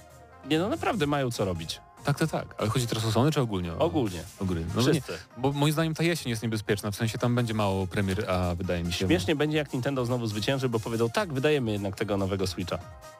Nie 0.49 0.59
no, 0.59 0.69
naprawdę 0.69 1.07
mają 1.07 1.31
co 1.31 1.45
robić. 1.45 1.81
Tak, 2.03 2.19
tak, 2.19 2.29
tak. 2.31 2.55
Ale 2.57 2.69
chodzi 2.69 2.87
teraz 2.87 3.05
o 3.05 3.11
Sony 3.11 3.31
czy 3.31 3.41
ogólnie? 3.41 3.73
O, 3.73 3.77
Ogólnie. 3.79 4.23
O 4.39 4.45
gry. 4.45 4.65
No 4.75 4.81
nie, 4.81 4.91
Wszyscy. 4.91 5.13
bo 5.37 5.51
moim 5.51 5.73
zdaniem 5.73 5.93
ta 5.93 6.03
jesień 6.03 6.29
jest 6.29 6.43
niebezpieczna, 6.43 6.91
w 6.91 6.95
sensie 6.95 7.17
tam 7.17 7.35
będzie 7.35 7.53
mało 7.53 7.87
premier, 7.87 8.29
a 8.31 8.55
wydaje 8.55 8.83
mi 8.83 8.93
się... 8.93 9.05
Śmiesznie 9.07 9.35
będzie, 9.35 9.57
jak 9.57 9.73
Nintendo 9.73 10.05
znowu 10.05 10.27
zwycięży, 10.27 10.69
bo 10.69 10.79
powiedzą, 10.79 11.09
tak, 11.09 11.33
wydajemy 11.33 11.71
jednak 11.71 11.95
tego 11.95 12.17
nowego 12.17 12.47
Switcha. 12.47 12.77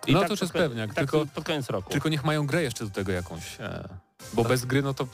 No 0.08 0.14
to 0.14 0.20
tak 0.22 0.30
już 0.30 0.40
pod 0.40 0.42
jest 0.42 0.54
pewniak, 0.54 0.94
tak 0.94 0.98
tylko- 1.12 1.26
pod 1.36 1.44
koniec 1.44 1.70
roku. 1.70 1.90
Tylko 1.92 2.10
niech 2.10 2.24
mają 2.24 2.48
grę 2.48 2.64
jeszcze 2.64 2.84
do 2.86 2.90
tego 2.92 3.12
jakąś. 3.12 3.60
E, 3.60 3.90
Bo 4.34 4.44
bez 4.44 4.66
gry, 4.66 4.82
no 4.82 4.94
to 4.94 5.08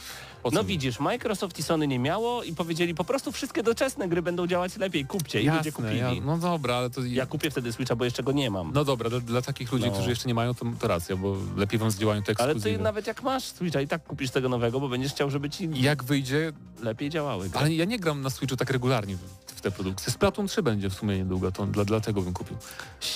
No 0.52 0.64
widzisz, 0.64 1.00
Microsoft 1.00 1.60
i 1.60 1.64
Sony 1.64 1.88
nie 1.88 2.00
miało 2.00 2.44
i 2.44 2.54
powiedzieli 2.56 2.96
po 2.96 3.04
prostu 3.04 3.32
wszystkie 3.32 3.64
doczesne 3.64 4.08
gry 4.08 4.22
będą 4.22 4.48
działać 4.48 4.78
lepiej, 4.78 5.06
kupcie 5.06 5.42
i 5.42 5.46
ludzie 5.46 5.56
Jasne, 5.58 5.72
kupili. 5.72 5.98
ja, 5.98 6.12
Ja, 6.14 6.22
no 6.22 6.38
dobra, 6.38 6.76
ale 6.76 6.90
to... 6.90 7.02
kupię 7.30 7.52
wtedy 7.52 7.74
Switcha, 7.74 7.96
bo 7.96 8.06
jeszcze 8.06 8.24
go 8.24 8.32
nie 8.32 8.52
mam. 8.52 8.72
No 8.74 8.86
dobra, 8.86 9.10
dla, 9.10 9.20
dla 9.20 9.42
takich 9.42 9.72
ludzi, 9.72 9.86
No. 9.86 9.92
którzy 9.92 10.10
jeszcze 10.10 10.28
nie 10.28 10.34
mają, 10.34 10.54
to, 10.54 10.66
to 10.80 10.88
racja, 10.88 11.16
bo 11.16 11.38
lepiej 11.58 11.80
wam 11.80 11.92
zdziałają 11.92 12.22
te 12.24 12.34
Ale 12.38 12.52
ekskluzywy. 12.52 12.78
ty 12.78 12.84
nawet 12.84 13.08
jak 13.08 13.24
masz 13.24 13.44
Switcha 13.44 13.82
i 13.82 13.88
tak 13.88 14.04
kupisz 14.04 14.32
tego 14.32 14.50
nowego, 14.50 14.80
bo 14.80 14.90
będziesz 14.90 15.12
chciał, 15.12 15.30
żeby 15.32 15.50
ci 15.50 15.70
Jak 15.82 16.04
wyjdzie, 16.04 16.54
lepiej 16.82 17.10
działały. 17.10 17.50
gry. 17.50 17.60
ale 17.60 17.74
ja 17.74 17.86
nie 17.86 18.00
gram 18.00 18.22
na 18.22 18.30
Switchu 18.30 18.58
tak 18.58 18.70
regularnie 18.70 19.18
te 19.66 19.72
produkcje. 19.72 20.14
Splatoon 20.14 20.48
3 20.48 20.64
będzie 20.64 20.90
w 20.90 20.94
sumie 20.94 21.18
niedługo, 21.18 21.52
to 21.52 21.66
dla, 21.66 21.86
dlatego 21.86 22.22
bym 22.22 22.34
kupił. 22.34 22.58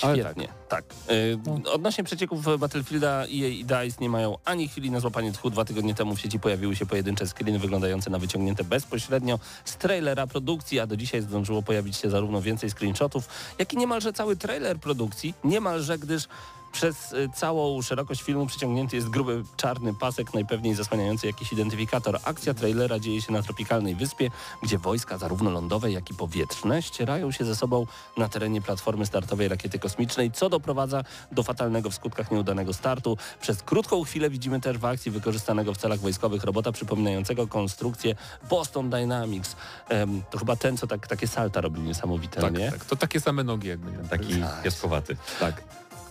Ale 0.02 0.16
Świetnie, 0.16 0.48
tak. 0.70 0.84
Y, 1.12 1.72
Odnośnie 1.72 2.04
przecieków 2.04 2.60
Battlefielda 2.60 3.22
EA 3.22 3.28
i 3.28 3.66
DICE 3.66 3.98
nie 4.02 4.10
mają 4.10 4.38
ani 4.46 4.68
chwili 4.68 4.92
na 4.92 5.00
złapanie 5.00 5.32
tchu. 5.32 5.50
Dwa 5.50 5.66
tygodnie 5.66 5.96
temu 5.96 6.16
w 6.16 6.22
sieci 6.22 6.40
pojawiły 6.40 6.76
się 6.76 6.86
pojedyncze 6.86 7.28
screeny 7.28 7.60
wyglądające 7.60 8.10
na 8.10 8.20
wyciągnięte 8.20 8.64
bezpośrednio 8.64 9.40
z 9.66 9.78
trailera 9.78 10.28
produkcji, 10.28 10.80
a 10.80 10.88
do 10.88 10.98
dzisiaj 10.98 11.22
zdążyło 11.22 11.62
pojawić 11.62 11.98
się 11.98 12.10
zarówno 12.10 12.42
więcej 12.42 12.70
screenshotów, 12.70 13.30
jak 13.60 13.74
i 13.74 13.78
niemalże 13.78 14.14
cały 14.14 14.36
trailer 14.36 14.80
produkcji, 14.80 15.34
niemalże 15.44 15.98
gdyż 15.98 16.28
przez 16.72 17.12
y, 17.14 17.30
całą 17.36 17.82
szerokość 17.82 18.22
filmu 18.22 18.46
przyciągnięty 18.46 18.96
jest 18.96 19.10
gruby 19.10 19.44
czarny 19.58 19.94
pasek, 19.94 20.34
najpewniej 20.34 20.76
zasłaniający 20.76 21.28
jakiś 21.28 21.54
identyfikator. 21.54 22.20
Akcja 22.24 22.54
trailera 22.54 23.00
dzieje 23.00 23.22
się 23.22 23.34
na 23.34 23.42
tropikalnej 23.42 23.96
wyspie, 23.96 24.32
gdzie 24.64 24.78
wojska 24.78 25.18
zarówno 25.18 25.50
lądowe, 25.52 25.92
jak 25.92 26.10
i 26.10 26.14
powietrzne 26.14 26.82
ścierają 26.82 27.32
się 27.32 27.46
ze 27.46 27.56
sobą 27.56 27.86
na 28.18 28.30
terenie 28.30 28.62
platformy 28.62 29.06
startowej 29.06 29.48
rakiety 29.48 29.80
kosmicznej, 29.80 30.32
co 30.32 30.50
doprowadza 30.50 31.04
do 31.32 31.44
fatalnego 31.44 31.90
w 31.90 31.96
skutkach 31.96 32.32
nieudanego 32.32 32.74
startu. 32.74 33.18
Przez 33.42 33.64
krótką 33.64 34.04
chwilę 34.04 34.30
widzimy 34.30 34.62
też 34.62 34.78
w 34.78 34.86
akcji 34.86 35.12
wykorzystanego 35.12 35.74
w 35.74 35.78
celach 35.78 36.00
wojskowych 36.00 36.44
robota 36.44 36.72
przypominającego 36.72 37.48
konstrukcję 37.48 38.16
Boston 38.50 38.90
Dynamics. 38.90 39.56
Em, 39.90 40.22
to 40.32 40.38
chyba 40.38 40.56
ten, 40.56 40.78
co 40.78 40.88
tak, 40.88 41.08
takie 41.08 41.28
salta 41.28 41.62
robił 41.62 41.84
niesamowite, 41.84 42.42
Tak, 42.42 42.58
nie? 42.58 42.72
tak, 42.72 42.86
to 42.86 42.96
takie 42.96 43.20
same 43.20 43.44
nogi 43.44 43.68
jakby. 43.68 44.08
Taki 44.10 44.34
piaskowaty. 44.64 45.18
Tak. 45.40 45.64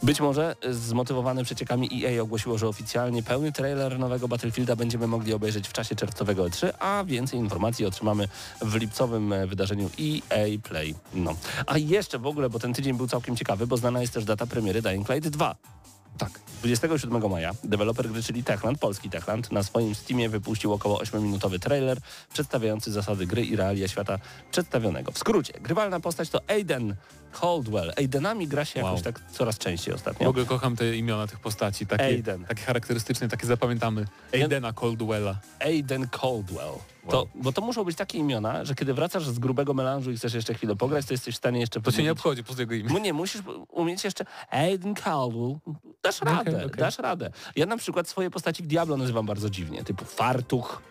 Być 0.03 0.21
może 0.21 0.57
zmotywowane 0.71 1.45
przeciekami 1.45 2.05
EA 2.05 2.23
ogłosiło, 2.23 2.59
że 2.59 2.69
oficjalnie 2.69 3.23
pełny 3.23 3.53
trailer 3.53 3.99
nowego 3.99 4.29
Battlefielda 4.29 4.77
będziemy 4.77 5.07
mogli 5.07 5.33
obejrzeć 5.33 5.69
w 5.69 5.73
czasie 5.73 5.97
czerwcowego 5.97 6.45
E3, 6.45 6.73
a 6.79 7.05
więcej 7.05 7.39
informacji 7.39 7.87
otrzymamy 7.87 8.29
w 8.63 8.75
lipcowym 8.75 9.33
e, 9.33 9.47
wydarzeniu 9.47 9.91
EA 10.01 10.59
Play. 10.63 10.95
No. 11.15 11.35
A 11.67 11.79
jeszcze 11.79 12.19
w 12.19 12.27
ogóle, 12.27 12.51
bo 12.51 12.59
ten 12.59 12.75
tydzień 12.75 12.97
był 12.97 13.09
całkiem 13.09 13.37
ciekawy, 13.37 13.67
bo 13.67 13.77
znana 13.77 14.01
jest 14.01 14.15
też 14.15 14.25
data 14.25 14.47
premiery 14.47 14.83
Dying 14.83 15.09
Light 15.09 15.29
2. 15.29 15.55
Tak. 16.19 16.41
27 16.63 17.31
maja 17.31 17.53
deweloper 17.65 18.09
gry, 18.09 18.23
czyli 18.23 18.45
Techland, 18.45 18.79
polski 18.79 19.11
Techland, 19.11 19.53
na 19.53 19.63
swoim 19.63 19.95
Steamie 19.95 20.29
wypuścił 20.29 20.73
około 20.73 20.99
8-minutowy 20.99 21.59
trailer 21.59 21.99
przedstawiający 22.33 22.93
zasady 22.93 23.27
gry 23.27 23.45
i 23.45 23.57
realia 23.57 23.89
świata 23.89 24.19
przedstawionego. 24.51 25.13
W 25.13 25.19
skrócie, 25.19 25.53
grywalna 25.61 26.01
postać 26.01 26.31
to 26.31 26.41
Aiden 26.49 26.95
Caldwell. 27.41 27.93
Aidenami 27.97 28.49
gra 28.49 28.65
się 28.65 28.81
Wow. 28.83 28.89
jakoś 28.91 29.05
tak 29.05 29.21
coraz 29.33 29.59
częściej 29.59 29.93
W 29.95 29.97
ostatnio. 29.97 30.29
ogóle 30.29 30.45
kocham 30.45 30.77
te 30.77 30.97
imiona 30.97 31.27
tych 31.27 31.41
postaci, 31.41 31.87
takie, 31.87 32.05
Aiden. 32.05 32.45
takie 32.45 32.63
charakterystyczne, 32.63 33.29
takie 33.29 33.47
zapamiętamy. 33.47 34.05
Aidena 34.35 34.73
Coldwella. 34.73 35.39
Aiden 35.61 36.09
Caldwell. 36.09 36.73
To, 37.11 37.27
bo 37.35 37.53
to 37.53 37.61
muszą 37.61 37.85
być 37.85 37.97
takie 37.97 38.19
imiona, 38.19 38.65
że 38.65 38.75
kiedy 38.75 38.95
wracasz 38.95 39.27
z 39.27 39.39
grubego 39.39 39.75
melanżu 39.75 40.11
i 40.11 40.17
chcesz 40.17 40.35
jeszcze 40.35 40.55
chwilę 40.55 40.77
pograć, 40.77 41.07
to 41.07 41.15
jesteś 41.15 41.35
w 41.35 41.39
stanie 41.39 41.61
jeszcze 41.61 41.81
To 41.81 41.91
się 41.91 42.03
nie 42.03 42.13
obchodzi 42.13 42.45
po 42.45 42.55
jego 42.61 42.75
imię. 42.75 42.89
No 42.93 42.99
nie, 42.99 43.13
musisz 43.13 43.43
umieć 43.71 44.05
jeszcze 44.05 44.25
Aiden 44.51 44.95
Caldwell. 44.95 45.57
Dasz 46.03 46.23
Okej, 46.23 46.48
radę, 46.53 46.67
okej. 46.67 46.79
dasz 46.81 46.99
radę. 46.99 47.31
Ja 47.57 47.67
na 47.67 47.77
przykład 47.77 48.09
swoje 48.09 48.31
postaci 48.31 48.63
w 48.63 48.67
Diablo 48.67 48.97
nazywam 48.97 49.27
bardzo 49.27 49.51
dziwnie, 49.51 49.85
typu 49.85 50.05
fartuch, 50.05 50.83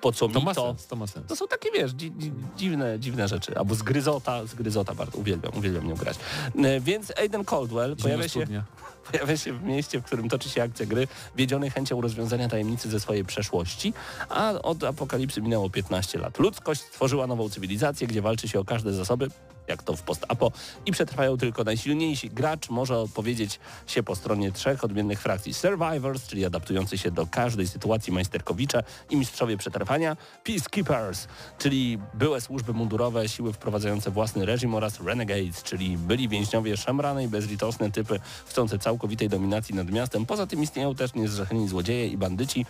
po 0.00 0.12
co 0.12 0.28
To 0.28 0.38
mi 0.40 0.44
ma 0.44 0.54
to. 0.54 0.66
sens, 0.70 0.86
to 0.86 0.96
ma 0.96 1.06
sens. 1.06 1.26
To 1.26 1.36
są 1.36 1.46
takie, 1.48 1.70
wiesz, 1.70 1.92
dzi 1.92 2.12
dzi 2.18 2.32
dziwne, 2.56 3.00
dziwne 3.00 3.28
rzeczy. 3.28 3.56
Albo 3.58 3.74
zgryzota, 3.74 4.46
zgryzota 4.46 4.94
bardzo 4.94 5.18
uwielbiam, 5.18 5.52
uwielbiam 5.56 5.88
nią 5.88 5.94
grać. 5.94 6.16
E, 6.64 6.80
Więc 6.80 7.12
Aiden 7.18 7.44
Caldwell 7.44 7.96
pojawia 7.96 8.28
się, 8.28 8.44
pojawia 9.12 9.36
się 9.36 9.52
w 9.52 9.62
mieście, 9.62 10.00
w 10.00 10.04
którym 10.04 10.28
toczy 10.28 10.48
się 10.48 10.62
akcja 10.62 10.86
gry, 10.86 11.08
wiedziony 11.36 11.70
chęcią 11.70 12.00
rozwiązania 12.00 12.48
tajemnicy 12.48 12.88
ze 12.90 13.00
swojej 13.00 13.24
przeszłości, 13.24 13.92
a 14.28 14.52
od 14.52 14.84
apokalipsy 14.84 15.42
minęło 15.42 15.70
15 15.70 16.18
lat. 16.18 16.38
Ludzkość 16.38 16.80
stworzyła 16.80 17.26
nową 17.26 17.48
cywilizację, 17.50 18.06
gdzie 18.06 18.22
walczy 18.22 18.48
się 18.48 18.60
o 18.60 18.64
każde 18.64 18.92
zasoby, 18.92 19.28
jak 19.68 19.82
to 19.82 19.96
w 19.96 20.02
post-apo, 20.02 20.52
i 20.86 20.92
przetrwają 20.92 21.36
tylko 21.36 21.64
najsilniejsi. 21.64 22.30
Gracz 22.30 22.70
może 22.70 22.98
odpowiedzieć 22.98 23.60
się 23.86 24.02
po 24.02 24.16
stronie 24.16 24.52
trzech 24.52 24.84
odmiennych 24.84 25.20
frakcji. 25.20 25.54
Survivors, 25.54 26.26
czyli 26.26 26.44
adaptujący 26.44 26.98
się 26.98 27.10
do 27.10 27.26
każdej 27.26 27.68
sytuacji 27.68 28.12
majsterkowicze 28.12 28.82
i 29.10 29.16
mistrzowie 29.16 29.56
przetrwania. 29.56 30.16
Peacekeepers, 30.44 31.26
czyli 31.58 31.98
byłe 32.14 32.40
służby 32.40 32.72
mundurowe, 32.72 33.28
siły 33.28 33.52
wprowadzające 33.52 34.10
własny 34.10 34.46
reżim 34.46 34.74
oraz 34.74 35.00
Renegades, 35.00 35.62
czyli 35.62 35.98
byli 35.98 36.28
więźniowie 36.28 36.76
szemrane 36.76 37.24
i 37.24 37.28
bezlitosne 37.28 37.90
typy 37.90 38.20
chcące 38.46 38.78
całkowitej 38.78 39.28
dominacji 39.28 39.74
nad 39.74 39.90
miastem. 39.90 40.26
Poza 40.26 40.46
tym 40.46 40.62
istnieją 40.62 40.94
też 40.94 41.14
niezrzeszeni 41.14 41.68
złodzieje 41.68 42.06
i 42.06 42.16
bandyci, 42.16 42.66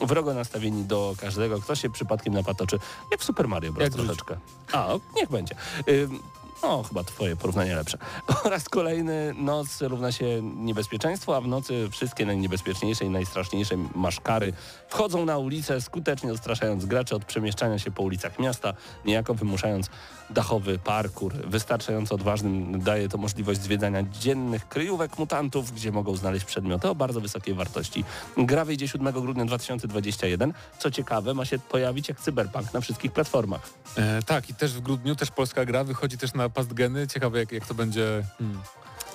wrogo 0.00 0.34
nastawieni 0.34 0.84
do 0.84 1.14
każdego, 1.20 1.60
kto 1.60 1.74
się 1.74 1.90
przypadkiem 1.90 2.34
napatoczy. 2.34 2.78
Jak 3.10 3.20
w 3.20 3.24
Super 3.24 3.48
Mario 3.48 3.72
Bros. 3.72 3.90
Troszeczkę. 3.90 4.36
A, 4.72 4.86
o, 4.86 5.00
niech 5.16 5.30
będzie. 5.30 5.54
Ym, 5.88 6.18
no, 6.62 6.82
chyba 6.82 7.04
twoje 7.04 7.36
porównanie 7.36 7.76
lepsze. 7.76 7.98
Oraz 8.44 8.68
kolejny 8.68 9.34
noc 9.36 9.82
równa 9.82 10.12
się 10.12 10.42
niebezpieczeństwo, 10.42 11.36
a 11.36 11.40
w 11.40 11.48
nocy 11.48 11.88
wszystkie 11.90 12.26
najniebezpieczniejsze 12.26 13.04
i 13.04 13.10
najstraszniejsze 13.10 13.76
maszkary 13.94 14.52
wchodzą 14.88 15.24
na 15.24 15.38
ulicę, 15.38 15.80
skutecznie 15.80 16.32
odstraszając 16.32 16.86
graczy 16.86 17.14
od 17.14 17.24
przemieszczania 17.24 17.78
się 17.78 17.90
po 17.90 18.02
ulicach 18.02 18.38
miasta, 18.38 18.74
niejako 19.04 19.34
wymuszając 19.34 19.90
dachowy 20.30 20.78
parkour. 20.78 21.32
Wystarczająco 21.32 22.14
odważnym 22.14 22.80
daje 22.80 23.08
to 23.08 23.18
możliwość 23.18 23.60
zwiedzania 23.60 24.02
dziennych 24.02 24.68
kryjówek 24.68 25.18
mutantów, 25.18 25.72
gdzie 25.72 25.92
mogą 25.92 26.16
znaleźć 26.16 26.44
przedmioty 26.44 26.88
o 26.88 26.94
bardzo 26.94 27.20
wysokiej 27.20 27.54
wartości. 27.54 28.04
Gra 28.36 28.64
wyjdzie 28.64 28.88
7 28.88 29.12
grudnia 29.12 29.44
2021. 29.44 30.52
Co 30.78 30.90
ciekawe, 30.90 31.34
ma 31.34 31.44
się 31.44 31.58
pojawić 31.58 32.08
jak 32.08 32.20
cyberpunk 32.20 32.74
na 32.74 32.80
wszystkich 32.80 33.12
platformach. 33.12 33.70
E, 33.96 34.22
tak, 34.22 34.50
i 34.50 34.54
też 34.54 34.72
w 34.72 34.80
grudniu 34.80 35.16
też 35.16 35.30
polska 35.30 35.64
gra 35.64 35.84
wychodzi 35.84 36.18
też 36.18 36.34
na 36.34 36.48
pastgeny. 36.48 37.06
Ciekawe 37.06 37.38
jak, 37.38 37.52
jak 37.52 37.66
to 37.66 37.74
będzie 37.74 38.24
hmm, 38.38 38.60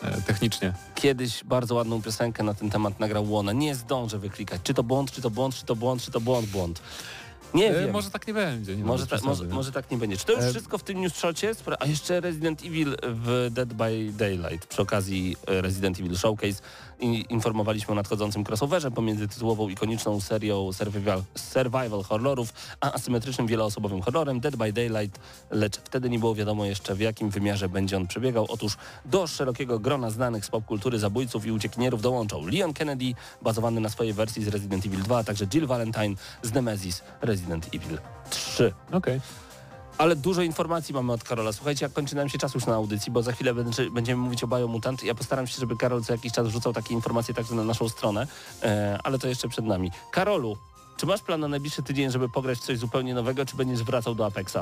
e, 0.03 0.21
technicznie. 0.21 0.73
kiedyś 0.95 1.43
bardzo 1.43 1.75
ładną 1.75 2.01
piosenkę 2.01 2.43
na 2.43 2.53
ten 2.53 2.69
temat 2.69 2.99
nagrał 2.99 3.31
Łona. 3.31 3.51
Nie 3.51 3.75
zdążę 3.75 4.19
wyklikać. 4.19 4.61
Czy 4.63 4.73
to 4.73 4.83
błąd, 4.83 5.11
czy 5.11 5.21
to 5.21 5.29
błąd, 5.29 5.55
czy 5.55 5.65
to 5.65 5.75
błąd, 5.75 6.01
czy 6.01 6.11
to 6.11 6.21
błąd, 6.21 6.47
błąd. 6.47 6.81
Nie 7.53 7.69
E, 7.77 7.79
wiem. 7.81 7.91
może 7.91 8.11
tak 8.11 8.27
nie 8.27 8.33
będzie. 8.33 8.75
Nie 8.77 8.83
Może, 8.83 9.07
ta, 9.07 9.17
może, 9.23 9.43
może 9.43 9.71
tak 9.71 9.91
nie 9.91 9.97
będzie. 9.97 10.17
Czy 10.17 10.25
to 10.25 10.33
już 10.33 10.43
E, 10.43 10.49
wszystko 10.49 10.77
w 10.77 10.83
tym 10.83 11.01
newsshocie? 11.01 11.51
A 11.79 11.85
jeszcze 11.85 12.21
Resident 12.21 12.61
Evil 12.65 12.95
w 13.03 13.47
Dead 13.51 13.73
by 13.73 14.11
Daylight. 14.17 14.65
Przy 14.67 14.81
okazji 14.81 15.35
e, 15.47 15.61
Resident 15.61 15.99
Evil 15.99 16.17
Showcase 16.17 16.61
informowaliśmy 16.99 17.91
o 17.91 17.95
nadchodzącym 17.95 18.43
crossoverze 18.47 18.91
pomiędzy 18.91 19.27
tytułową 19.27 19.69
ikoniczną 19.69 20.21
serią 20.21 20.73
survival, 20.73 21.23
survival 21.35 22.03
horrorów, 22.03 22.53
a 22.81 22.91
asymetrycznym 22.91 23.47
wieloosobowym 23.47 24.01
horrorem 24.01 24.39
Dead 24.39 24.55
by 24.55 24.73
Daylight, 24.73 25.19
lecz 25.51 25.77
wtedy 25.77 26.09
nie 26.09 26.19
było 26.19 26.35
wiadomo 26.35 26.65
jeszcze 26.65 26.95
w 26.95 26.99
jakim 26.99 27.29
wymiarze 27.29 27.69
będzie 27.69 27.97
on 27.97 28.07
przebiegał. 28.07 28.45
Otóż 28.49 28.77
do 29.05 29.27
szerokiego 29.27 29.79
grona 29.79 30.09
znanych 30.09 30.45
z 30.45 30.49
popkultury 30.49 30.99
zabójców 30.99 31.45
i 31.45 31.51
uciekinierów 31.51 32.01
dołączą 32.01 32.47
Leon 32.47 32.73
Kennedy, 32.73 33.13
bazowany 33.41 33.81
na 33.81 33.89
swojej 33.89 34.13
wersji 34.13 34.43
z 34.43 34.47
Resident 34.47 34.85
Evil 34.85 35.03
2, 35.03 35.17
a 35.17 35.23
także 35.23 35.45
Jill 35.45 35.67
Valentine 35.67 36.15
z 36.43 36.53
Nemesis 36.53 37.01
Resident 37.21 37.67
Evil 37.75 37.97
3. 38.29 38.73
Okej. 38.91 39.21
Ale 39.97 40.15
dużo 40.15 40.41
informacji 40.41 40.93
mamy 40.93 41.13
od 41.13 41.23
Karola. 41.23 41.51
Słuchajcie, 41.53 41.85
jak 41.85 41.93
kończy 41.93 42.15
nam 42.15 42.29
się 42.29 42.37
czas 42.37 42.53
już 42.53 42.65
na 42.65 42.75
audycji, 42.75 43.11
bo 43.11 43.23
za 43.23 43.31
chwilę 43.31 43.53
będzie, 43.53 43.91
będziemy 43.91 44.21
mówić 44.21 44.43
o 44.43 44.47
Biomutant. 44.47 45.03
Ja 45.03 45.15
postaram 45.15 45.47
się, 45.47 45.57
żeby 45.59 45.77
Karol 45.77 46.03
co 46.03 46.13
jakiś 46.13 46.31
czas 46.33 46.47
wrzucał 46.47 46.73
takie 46.73 46.93
informacje 46.93 47.33
także 47.33 47.55
na 47.55 47.63
naszą 47.63 47.89
stronę, 47.89 48.27
e, 48.63 48.97
ale 49.03 49.19
to 49.19 49.27
jeszcze 49.27 49.49
przed 49.49 49.65
nami. 49.65 49.91
Karolu, 50.11 50.57
czy 50.97 51.05
masz 51.05 51.21
plan 51.21 51.39
na 51.39 51.47
najbliższy 51.47 51.83
tydzień, 51.83 52.11
żeby 52.11 52.29
pograć 52.29 52.59
coś 52.59 52.77
zupełnie 52.77 53.13
nowego, 53.13 53.45
czy 53.45 53.55
będziesz 53.55 53.83
wracał 53.83 54.15
do 54.15 54.25
Apexa? 54.25 54.57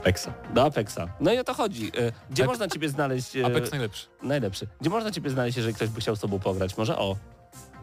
Apexa. 0.00 0.28
Do 0.54 0.64
Apexa. 0.64 0.98
No 1.20 1.32
i 1.32 1.38
o 1.38 1.44
to 1.44 1.54
chodzi. 1.54 1.86
E, 1.88 2.12
gdzie 2.30 2.42
Tak. 2.42 2.46
można 2.50 2.68
ciebie 2.68 2.88
znaleźć? 2.88 3.36
E, 3.36 3.46
Apex 3.46 3.70
najlepszy. 3.70 4.06
najlepszy. 4.22 4.66
Gdzie 4.80 4.90
można 4.90 5.10
ciebie 5.10 5.30
znaleźć, 5.30 5.56
jeżeli 5.56 5.74
ktoś 5.74 5.88
by 5.88 6.00
chciał 6.00 6.16
z 6.16 6.20
tobą 6.20 6.38
pograć? 6.38 6.76
Może 6.76 6.98
o, 6.98 7.16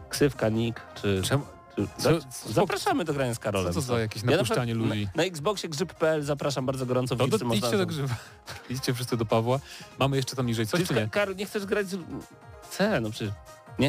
ksywka, 0.08 0.48
nick, 0.48 0.80
czy... 0.94 1.22
Czemu? 1.24 1.44
Co- 1.76 2.02
za- 2.02 2.20
co- 2.20 2.52
Zapraszamy 2.52 3.04
do 3.04 3.14
grania 3.14 3.34
z 3.34 3.38
Karolem. 3.38 3.72
Co 3.74 3.80
to 3.80 3.86
za 3.86 3.98
jakieś 4.00 4.22
Ja 4.22 4.30
na 4.30 4.36
napuszczanie 4.36 4.74
ludzi? 4.74 5.04
Na, 5.04 5.22
na 5.22 5.28
Xboxie 5.28 5.68
grzyb.pl 5.68 6.22
zapraszam 6.22 6.66
bardzo 6.66 6.86
gorąco. 6.86 7.16
w 7.16 7.18
No 7.18 7.26
można- 7.26 7.54
idźcie 7.54 7.78
do 7.78 7.86
grzyba. 7.86 8.14
Idźcie 8.70 8.94
wszyscy 8.94 9.16
do 9.16 9.24
Pawła. 9.24 9.60
Mamy 9.98 10.16
jeszcze 10.16 10.36
tam 10.36 10.46
niżej 10.46 10.66
coś, 10.66 10.80
Czy 10.80 10.86
czy 10.86 10.94
nie? 10.94 11.08
Karol, 11.08 11.36
nie 11.36 11.46
chcesz 11.46 11.66
grać 11.66 11.88
z... 11.88 11.98
C, 12.70 13.00
no 13.00 13.10
przecież... 13.10 13.30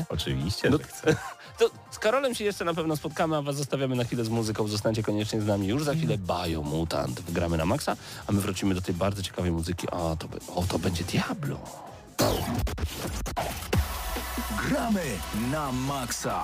Oczywiście, 0.09 0.69
No- 0.69 0.77
że 0.77 0.83
chcę. 0.83 1.15
To 1.59 1.69
z 1.91 1.99
Karolem 1.99 2.35
się 2.35 2.43
jeszcze 2.43 2.65
na 2.65 2.73
pewno 2.73 2.95
spotkamy, 2.95 3.37
a 3.37 3.41
was 3.41 3.55
zostawiamy 3.55 3.95
na 3.95 4.03
chwilę 4.03 4.25
z 4.25 4.29
muzyką. 4.29 4.67
Zostańcie 4.67 5.03
koniecznie 5.03 5.41
z 5.41 5.45
nami. 5.45 5.67
Już 5.67 5.83
za 5.83 5.93
chwilę 5.93 6.17
Biomutant. 6.17 7.19
Wgramy 7.21 7.57
na 7.57 7.65
maksa, 7.65 7.95
a 8.27 8.31
my 8.31 8.41
wrócimy 8.41 8.75
do 8.75 8.81
tej 8.81 8.95
bardzo 8.95 9.23
ciekawej 9.23 9.51
muzyki. 9.51 9.89
O, 9.89 10.15
to, 10.19 10.27
be- 10.27 10.37
o, 10.55 10.63
to 10.63 10.79
będzie 10.79 11.03
Diablo. 11.03 11.59
Gramy 14.69 15.03
na 15.51 15.71
maksa. 15.71 16.43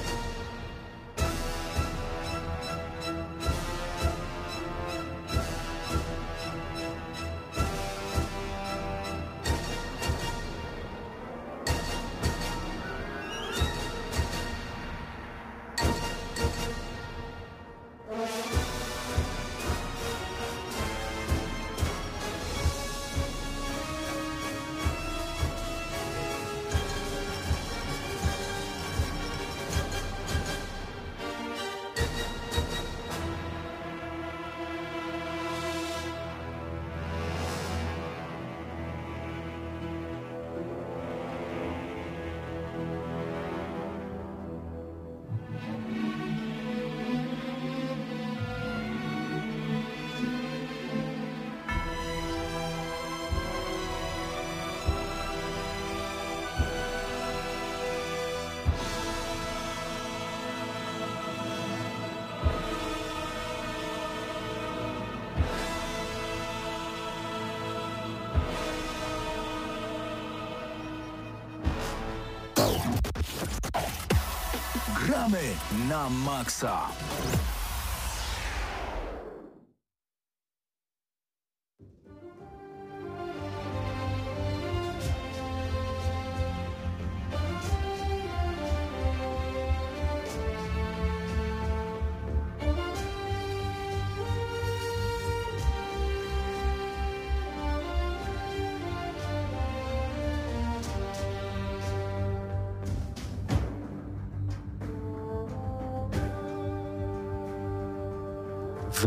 na 75.89 76.09
maksa. 76.09 77.00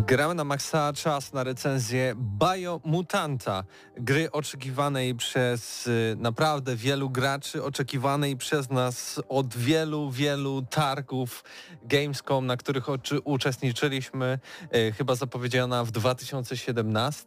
Gramy 0.07 0.35
na 0.35 0.43
maksa 0.43 0.93
czas 0.93 1.33
na 1.33 1.43
recenzję 1.43 2.15
Biomutanta, 2.17 3.63
gry 3.97 4.31
oczekiwanej 4.31 5.15
przez 5.15 5.87
y, 5.87 6.15
naprawdę 6.19 6.75
wielu 6.75 7.09
graczy, 7.09 7.63
oczekiwanej 7.63 8.37
przez 8.37 8.69
nas 8.69 9.21
od 9.29 9.55
wielu, 9.55 10.11
wielu 10.11 10.61
targów 10.61 11.43
Gamescom, 11.83 12.45
na 12.45 12.57
których 12.57 12.85
uczestniczyliśmy, 13.23 14.39
y, 14.75 14.91
chyba 14.91 15.15
zapowiedziana 15.15 15.83
w 15.83 15.91
2017 15.91 17.25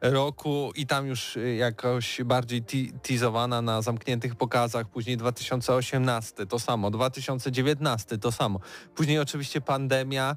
roku 0.00 0.72
i 0.76 0.86
tam 0.86 1.06
już 1.06 1.36
y, 1.36 1.54
jakoś 1.54 2.22
bardziej 2.24 2.62
teasowana 3.02 3.62
na 3.62 3.82
zamkniętych 3.82 4.34
pokazach, 4.34 4.88
później 4.88 5.16
2018 5.16 6.46
to 6.46 6.58
samo, 6.58 6.90
2019 6.90 8.18
to 8.18 8.32
samo. 8.32 8.60
Później 8.94 9.18
oczywiście 9.18 9.60
pandemia, 9.60 10.36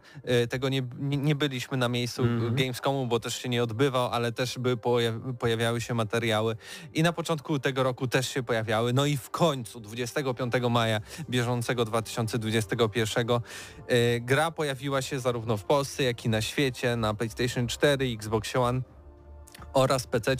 tego 0.49 0.69
nie, 0.69 0.81
nie, 0.99 1.17
nie 1.17 1.35
byli 1.35 1.61
byliśmy 1.65 1.77
na 1.77 1.89
miejscu 1.89 2.23
mm-hmm. 2.23 2.53
Gamescomu, 2.53 3.07
bo 3.07 3.19
też 3.19 3.41
się 3.41 3.49
nie 3.49 3.63
odbywał, 3.63 4.09
ale 4.11 4.31
też 4.31 4.59
by 4.59 4.77
pojawiały 5.39 5.81
się 5.81 5.93
materiały 5.93 6.55
i 6.93 7.03
na 7.03 7.13
początku 7.13 7.59
tego 7.59 7.83
roku 7.83 8.07
też 8.07 8.29
się 8.29 8.43
pojawiały. 8.43 8.93
No 8.93 9.05
i 9.05 9.17
w 9.17 9.29
końcu 9.29 9.79
25 9.79 10.53
maja 10.69 11.01
bieżącego 11.29 11.85
2021 11.85 13.27
yy, 13.27 14.21
gra 14.21 14.51
pojawiła 14.51 15.01
się 15.01 15.19
zarówno 15.19 15.57
w 15.57 15.63
Polsce, 15.63 16.03
jak 16.03 16.25
i 16.25 16.29
na 16.29 16.41
świecie, 16.41 16.95
na 16.95 17.13
PlayStation 17.13 17.67
4, 17.67 18.05
Xbox 18.05 18.55
One 18.55 18.94
oraz 19.75 20.07
PC. 20.07 20.35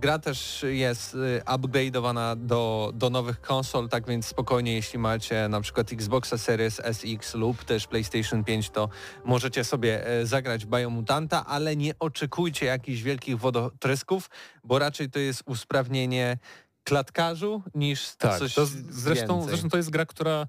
Gra 0.00 0.18
też 0.18 0.64
jest 0.68 1.14
y, 1.14 1.42
upgrade'owana 1.46 2.36
do, 2.36 2.92
do 2.94 3.10
nowych 3.10 3.40
konsol, 3.40 3.88
tak 3.88 4.06
więc 4.06 4.26
spokojnie, 4.26 4.74
jeśli 4.74 4.98
macie 4.98 5.48
na 5.48 5.60
przykład 5.60 5.92
Xboxa 5.92 6.38
Series 6.38 6.80
SX 6.80 7.34
lub 7.34 7.64
też 7.64 7.86
PlayStation 7.86 8.44
5, 8.44 8.70
to 8.70 8.88
możecie 9.24 9.64
sobie 9.64 10.06
e, 10.06 10.26
zagrać 10.26 10.66
Biomutanta, 10.66 11.46
ale 11.46 11.76
nie 11.76 11.98
oczekujcie 11.98 12.66
jakichś 12.66 13.02
wielkich 13.02 13.38
wodotrysków, 13.38 14.30
bo 14.64 14.78
raczej 14.78 15.10
to 15.10 15.18
jest 15.18 15.42
usprawnienie 15.46 16.38
klatkarzu 16.84 17.62
niż 17.74 18.16
tak, 18.16 18.38
coś 18.38 18.54
to 18.54 18.66
zresztą, 18.90 19.46
zresztą 19.48 19.68
to 19.68 19.76
jest 19.76 19.90
gra, 19.90 20.06
która 20.06 20.46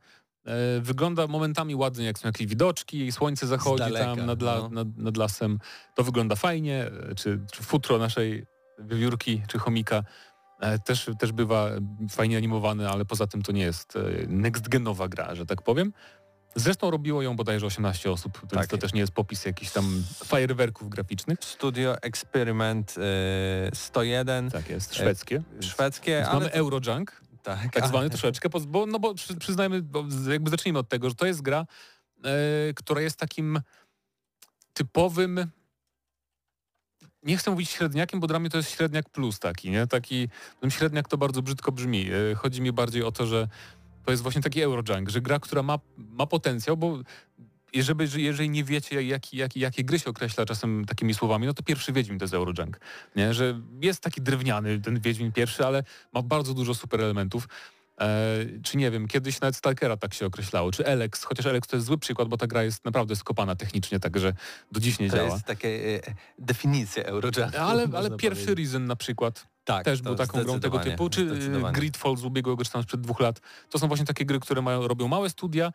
wygląda 0.81 1.27
momentami 1.27 1.75
ładnie, 1.75 2.05
jak 2.05 2.19
są 2.19 2.27
jakieś 2.27 2.47
widoczki 2.47 3.05
i 3.05 3.11
słońce 3.11 3.47
zachodzi 3.47 3.79
daleka, 3.79 4.15
tam 4.15 4.25
nad, 4.25 4.41
la, 4.41 4.55
no. 4.55 4.69
nad, 4.69 4.97
nad, 4.97 5.17
lasem. 5.17 5.59
To 5.95 6.03
wygląda 6.03 6.35
fajnie, 6.35 6.85
e, 7.11 7.15
czy, 7.15 7.39
czy 7.51 7.63
futro 7.63 7.97
naszej 7.97 8.45
wiewiórki 8.79 9.41
czy 9.47 9.59
chomika 9.59 10.03
e, 10.59 10.79
też, 10.79 11.09
też 11.19 11.31
bywa 11.31 11.69
fajnie 12.09 12.37
animowane, 12.37 12.89
ale 12.89 13.05
poza 13.05 13.27
tym 13.27 13.41
to 13.41 13.51
nie 13.51 13.61
jest 13.61 13.93
next-genowa 14.27 15.09
gra, 15.09 15.35
że 15.35 15.45
tak 15.45 15.61
powiem. 15.61 15.93
Zresztą 16.55 16.91
robiło 16.91 17.21
ją 17.21 17.35
bodajże 17.35 17.65
18 17.65 18.11
osób, 18.11 18.39
więc 18.41 18.51
tak. 18.51 18.67
to 18.67 18.77
też 18.77 18.93
nie 18.93 18.99
jest 18.99 19.13
popis 19.13 19.45
jakichś 19.45 19.71
tam 19.71 20.03
fajerwerków 20.23 20.89
graficznych. 20.89 21.39
Studio 21.41 22.01
Experiment 22.01 22.95
101. 23.73 24.51
Tak 24.51 24.69
jest, 24.69 24.95
szwedzkie. 24.95 25.41
Szwedzkie, 25.61 26.27
ale... 26.27 26.39
Mamy 26.39 26.51
Eurojunk, 26.51 27.21
tak, 27.45 27.73
tak 27.73 27.87
zwany 27.87 28.09
troszeczkę, 28.09 28.49
bo, 28.67 28.85
no 28.85 28.99
bo 28.99 29.13
przyznajmy, 29.39 29.81
bo 29.81 30.05
jakby 30.31 30.49
zacznijmy 30.49 30.79
od 30.79 30.89
tego, 30.89 31.09
że 31.09 31.15
to 31.15 31.25
jest 31.25 31.41
gra, 31.41 31.65
e, 32.23 32.73
która 32.73 33.01
jest 33.01 33.19
takim 33.19 33.61
typowym 34.73 35.51
nie 37.23 37.37
chcę 37.37 37.51
mówić 37.51 37.69
średniakiem, 37.69 38.19
bo 38.19 38.27
dla 38.27 38.39
mnie 38.39 38.49
to 38.49 38.57
jest 38.57 38.71
średniak 38.71 39.09
plus 39.09 39.39
taki, 39.39 39.71
nie? 39.71 39.87
Taki, 39.87 40.29
ten 40.61 40.71
średniak 40.71 41.07
to 41.07 41.17
bardzo 41.17 41.41
brzydko 41.41 41.71
brzmi. 41.71 42.09
E, 42.31 42.35
chodzi 42.35 42.61
mi 42.61 42.71
bardziej 42.71 43.03
o 43.03 43.11
to, 43.11 43.25
że 43.25 43.47
to 44.05 44.11
jest 44.11 44.23
właśnie 44.23 44.41
taki 44.41 44.61
Eurojunk, 44.61 45.09
że 45.09 45.21
gra, 45.21 45.39
która 45.39 45.63
ma, 45.63 45.79
ma 45.97 46.25
potencjał, 46.25 46.77
bo 46.77 46.99
jeżeli, 47.75 48.23
jeżeli 48.23 48.49
nie 48.49 48.63
wiecie, 48.63 49.03
jak, 49.03 49.33
jak, 49.33 49.55
jakie 49.55 49.83
gry 49.83 49.99
się 49.99 50.09
określa 50.09 50.45
czasem 50.45 50.85
takimi 50.85 51.13
słowami, 51.13 51.47
no 51.47 51.53
to 51.53 51.63
pierwszy 51.63 51.93
Wiedźmin 51.93 52.19
to 52.19 52.23
jest 52.23 52.33
Eurojunk. 52.33 52.79
Nie? 53.15 53.33
Że 53.33 53.61
jest 53.81 54.01
taki 54.01 54.21
drewniany 54.21 54.81
ten 54.81 54.99
Wiedźmin 54.99 55.31
pierwszy, 55.31 55.65
ale 55.65 55.83
ma 56.13 56.21
bardzo 56.21 56.53
dużo 56.53 56.75
super 56.75 57.01
elementów. 57.01 57.47
E, 58.01 58.37
czy 58.63 58.77
nie 58.77 58.91
wiem, 58.91 59.07
kiedyś 59.07 59.41
nawet 59.41 59.55
Stalkera 59.55 59.97
tak 59.97 60.13
się 60.13 60.25
określało, 60.25 60.71
czy 60.71 60.87
Alex, 60.87 61.23
chociaż 61.23 61.45
Alex 61.45 61.67
to 61.67 61.75
jest 61.75 61.87
zły 61.87 61.97
przykład, 61.97 62.27
bo 62.27 62.37
ta 62.37 62.47
gra 62.47 62.63
jest 62.63 62.85
naprawdę 62.85 63.15
skopana 63.15 63.55
technicznie, 63.55 63.99
także 63.99 64.33
do 64.71 64.79
dziś 64.79 64.99
nie 64.99 65.09
to 65.09 65.15
działa. 65.15 65.29
To 65.29 65.35
jest 65.35 65.45
takie 65.45 65.69
e, 66.07 66.15
definicje 66.39 67.05
Eurojunku. 67.05 67.57
Ale, 67.59 67.87
ale 67.95 68.17
pierwszy 68.17 68.45
powiedzieć. 68.45 68.57
Reason 68.57 68.85
na 68.85 68.95
przykład 68.95 69.47
tak, 69.63 69.85
też 69.85 70.01
był 70.01 70.15
taką 70.15 70.43
grą 70.43 70.59
tego 70.59 70.79
typu, 70.79 71.09
czy 71.09 71.25
Gridfall 71.73 72.17
z 72.17 72.25
ubiegłego 72.25 72.63
czy 72.63 72.71
tam 72.71 72.83
sprzed 72.83 73.01
dwóch 73.01 73.19
lat. 73.19 73.41
To 73.69 73.79
są 73.79 73.87
właśnie 73.87 74.05
takie 74.05 74.25
gry, 74.25 74.39
które 74.39 74.61
mają, 74.61 74.87
robią 74.87 75.07
małe 75.07 75.29
studia, 75.29 75.71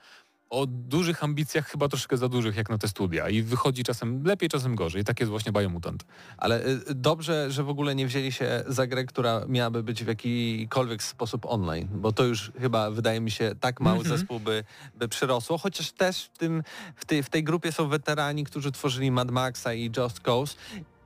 o 0.51 0.67
dużych 0.67 1.25
ambicjach, 1.25 1.67
chyba 1.67 1.89
troszkę 1.89 2.17
za 2.17 2.29
dużych 2.29 2.57
jak 2.57 2.71
na 2.71 2.79
te 2.79 2.89
studia 2.89 3.29
i 3.29 3.43
wychodzi 3.43 3.85
czasem 3.85 4.25
lepiej, 4.25 4.49
czasem 4.49 4.75
gorzej. 4.75 5.05
Tak 5.05 5.21
jest 5.21 5.31
właśnie 5.31 5.53
Biomutant. 5.53 6.05
Ale 6.39 6.67
y, 6.67 6.95
dobrze, 6.95 7.51
że 7.51 7.65
w 7.65 7.69
ogóle 7.69 7.95
nie 7.95 8.07
wzięli 8.07 8.33
się 8.33 8.65
za 8.67 8.87
grę, 8.87 9.05
która 9.05 9.45
miałaby 9.49 9.83
być 9.83 10.05
w 10.05 10.07
jakikolwiek 10.07 11.03
sposób 11.03 11.47
online, 11.47 11.89
bo 11.93 12.13
to 12.13 12.25
już 12.25 12.53
chyba 12.61 12.91
wydaje 12.91 13.21
mi 13.21 13.31
się 13.31 13.55
tak 13.61 13.81
mały 13.81 13.97
mm 13.97 14.07
-hmm. 14.07 14.09
zespół 14.09 14.41
by, 14.41 14.65
by 14.95 15.09
przyrosło, 15.09 15.59
chociaż 15.59 15.93
też 15.93 16.25
w, 16.25 16.39
tym, 16.39 16.63
w, 16.97 17.05
tej, 17.05 17.23
w 17.23 17.29
tej 17.29 17.45
grupie 17.45 17.73
są 17.73 17.89
weterani, 17.89 18.45
którzy 18.45 18.73
tworzyli 18.73 19.11
Mad 19.11 19.31
Maxa 19.31 19.75
i 19.75 19.91
Just 19.97 20.21
Cause 20.21 20.57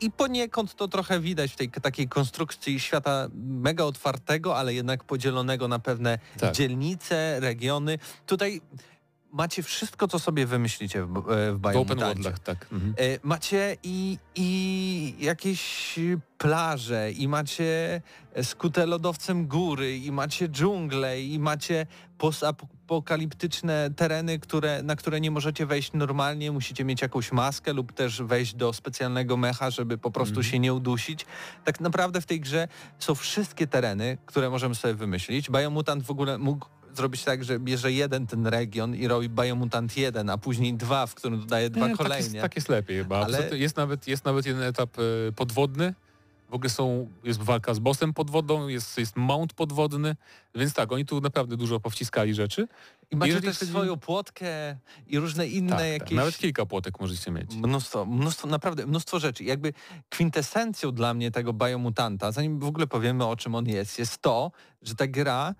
i 0.00 0.10
poniekąd 0.10 0.74
to 0.74 0.88
trochę 0.88 1.20
widać 1.20 1.52
w 1.52 1.56
tej 1.56 1.70
takiej 1.70 2.08
konstrukcji 2.08 2.80
świata 2.80 3.28
mega 3.34 3.84
otwartego, 3.84 4.56
ale 4.56 4.74
jednak 4.74 5.04
podzielonego 5.04 5.68
na 5.68 5.78
pewne 5.78 6.18
tak. 6.38 6.54
dzielnice, 6.54 7.40
regiony. 7.40 7.98
Tutaj 8.26 8.60
macie 9.34 9.62
wszystko, 9.62 10.08
co 10.08 10.18
sobie 10.18 10.46
wymyślicie 10.46 11.04
w, 11.04 11.16
e, 11.16 11.52
w 11.52 11.58
W 11.58 11.60
Biomutancie. 11.72 12.04
worldach, 12.04 12.38
tak. 12.38 12.66
Mhm. 12.72 12.94
E, 12.98 13.18
Macie 13.22 13.76
i, 13.82 14.18
i 14.34 15.14
jakieś 15.18 15.94
plaże, 16.38 17.12
i 17.12 17.28
macie 17.28 18.00
skute 18.42 18.86
lodowcem 18.86 19.46
góry, 19.46 19.96
i 19.98 20.12
macie 20.12 20.48
dżungle, 20.48 21.22
i 21.22 21.38
macie 21.38 21.86
postapokaliptyczne 22.18 23.90
tereny, 23.96 24.38
które, 24.38 24.82
na 24.82 24.96
które 24.96 25.20
nie 25.20 25.30
możecie 25.30 25.66
wejść 25.66 25.92
normalnie, 25.92 26.52
musicie 26.52 26.84
mieć 26.84 27.02
jakąś 27.02 27.32
maskę 27.32 27.72
lub 27.72 27.92
też 27.92 28.22
wejść 28.22 28.54
do 28.54 28.72
specjalnego 28.72 29.36
mecha, 29.36 29.70
żeby 29.70 29.98
po 29.98 30.10
prostu 30.10 30.36
Mhm. 30.40 30.52
się 30.52 30.58
nie 30.58 30.74
udusić. 30.74 31.26
Tak 31.64 31.80
naprawdę 31.80 32.20
w 32.20 32.26
tej 32.26 32.40
grze 32.40 32.68
są 32.98 33.14
wszystkie 33.14 33.66
tereny, 33.66 34.18
które 34.26 34.50
możemy 34.50 34.74
sobie 34.74 34.94
wymyślić. 34.94 35.50
Biomutant 35.50 36.02
w 36.04 36.10
ogóle 36.10 36.38
mógł 36.38 36.66
zrobić 36.96 37.24
tak, 37.24 37.44
że 37.44 37.58
bierze 37.58 37.92
jeden 37.92 38.26
ten 38.26 38.46
region 38.46 38.94
i 38.94 39.08
robi 39.08 39.28
Biomutant 39.28 39.96
1, 39.96 40.30
a 40.30 40.38
później 40.38 40.74
dwa, 40.74 41.06
w 41.06 41.14
którym 41.14 41.40
dodaje 41.40 41.70
dwa 41.70 41.88
Nie, 41.88 41.96
kolejne. 41.96 42.24
Tak 42.24 42.32
jest, 42.32 42.42
tak 42.42 42.56
jest 42.56 42.68
lepiej 42.68 42.98
chyba. 42.98 43.24
Ale-. 43.24 43.58
Jest, 43.58 43.76
nawet, 43.76 44.06
jest 44.08 44.24
nawet 44.24 44.46
jeden 44.46 44.62
etap 44.62 44.90
e, 44.98 45.32
podwodny. 45.32 45.94
W 46.50 46.54
ogóle 46.54 46.70
są, 46.70 47.08
jest 47.24 47.42
walka 47.42 47.74
z 47.74 47.78
bossem 47.78 48.14
pod 48.14 48.30
wodą, 48.30 48.68
jest, 48.68 48.98
jest 48.98 49.16
mount 49.16 49.52
podwodny, 49.52 50.16
więc 50.54 50.74
tak, 50.74 50.92
oni 50.92 51.06
tu 51.06 51.20
naprawdę 51.20 51.56
dużo 51.56 51.80
powciskali 51.80 52.34
rzeczy. 52.34 52.68
I 53.10 53.16
macie 53.16 53.28
Jeżeli 53.28 53.48
też 53.48 53.58
chodzi- 53.58 53.70
swoją 53.70 53.96
płotkę 53.96 54.76
i 55.06 55.18
różne 55.18 55.46
inne 55.46 55.70
Tak, 55.70 55.78
tak. 55.78 55.88
jakieś... 55.88 56.16
Nawet 56.16 56.38
kilka 56.38 56.66
płotek 56.66 57.00
możecie 57.00 57.30
mieć. 57.30 57.54
Mnóstwo, 57.56 58.06
mnóstwo, 58.06 58.48
naprawdę 58.48 58.86
mnóstwo 58.86 59.18
rzeczy. 59.18 59.44
Jakby 59.44 59.72
kwintesencją 60.08 60.92
dla 60.92 61.14
mnie 61.14 61.30
tego 61.30 61.52
Biomutanta, 61.52 62.32
zanim 62.32 62.58
w 62.58 62.64
ogóle 62.64 62.86
powiemy 62.86 63.26
o 63.26 63.36
czym 63.36 63.54
on 63.54 63.66
jest, 63.66 63.98
jest 63.98 64.18
to, 64.18 64.52
że 64.82 64.94
ta 64.94 65.06
gra 65.06 65.54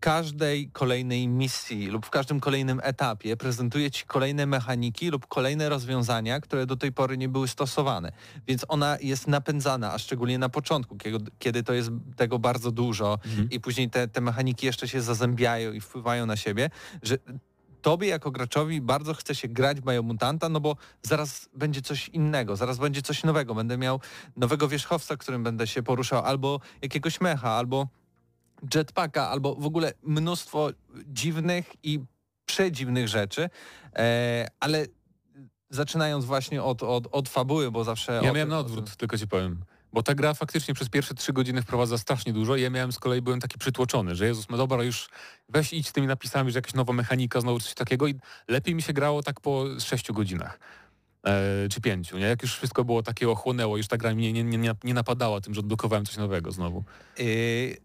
każdej 0.00 0.70
kolejnej 0.72 1.28
misji 1.28 1.86
lub 1.86 2.06
w 2.06 2.10
każdym 2.10 2.40
kolejnym 2.40 2.80
etapie 2.82 3.36
prezentuje 3.36 3.90
ci 3.90 4.04
kolejne 4.04 4.46
mechaniki 4.46 5.10
lub 5.10 5.26
kolejne 5.26 5.68
rozwiązania, 5.68 6.40
które 6.40 6.66
do 6.66 6.76
tej 6.76 6.92
pory 6.92 7.18
nie 7.18 7.28
były 7.28 7.48
stosowane. 7.48 8.12
Więc 8.46 8.64
ona 8.68 8.96
jest 9.00 9.28
napędzana, 9.28 9.92
a 9.92 9.98
szczególnie 9.98 10.38
na 10.38 10.48
początku, 10.48 10.96
kiedy, 11.38 11.62
to 11.62 11.72
jest 11.72 11.90
tego 12.16 12.38
bardzo 12.38 12.70
dużo 12.70 13.18
Mhm. 13.24 13.50
i 13.50 13.60
później 13.60 13.90
te, 13.90 14.08
te 14.08 14.20
mechaniki 14.20 14.66
jeszcze 14.66 14.88
się 14.88 15.02
zazębiają 15.02 15.72
i 15.72 15.80
wpływają 15.80 16.26
na 16.26 16.36
siebie, 16.36 16.70
że 17.02 17.18
tobie 17.82 18.08
jako 18.08 18.30
graczowi 18.30 18.80
bardzo 18.80 19.14
chce 19.14 19.34
się 19.34 19.48
grać 19.48 19.80
Biomutanta, 19.80 20.48
no 20.48 20.60
bo 20.60 20.76
zaraz 21.02 21.48
będzie 21.54 21.82
coś 21.82 22.08
innego, 22.08 22.56
zaraz 22.56 22.78
będzie 22.78 23.02
coś 23.02 23.24
nowego. 23.24 23.54
Będę 23.54 23.78
miał 23.78 24.00
nowego 24.36 24.68
wierzchowca, 24.68 25.16
którym 25.16 25.42
będę 25.42 25.66
się 25.66 25.82
poruszał, 25.82 26.24
albo 26.24 26.60
jakiegoś 26.82 27.20
mecha, 27.20 27.50
albo 27.50 27.88
jetpacka, 28.74 29.28
albo 29.28 29.54
w 29.54 29.66
ogóle 29.66 29.92
mnóstwo 30.02 30.70
dziwnych 31.06 31.72
i 31.82 32.00
przedziwnych 32.46 33.08
rzeczy, 33.08 33.50
e, 33.96 34.46
ale 34.60 34.86
zaczynając 35.70 36.24
właśnie 36.24 36.62
od, 36.62 36.82
od, 36.82 37.08
od 37.12 37.28
fabuły, 37.28 37.70
bo 37.70 37.84
zawsze... 37.84 38.20
Ja 38.22 38.32
miałem 38.32 38.48
na 38.48 38.58
odwrót, 38.58 38.96
tylko 38.96 39.18
ci 39.18 39.28
powiem. 39.28 39.64
Bo 39.92 40.02
ta 40.02 40.14
gra 40.14 40.34
faktycznie 40.34 40.74
przez 40.74 40.88
pierwsze 40.88 41.14
trzy 41.14 41.32
godziny 41.32 41.62
wprowadza 41.62 41.98
strasznie 41.98 42.32
dużo 42.32 42.56
i 42.56 42.62
ja 42.62 42.70
miałem 42.70 42.92
z 42.92 42.98
kolei, 42.98 43.22
byłem 43.22 43.40
taki 43.40 43.58
przytłoczony, 43.58 44.14
że 44.14 44.26
Jezus, 44.26 44.48
no 44.48 44.56
dobra, 44.56 44.82
już 44.82 45.08
weź 45.48 45.72
idź 45.72 45.88
z 45.88 45.92
tymi 45.92 46.06
napisami, 46.06 46.50
że 46.50 46.58
jakaś 46.58 46.74
nowa 46.74 46.92
mechanika, 46.92 47.40
znowu 47.40 47.60
coś 47.60 47.74
takiego 47.74 48.06
i 48.06 48.14
lepiej 48.48 48.74
mi 48.74 48.82
się 48.82 48.92
grało 48.92 49.22
tak 49.22 49.40
po 49.40 49.64
sześciu 49.80 50.14
godzinach. 50.14 50.58
E, 51.26 51.68
czy 51.68 51.80
pięciu, 51.80 52.18
nie? 52.18 52.24
Jak 52.24 52.42
już 52.42 52.56
wszystko 52.56 52.84
było 52.84 53.02
takie 53.02 53.30
ochłonęło, 53.30 53.76
już 53.76 53.88
ta 53.88 53.96
gra 53.96 54.14
mnie 54.14 54.32
nie, 54.32 54.44
nie, 54.44 54.74
nie, 54.84 54.94
napadała 54.94 55.40
tym, 55.40 55.54
że 55.54 55.60
odblokowałem 55.60 56.04
coś 56.04 56.16
nowego 56.16 56.52
znowu. 56.52 56.84
Y, 57.20 57.76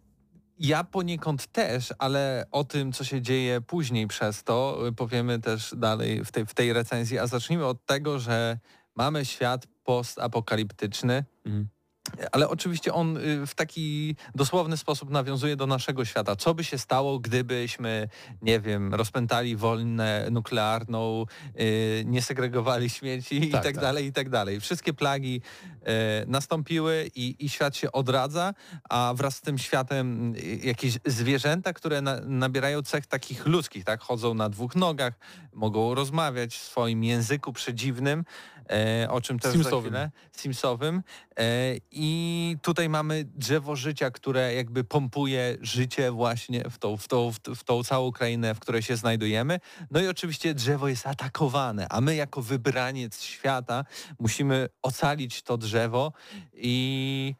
Ja 0.59 0.83
poniekąd 0.83 1.47
też, 1.47 1.93
ale 1.99 2.45
o 2.51 2.63
tym, 2.63 2.91
co 2.91 3.03
się 3.03 3.21
dzieje 3.21 3.61
później 3.61 4.07
przez 4.07 4.43
to, 4.43 4.87
y, 4.87 4.91
powiemy 4.91 5.39
też 5.39 5.73
dalej 5.77 6.25
w 6.25 6.31
tej, 6.31 6.45
w 6.45 6.53
tej 6.53 6.73
recenzji. 6.73 7.19
A 7.19 7.27
zacznijmy 7.27 7.65
od 7.65 7.85
tego, 7.85 8.19
że 8.19 8.59
mamy 8.95 9.25
świat 9.25 9.67
postapokaliptyczny, 9.83 11.25
Mhm. 11.45 11.67
Ale 12.31 12.49
oczywiście 12.49 12.93
on 12.93 13.17
y, 13.17 13.47
w 13.47 13.55
taki 13.55 14.15
dosłowny 14.35 14.77
sposób 14.77 15.09
nawiązuje 15.09 15.55
do 15.55 15.67
naszego 15.67 16.05
świata. 16.05 16.35
Co 16.35 16.53
by 16.53 16.63
się 16.63 16.77
stało, 16.77 17.19
gdybyśmy, 17.19 18.09
nie 18.41 18.59
wiem, 18.59 18.93
rozpętali 18.93 19.55
wojnę 19.55 20.27
nuklearną, 20.31 21.25
y, 21.59 22.03
nie 22.05 22.21
segregowali 22.21 22.89
śmieci 22.89 23.35
i 23.45 23.49
Tak, 23.49 23.63
tak 23.63 23.73
tak. 23.75 23.81
dalej, 23.83 24.05
i 24.05 24.13
tak 24.13 24.29
dalej. 24.29 24.59
Wszystkie 24.59 24.93
plagi 24.93 25.41
y, 25.81 25.81
nastąpiły 26.27 27.11
i, 27.15 27.45
i 27.45 27.49
świat 27.49 27.75
się 27.77 27.91
odradza, 27.91 28.53
a 28.89 29.13
wraz 29.15 29.35
z 29.35 29.41
tym 29.41 29.57
światem 29.57 30.33
jakieś 30.63 30.97
zwierzęta, 31.05 31.73
które 31.73 32.01
na, 32.01 32.19
nabierają 32.21 32.81
cech 32.81 33.07
takich 33.07 33.45
ludzkich, 33.45 33.83
tak? 33.83 34.01
Chodzą 34.01 34.33
na 34.33 34.49
dwóch 34.49 34.75
nogach, 34.75 35.13
mogą 35.53 35.95
rozmawiać 35.95 36.55
w 36.55 36.61
swoim 36.63 37.03
języku 37.03 37.53
przedziwnym, 37.53 38.25
o 39.09 39.21
czym 39.21 39.39
też 39.39 39.51
za 39.51 39.57
Simsowym. 39.57 39.81
chwilę, 39.81 40.11
Simsowym. 40.31 41.03
E, 41.39 41.43
I 41.91 42.57
tutaj 42.61 42.89
mamy 42.89 43.23
drzewo 43.35 43.75
życia, 43.75 44.11
które 44.11 44.53
jakby 44.53 44.83
pompuje 44.83 45.57
życie 45.61 46.11
właśnie 46.11 46.69
w 46.69 46.77
tą, 46.77 46.97
w, 46.97 47.07
tą, 47.07 47.31
w 47.55 47.63
tą 47.63 47.83
całą 47.83 48.11
krainę, 48.11 48.55
w 48.55 48.59
której 48.59 48.81
się 48.81 48.95
znajdujemy. 48.95 49.59
No 49.91 50.01
i 50.01 50.07
oczywiście 50.07 50.53
drzewo 50.53 50.87
jest 50.87 51.07
atakowane, 51.07 51.87
a 51.89 52.01
my 52.01 52.15
jako 52.15 52.41
wybraniec 52.41 53.21
świata 53.21 53.85
musimy 54.19 54.69
ocalić 54.81 55.41
to 55.41 55.57
drzewo 55.57 56.13
i 56.53 57.35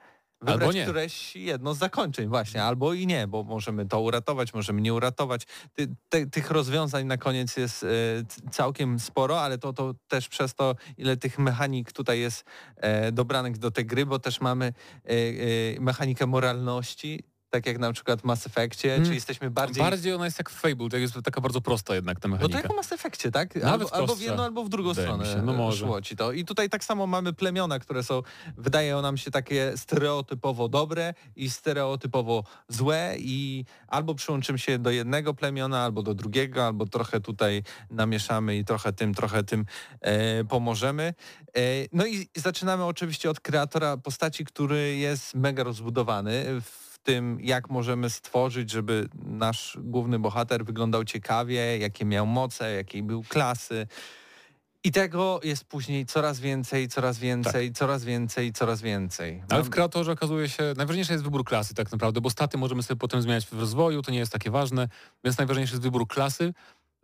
wybrać 0.46 0.62
Albo 0.62 0.72
nie. 0.72 0.84
któreś 0.84 1.36
jedno 1.36 1.74
z 1.74 1.78
zakończeń 1.78 2.28
właśnie, 2.28 2.64
albo 2.64 2.94
i 2.94 3.08
nie, 3.08 3.28
bo 3.28 3.44
możemy 3.44 3.86
to 3.86 4.02
uratować, 4.02 4.54
możemy 4.54 4.82
nie 4.82 4.94
uratować. 4.94 5.44
Ty, 5.74 5.88
te, 6.10 6.26
tych 6.26 6.52
rozwiązań 6.52 7.06
na 7.06 7.18
koniec 7.18 7.58
jest 7.58 7.80
c- 7.80 8.26
całkiem 8.52 9.00
sporo, 9.00 9.42
ale 9.42 9.58
to, 9.58 9.74
to 9.74 9.94
też 10.08 10.28
przez 10.30 10.56
to, 10.56 10.76
ile 10.98 11.18
tych 11.18 11.40
mechanik 11.40 11.92
tutaj 11.92 12.20
jest 12.20 12.44
e, 12.78 13.12
dobranych 13.12 13.58
do 13.58 13.72
tej 13.72 13.86
gry, 13.86 14.06
bo 14.06 14.20
też 14.20 14.42
mamy 14.42 14.66
e, 14.66 15.10
e, 15.10 15.80
mechanikę 15.80 16.26
moralności, 16.28 17.24
tak 17.50 17.66
jak 17.66 17.80
na 17.80 17.94
przykład 17.94 18.22
w 18.22 18.24
Mass 18.24 18.48
Effectie, 18.48 18.90
Hmm. 18.90 19.08
czy 19.10 19.14
jesteśmy 19.16 19.50
bardziej... 19.52 19.84
Bardziej 19.84 20.14
ona 20.14 20.26
jest 20.26 20.38
jak 20.40 20.50
w 20.50 20.54
Fable, 20.54 20.90
tak 20.90 21.02
jest 21.02 21.14
taka 21.24 21.42
bardzo 21.42 21.62
prosta 21.62 21.96
jednak 21.96 22.20
ta 22.20 22.28
No 22.28 22.36
to 22.38 22.42
mechanika. 22.44 22.60
jak 22.60 22.74
w 22.74 22.76
Mass 22.76 22.92
Effectie, 22.92 23.32
tak? 23.32 23.56
Nawet 23.56 23.66
Albo, 23.82 23.96
albo 23.96 24.16
w 24.16 24.22
jedną, 24.22 24.44
albo 24.44 24.64
w 24.64 24.70
drugą 24.70 24.94
stronę 24.94 25.26
się. 25.26 25.42
No 25.42 25.54
e, 25.54 25.58
może. 25.58 25.86
szło 25.86 26.02
ci 26.02 26.16
to. 26.16 26.32
I 26.32 26.46
tutaj 26.46 26.70
tak 26.70 26.84
samo 26.84 27.08
mamy 27.08 27.34
plemiona, 27.34 27.80
które 27.80 28.04
są, 28.04 28.22
wydają 28.58 29.02
nam 29.02 29.18
się 29.18 29.32
takie 29.32 29.74
stereotypowo 29.76 30.70
dobre 30.70 31.14
i 31.36 31.50
stereotypowo 31.50 32.44
złe 32.68 33.16
i 33.20 33.66
albo 33.88 34.16
przyłączymy 34.16 34.60
się 34.60 34.80
do 34.80 34.90
jednego 34.92 35.34
plemiona, 35.34 35.84
albo 35.84 36.04
do 36.04 36.14
drugiego, 36.14 36.66
albo 36.66 36.86
trochę 36.86 37.22
tutaj 37.22 37.64
namieszamy 37.90 38.58
i 38.58 38.66
trochę 38.66 38.94
tym, 38.94 39.14
trochę 39.14 39.44
tym 39.44 39.66
e, 40.02 40.44
pomożemy. 40.44 41.14
E, 41.58 41.62
no 41.92 42.06
i 42.06 42.30
zaczynamy 42.36 42.84
oczywiście 42.86 43.30
od 43.30 43.40
kreatora 43.40 43.98
postaci, 43.98 44.46
który 44.46 44.98
jest 44.98 45.36
mega 45.36 45.64
rozbudowany 45.64 46.46
w 46.62 46.85
tym, 47.06 47.38
jak 47.42 47.70
możemy 47.70 48.10
stworzyć, 48.10 48.72
żeby 48.72 49.10
nasz 49.26 49.78
główny 49.82 50.20
bohater 50.20 50.66
wyglądał 50.66 51.04
ciekawie, 51.04 51.78
jakie 51.78 52.06
miał 52.06 52.26
moce, 52.26 52.76
jakiej 52.76 53.04
był 53.04 53.24
klasy. 53.24 53.88
I 54.84 54.92
tego 54.92 55.40
jest 55.44 55.64
później 55.64 56.06
coraz 56.06 56.40
więcej, 56.40 56.88
coraz 56.88 57.20
więcej, 57.20 57.72
coraz 57.72 58.04
więcej, 58.04 58.54
coraz 58.54 58.82
więcej. 58.82 59.44
Ale 59.50 59.64
w 59.64 59.70
kreatorze 59.70 60.12
okazuje 60.12 60.50
się, 60.50 60.74
najważniejszy 60.78 61.12
jest 61.12 61.24
wybór 61.24 61.44
klasy 61.44 61.74
tak 61.74 61.92
naprawdę, 61.92 62.22
bo 62.22 62.30
staty 62.30 62.58
możemy 62.58 62.84
sobie 62.84 63.00
potem 63.00 63.22
zmieniać 63.22 63.46
w 63.46 63.60
rozwoju, 63.60 64.02
to 64.02 64.12
nie 64.12 64.20
jest 64.20 64.32
takie 64.32 64.52
ważne, 64.52 64.88
więc 65.24 65.38
najważniejszy 65.38 65.74
jest 65.74 65.84
wybór 65.84 66.08
klasy. 66.08 66.54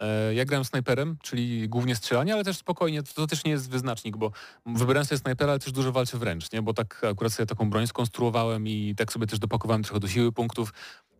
E, 0.02 0.34
Ja 0.34 0.46
grałem 0.46 0.66
snajperem, 0.66 1.18
czyli 1.22 1.70
głównie 1.70 1.96
strzelanie, 1.96 2.34
ale 2.34 2.44
też 2.44 2.58
spokojnie, 2.58 3.04
to, 3.04 3.14
to 3.14 3.28
też 3.28 3.44
nie 3.44 3.52
jest 3.52 3.70
wyznacznik, 3.70 4.18
bo 4.18 4.32
wybrałem 4.66 5.06
sobie 5.06 5.20
snajpera, 5.20 5.52
ale 5.52 5.60
też 5.60 5.72
dużo 5.72 5.92
walczę 5.92 6.18
wręcz, 6.18 6.52
nie? 6.52 6.62
bo 6.62 6.74
tak 6.74 7.04
akurat 7.04 7.34
sobie 7.34 7.48
taką 7.48 7.70
broń 7.70 7.88
skonstruowałem 7.88 8.68
i 8.68 8.96
tak 8.98 9.14
sobie 9.14 9.28
też 9.28 9.40
dopakowałem 9.40 9.84
trochę 9.84 10.00
do 10.00 10.08
siły 10.08 10.32
punktów, 10.32 10.74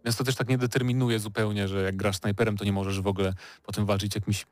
więc 0.06 0.16
to 0.16 0.24
też 0.24 0.36
tak 0.36 0.50
nie 0.50 0.58
determinuje 0.58 1.20
zupełnie, 1.20 1.68
że 1.68 1.82
jak 1.82 1.96
grasz 1.96 2.18
snajperem, 2.18 2.58
to 2.58 2.66
nie 2.66 2.74
możesz 2.74 3.02
w 3.02 3.08
ogóle 3.08 3.34
potem 3.64 3.86
walczyć 3.86 4.16
jakimś, 4.16 4.46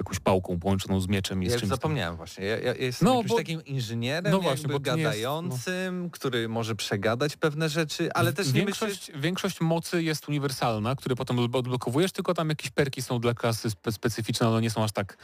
jakąś 0.00 0.20
pałką 0.20 0.58
połączoną 0.60 1.00
z 1.00 1.08
mieczem 1.08 1.42
i 1.42 1.46
Ja 1.46 1.50
czymś 1.50 1.60
tam. 1.62 1.68
zapomniałem 1.68 2.16
właśnie. 2.16 2.44
Ja, 2.44 2.58
ja 2.58 2.74
jestem 2.74 3.08
No, 3.08 3.22
bo- 3.28 3.36
takim 3.36 3.64
inżynierem, 3.64 4.32
no 4.32 4.40
właśnie, 4.40 4.68
bo 4.68 4.68
nie 4.68 4.74
jest- 4.78 4.84
gadającym, 4.86 6.10
który 6.10 6.48
może 6.48 6.74
przegadać 6.74 7.36
pewne 7.36 7.68
rzeczy, 7.68 8.12
ale 8.12 8.32
też 8.32 8.52
większość, 8.52 9.12
większość 9.14 9.60
mocy 9.60 10.02
jest 10.02 10.28
uniwersalna, 10.28 10.96
które 10.96 11.16
potem 11.16 11.36
odblo- 11.36 11.56
odblokowujesz, 11.58 12.12
tylko 12.12 12.34
tam 12.34 12.48
jakieś 12.48 12.70
perki 12.70 13.02
są 13.02 13.20
dla 13.20 13.34
klasy 13.34 13.70
spe 13.70 13.92
specyficzne, 13.92 14.46
ale 14.46 14.60
nie 14.60 14.70
są 14.70 14.84
aż 14.84 14.92
tak, 14.92 15.16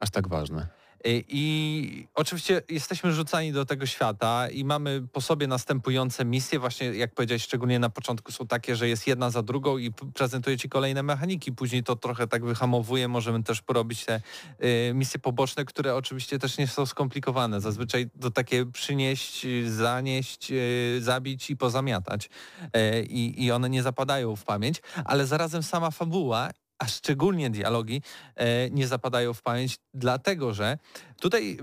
aż 0.00 0.10
tak 0.10 0.28
ważne. 0.28 0.68
I, 1.04 1.24
I 1.28 2.08
oczywiście 2.14 2.62
jesteśmy 2.68 3.12
rzucani 3.12 3.52
do 3.52 3.66
tego 3.66 3.86
świata 3.86 4.48
i 4.48 4.64
mamy 4.64 5.02
po 5.12 5.20
sobie 5.20 5.46
następujące 5.46 6.24
misje, 6.24 6.58
właśnie 6.58 6.86
jak 6.86 7.14
powiedziałeś, 7.14 7.42
szczególnie 7.42 7.78
na 7.78 7.90
początku 7.90 8.32
są 8.32 8.46
takie, 8.46 8.76
że 8.76 8.88
jest 8.88 9.06
jedna 9.06 9.30
za 9.30 9.42
drugą 9.42 9.78
i 9.78 9.92
prezentuje 10.14 10.58
ci 10.58 10.68
kolejne 10.68 11.02
mechaniki. 11.02 11.52
Później 11.52 11.82
to 11.84 11.96
trochę 11.96 12.26
tak 12.26 12.44
wyhamowuje, 12.44 13.08
możemy 13.08 13.42
też 13.42 13.62
porobić 13.62 14.04
te 14.04 14.20
y, 14.64 14.94
misje 14.94 15.20
poboczne, 15.20 15.64
które 15.64 15.94
oczywiście 15.94 16.38
też 16.38 16.58
nie 16.58 16.66
są 16.66 16.86
skomplikowane. 16.86 17.60
Zazwyczaj 17.60 18.10
to 18.20 18.30
takie 18.30 18.66
przynieść, 18.66 19.44
y, 19.44 19.72
zanieść, 19.72 20.52
y, 20.52 20.98
zabić 21.02 21.50
i 21.50 21.56
pozamiatać. 21.56 22.30
Y, 22.76 23.02
I 23.10 23.50
one 23.50 23.70
nie 23.70 23.82
zapadają 23.82 24.36
w 24.36 24.44
pamięć, 24.44 24.82
ale 25.04 25.26
zarazem 25.26 25.62
sama 25.62 25.90
fabuła 25.90 26.50
a 26.80 26.86
szczególnie 26.86 27.50
dialogi 27.50 28.02
e, 28.36 28.70
nie 28.70 28.86
zapadają 28.86 29.34
w 29.34 29.42
pamięć, 29.42 29.78
dlatego 29.94 30.54
że 30.54 30.78
tutaj 31.20 31.58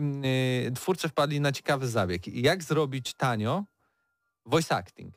e, 0.68 0.72
twórcy 0.72 1.10
wpadli 1.10 1.42
na 1.42 1.52
ciekawy 1.52 1.88
zabieg. 1.88 2.28
Jak 2.28 2.64
zrobić 2.64 3.14
tanio 3.14 3.64
voice 4.46 4.76
acting? 4.76 5.16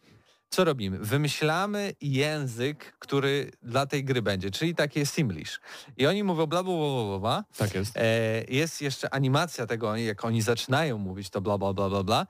Co 0.51 0.65
robimy? 0.65 0.99
Wymyślamy 0.99 1.93
język, 2.01 2.97
który 2.99 3.53
dla 3.63 3.87
tej 3.87 4.05
gry 4.05 4.23
będzie, 4.23 4.51
czyli 4.51 4.75
takie 4.75 5.07
Simlish. 5.07 5.61
I 5.97 6.07
oni 6.07 6.25
mówią 6.25 6.47
bla 6.47 6.63
bla 6.63 6.73
bla 6.73 7.05
bla 7.05 7.19
bla. 7.19 7.45
Tak 7.57 7.75
jest. 7.75 7.97
E, 7.97 8.45
jest 8.49 8.83
jeszcze 8.83 9.15
animacja 9.15 9.67
tego, 9.67 9.97
jak 9.97 10.25
oni 10.25 10.43
zaczynają 10.43 10.99
mówić 10.99 11.31
to 11.31 11.41
bla 11.41 11.59
bla 11.59 11.73
bla 11.73 11.89
bla 11.89 12.03
bla. 12.03 12.27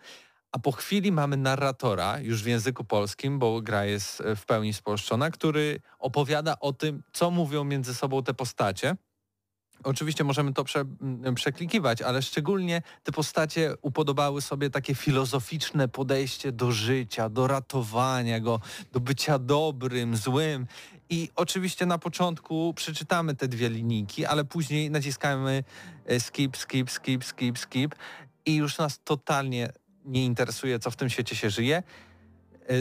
A 0.53 0.59
po 0.59 0.73
chwili 0.73 1.13
mamy 1.13 1.37
narratora, 1.37 2.21
już 2.21 2.43
w 2.43 2.47
języku 2.47 2.85
polskim, 2.85 3.39
bo 3.39 3.63
gra 3.63 3.85
jest 3.85 4.21
e, 4.21 4.37
w 4.37 4.47
pełni 4.47 4.73
spolszczona, 4.73 5.31
który 5.31 5.81
opowiada 5.99 6.57
o 6.61 6.73
tym, 6.73 7.03
co 7.13 7.31
mówią 7.31 7.65
między 7.65 7.95
sobą 7.95 8.23
te 8.23 8.35
postacie. 8.35 8.97
Oczywiście 9.85 10.25
możemy 10.25 10.53
to 10.53 10.65
prze, 10.65 10.85
przeklikiwać, 11.35 12.03
ale 12.03 12.23
szczególnie 12.23 12.83
te 13.03 13.13
postacie 13.13 13.75
upodobały 13.83 14.43
sobie 14.43 14.71
takie 14.71 14.95
filozoficzne 14.95 15.89
podejście 15.89 16.53
do 16.53 16.73
życia, 16.73 17.29
do 17.29 17.47
ratowania 17.47 18.41
go, 18.41 18.61
do 18.93 19.01
bycia 19.01 19.39
dobrym, 19.39 20.17
złym. 20.17 20.67
I 21.11 21.29
oczywiście 21.37 21.87
na 21.87 21.99
początku 21.99 22.75
przeczytamy 22.75 23.35
te 23.35 23.49
dwie 23.49 23.69
linijki, 23.69 24.27
ale 24.27 24.45
później 24.45 24.91
naciskamy 24.91 25.65
e, 26.07 26.21
skip, 26.21 26.57
skip, 26.57 26.91
skip, 26.91 27.25
skip, 27.25 27.59
skip 27.59 27.95
i 28.47 28.55
już 28.57 28.79
nas 28.79 29.01
totalnie 29.05 29.73
nie 30.05 30.25
interesuje, 30.25 30.79
co 30.79 30.91
w 30.91 30.97
tym 30.97 31.11
świecie 31.11 31.37
się 31.37 31.51
żyje, 31.51 31.83
e, 32.69 32.75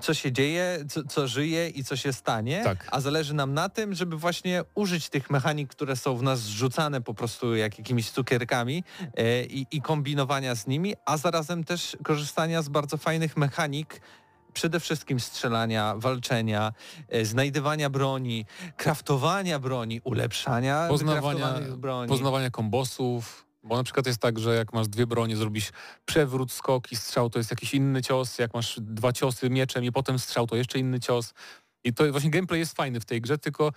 co 0.00 0.14
się 0.14 0.32
dzieje, 0.32 0.84
co, 0.88 1.04
co, 1.04 1.28
żyje 1.28 1.68
i 1.68 1.84
co 1.84 1.96
się 1.96 2.12
stanie, 2.12 2.60
tak. 2.64 2.88
a 2.90 3.00
zależy 3.00 3.34
nam 3.34 3.54
na 3.54 3.68
tym, 3.68 3.94
żeby 3.94 4.16
właśnie 4.16 4.64
użyć 4.74 5.08
tych 5.08 5.30
mechanik, 5.30 5.68
które 5.70 5.96
są 5.96 6.16
w 6.16 6.22
nas 6.22 6.40
zrzucane 6.40 7.00
po 7.00 7.14
prostu 7.14 7.56
jak 7.56 7.78
jakimiś 7.78 8.10
cukierkami 8.10 8.84
e, 9.16 9.44
i, 9.44 9.66
i 9.70 9.82
kombinowania 9.82 10.54
z 10.54 10.66
nimi, 10.66 10.94
a 11.06 11.16
zarazem 11.16 11.64
też 11.64 11.96
korzystania 12.04 12.62
z 12.62 12.68
bardzo 12.68 12.96
fajnych 12.96 13.36
mechanik, 13.36 14.00
przede 14.52 14.80
wszystkim 14.80 15.20
strzelania, 15.20 15.94
walczenia, 15.96 16.72
e, 17.08 17.24
znajdywania 17.24 17.90
broni, 17.90 18.46
kraftowania 18.76 19.58
broni, 19.58 20.00
ulepszania 20.04 20.86
poznawania 20.88 21.54
broni. 21.76 22.08
Poznawania 22.08 22.50
kombosów, 22.50 23.46
bo 23.62 23.76
na 23.76 23.82
przykład 23.82 24.06
jest 24.06 24.18
tak, 24.18 24.38
że 24.38 24.54
jak 24.54 24.72
masz 24.72 24.88
dwie 24.88 25.06
bronie, 25.06 25.36
zrobisz 25.36 25.70
przewrót, 26.04 26.52
skok 26.52 26.92
i 26.92 26.96
strzał, 26.96 27.30
to 27.30 27.38
jest 27.38 27.50
jakiś 27.50 27.74
inny 27.74 28.02
cios. 28.02 28.38
Jak 28.38 28.54
masz 28.54 28.80
dwa 28.80 29.12
ciosy 29.12 29.50
mieczem 29.50 29.84
i 29.84 29.92
potem 29.92 30.18
strzał, 30.18 30.46
to 30.46 30.56
jeszcze 30.56 30.78
inny 30.78 31.00
cios. 31.00 31.34
I 31.84 31.92
to 31.94 32.12
właśnie 32.12 32.30
gameplay 32.30 32.60
jest 32.60 32.76
fajny 32.76 33.00
w 33.00 33.04
tej 33.04 33.20
grze, 33.20 33.38
tylko 33.38 33.72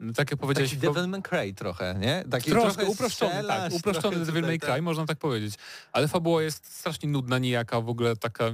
mm, 0.00 0.14
tak 0.14 0.30
jak 0.30 0.40
powiedziałeś... 0.40 0.70
Taki 0.70 0.80
Devil 0.80 1.08
May 1.08 1.22
Cry 1.22 1.54
trochę, 1.54 1.94
nie? 1.98 2.24
Taki 2.30 2.50
trochę 2.50 2.84
uproszczony, 2.84 3.44
tak, 3.46 3.72
uproszczony 3.72 4.26
Devil 4.26 4.42
May 4.42 4.58
Cry, 4.58 4.68
tak. 4.68 4.82
można 4.82 5.06
tak 5.06 5.18
powiedzieć. 5.18 5.54
Ale 5.92 6.08
fabuła 6.08 6.42
jest 6.42 6.74
strasznie 6.74 7.08
nudna, 7.08 7.38
nijaka, 7.38 7.80
w 7.80 7.88
ogóle 7.88 8.16
taka 8.16 8.44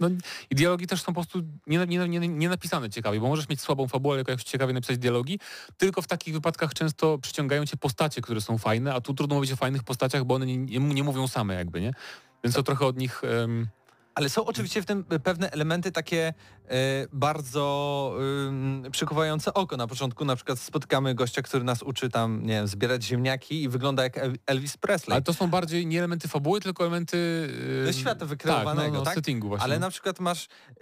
no, 0.00 0.08
i 0.50 0.54
dialogi 0.54 0.86
też 0.86 1.02
są 1.02 1.06
po 1.06 1.12
prostu 1.12 1.42
nie, 1.66 1.86
nie, 1.86 2.08
nie, 2.08 2.28
nie 2.28 2.48
napisane 2.48 2.90
ciekawie, 2.90 3.20
bo 3.20 3.28
możesz 3.28 3.48
mieć 3.48 3.60
słabą 3.60 3.88
fabułę, 3.88 4.18
jako 4.18 4.30
jak 4.30 4.42
ciekawie 4.42 4.72
napisać 4.72 4.98
dialogi, 4.98 5.38
tylko 5.76 6.02
w 6.02 6.06
takich 6.06 6.34
wypadkach 6.34 6.74
często 6.74 7.18
przyciągają 7.18 7.66
cię 7.66 7.76
postacie, 7.76 8.20
które 8.20 8.40
są 8.40 8.58
fajne, 8.58 8.94
a 8.94 9.00
tu 9.00 9.14
trudno 9.14 9.36
mówić 9.36 9.52
o 9.52 9.56
fajnych 9.56 9.82
postaciach, 9.82 10.24
bo 10.24 10.34
one 10.34 10.46
nie, 10.46 10.58
nie, 10.58 10.78
nie 10.78 11.04
mówią 11.04 11.28
same 11.28 11.54
jakby, 11.54 11.80
nie? 11.80 11.92
Więc 12.44 12.56
to 12.56 12.62
trochę 12.62 12.86
od 12.86 12.96
nich... 12.96 13.22
Um, 13.22 13.68
ale 14.16 14.28
są 14.28 14.44
oczywiście 14.44 14.82
w 14.82 14.86
tym 14.86 15.04
pewne 15.04 15.50
elementy 15.50 15.92
takie 15.92 16.34
e, 16.68 16.72
bardzo 17.12 18.16
przykuwające 18.90 19.54
oko. 19.54 19.76
Na 19.76 19.86
początku 19.86 20.24
na 20.24 20.36
przykład 20.36 20.58
spotykamy 20.58 21.14
gościa, 21.14 21.42
który 21.42 21.64
nas 21.64 21.82
uczy 21.82 22.08
tam, 22.08 22.42
nie 22.42 22.52
wiem, 22.52 22.68
zbierać 22.68 23.04
ziemniaki 23.04 23.62
i 23.62 23.68
wygląda 23.68 24.02
jak 24.02 24.20
Elvis 24.46 24.76
Presley. 24.76 25.14
Ale 25.14 25.22
to 25.22 25.34
są 25.34 25.50
bardziej 25.50 25.86
nie 25.86 25.98
elementy 25.98 26.28
fabuły, 26.28 26.60
tylko 26.60 26.84
elementy... 26.84 27.48
E, 27.88 27.92
świata 27.92 28.26
wykreowanego, 28.26 28.82
tak? 28.82 28.92
No, 28.92 28.98
no, 28.98 29.04
tak? 29.04 29.14
settingu 29.14 29.48
właśnie. 29.48 29.64
Ale 29.64 29.78
na 29.78 29.90
przykład 29.90 30.20
masz, 30.20 30.46
e, 30.46 30.76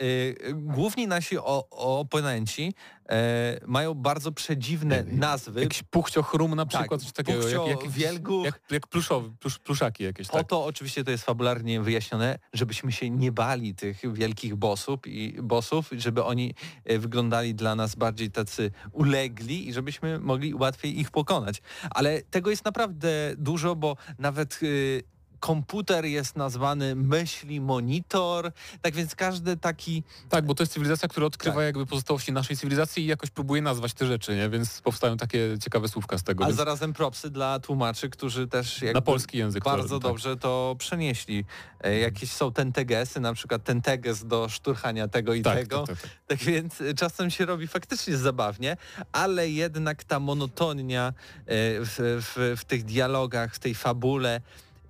główni 0.53 1.09
nasi 1.09 1.39
o, 1.39 1.69
o 1.71 2.01
oponenci 2.01 2.75
e, 3.09 3.61
mają 3.67 3.95
bardzo 3.95 4.33
przedziwne 4.33 5.05
nazwy. 5.07 5.61
Jakiś 5.61 5.83
puchciochrum 5.83 6.55
na 6.55 6.67
tak, 6.67 6.69
przykład, 6.69 7.01
tak, 7.01 7.07
coś 7.07 7.13
takiego. 7.13 7.41
Puchcio, 7.43 7.69
jak, 7.69 7.83
jak, 7.83 7.91
wielguch. 7.91 8.45
Jak, 8.45 8.61
jak 8.71 8.87
pluszowy, 8.87 9.31
plusz, 9.41 9.59
pluszaki 9.59 10.05
jakieś. 10.05 10.29
Tak. 10.29 10.49
to 10.49 10.65
oczywiście 10.65 11.05
to 11.05 11.11
jest 11.11 11.25
fabularnie 11.25 11.81
wyjaśnione, 11.81 12.39
żebyśmy 12.53 12.93
się 12.93 13.11
nie 13.11 13.33
bali 13.33 13.75
tych 13.75 14.13
wielkich 14.13 14.57
bossów, 14.57 15.07
i 15.07 15.43
bossów 15.43 15.91
żeby 15.93 16.25
oni 16.25 16.55
e, 16.85 16.99
wyglądali 16.99 17.55
dla 17.55 17.75
nas 17.75 17.95
bardziej 17.95 18.31
tacy 18.31 18.71
ulegli 18.93 19.69
i 19.69 19.73
żebyśmy 19.73 20.19
mogli 20.19 20.55
łatwiej 20.55 21.01
ich 21.01 21.11
pokonać. 21.11 21.63
Ale 21.91 22.23
tego 22.23 22.51
jest 22.51 22.65
naprawdę 22.65 23.35
dużo, 23.39 23.77
bo 23.77 23.97
nawet 24.19 24.61
e, 24.63 25.14
komputer 25.45 26.05
jest 26.05 26.37
nazwany 26.37 26.95
myśli 26.95 27.61
monitor, 27.61 28.53
tak 28.83 28.95
więc 28.95 29.15
każdy 29.15 29.57
taki... 29.57 30.03
Tak, 30.29 30.47
bo 30.47 30.55
to 30.55 30.63
jest 30.63 30.73
cywilizacja, 30.73 31.09
która 31.09 31.27
odkrywa 31.27 31.57
tak. 31.57 31.65
jakby 31.65 31.87
pozostałości 31.87 32.33
naszej 32.33 32.57
cywilizacji 32.57 33.05
i 33.05 33.07
jakoś 33.07 33.31
próbuje 33.31 33.63
nazwać 33.63 33.95
te 33.95 34.07
rzeczy, 34.07 34.37
nie? 34.37 34.51
więc 34.51 34.81
powstają 34.81 35.17
takie 35.17 35.59
ciekawe 35.63 35.89
słówka 35.89 36.19
z 36.19 36.23
tego. 36.23 36.45
A 36.45 36.47
więc... 36.47 36.57
zarazem 36.57 36.93
propsy 36.93 37.31
dla 37.31 37.61
tłumaczy, 37.61 38.11
którzy 38.11 38.49
też 38.49 38.85
na 38.95 39.01
polski 39.01 39.39
język 39.39 39.65
bardzo 39.65 40.01
to, 40.01 40.09
dobrze 40.09 40.31
tak. 40.31 40.43
to 40.43 40.77
przenieśli. 40.79 41.45
E, 41.81 41.99
jakieś 41.99 42.33
są 42.33 42.53
tentegesy, 42.53 43.21
na 43.21 43.35
przykład 43.35 43.65
tenteges 43.65 44.27
do 44.27 44.49
szturchania 44.49 45.09
tego 45.09 45.35
i 45.35 45.43
tak, 45.43 45.59
tego. 45.59 45.87
Tak, 45.87 46.01
tak, 46.01 46.11
tak, 46.27 46.39
więc 46.39 46.83
czasem 46.97 47.31
się 47.31 47.47
robi 47.47 47.67
faktycznie 47.67 48.17
zabawnie, 48.17 48.77
ale 49.13 49.49
jednak 49.49 50.05
ta 50.05 50.21
monotonia 50.21 51.09
e, 51.09 51.13
w, 51.47 51.95
w, 51.99 52.61
w 52.61 52.65
tych 52.65 52.85
dialogach, 52.85 53.55
w 53.55 53.59
tej 53.59 53.75
fabule 53.75 54.41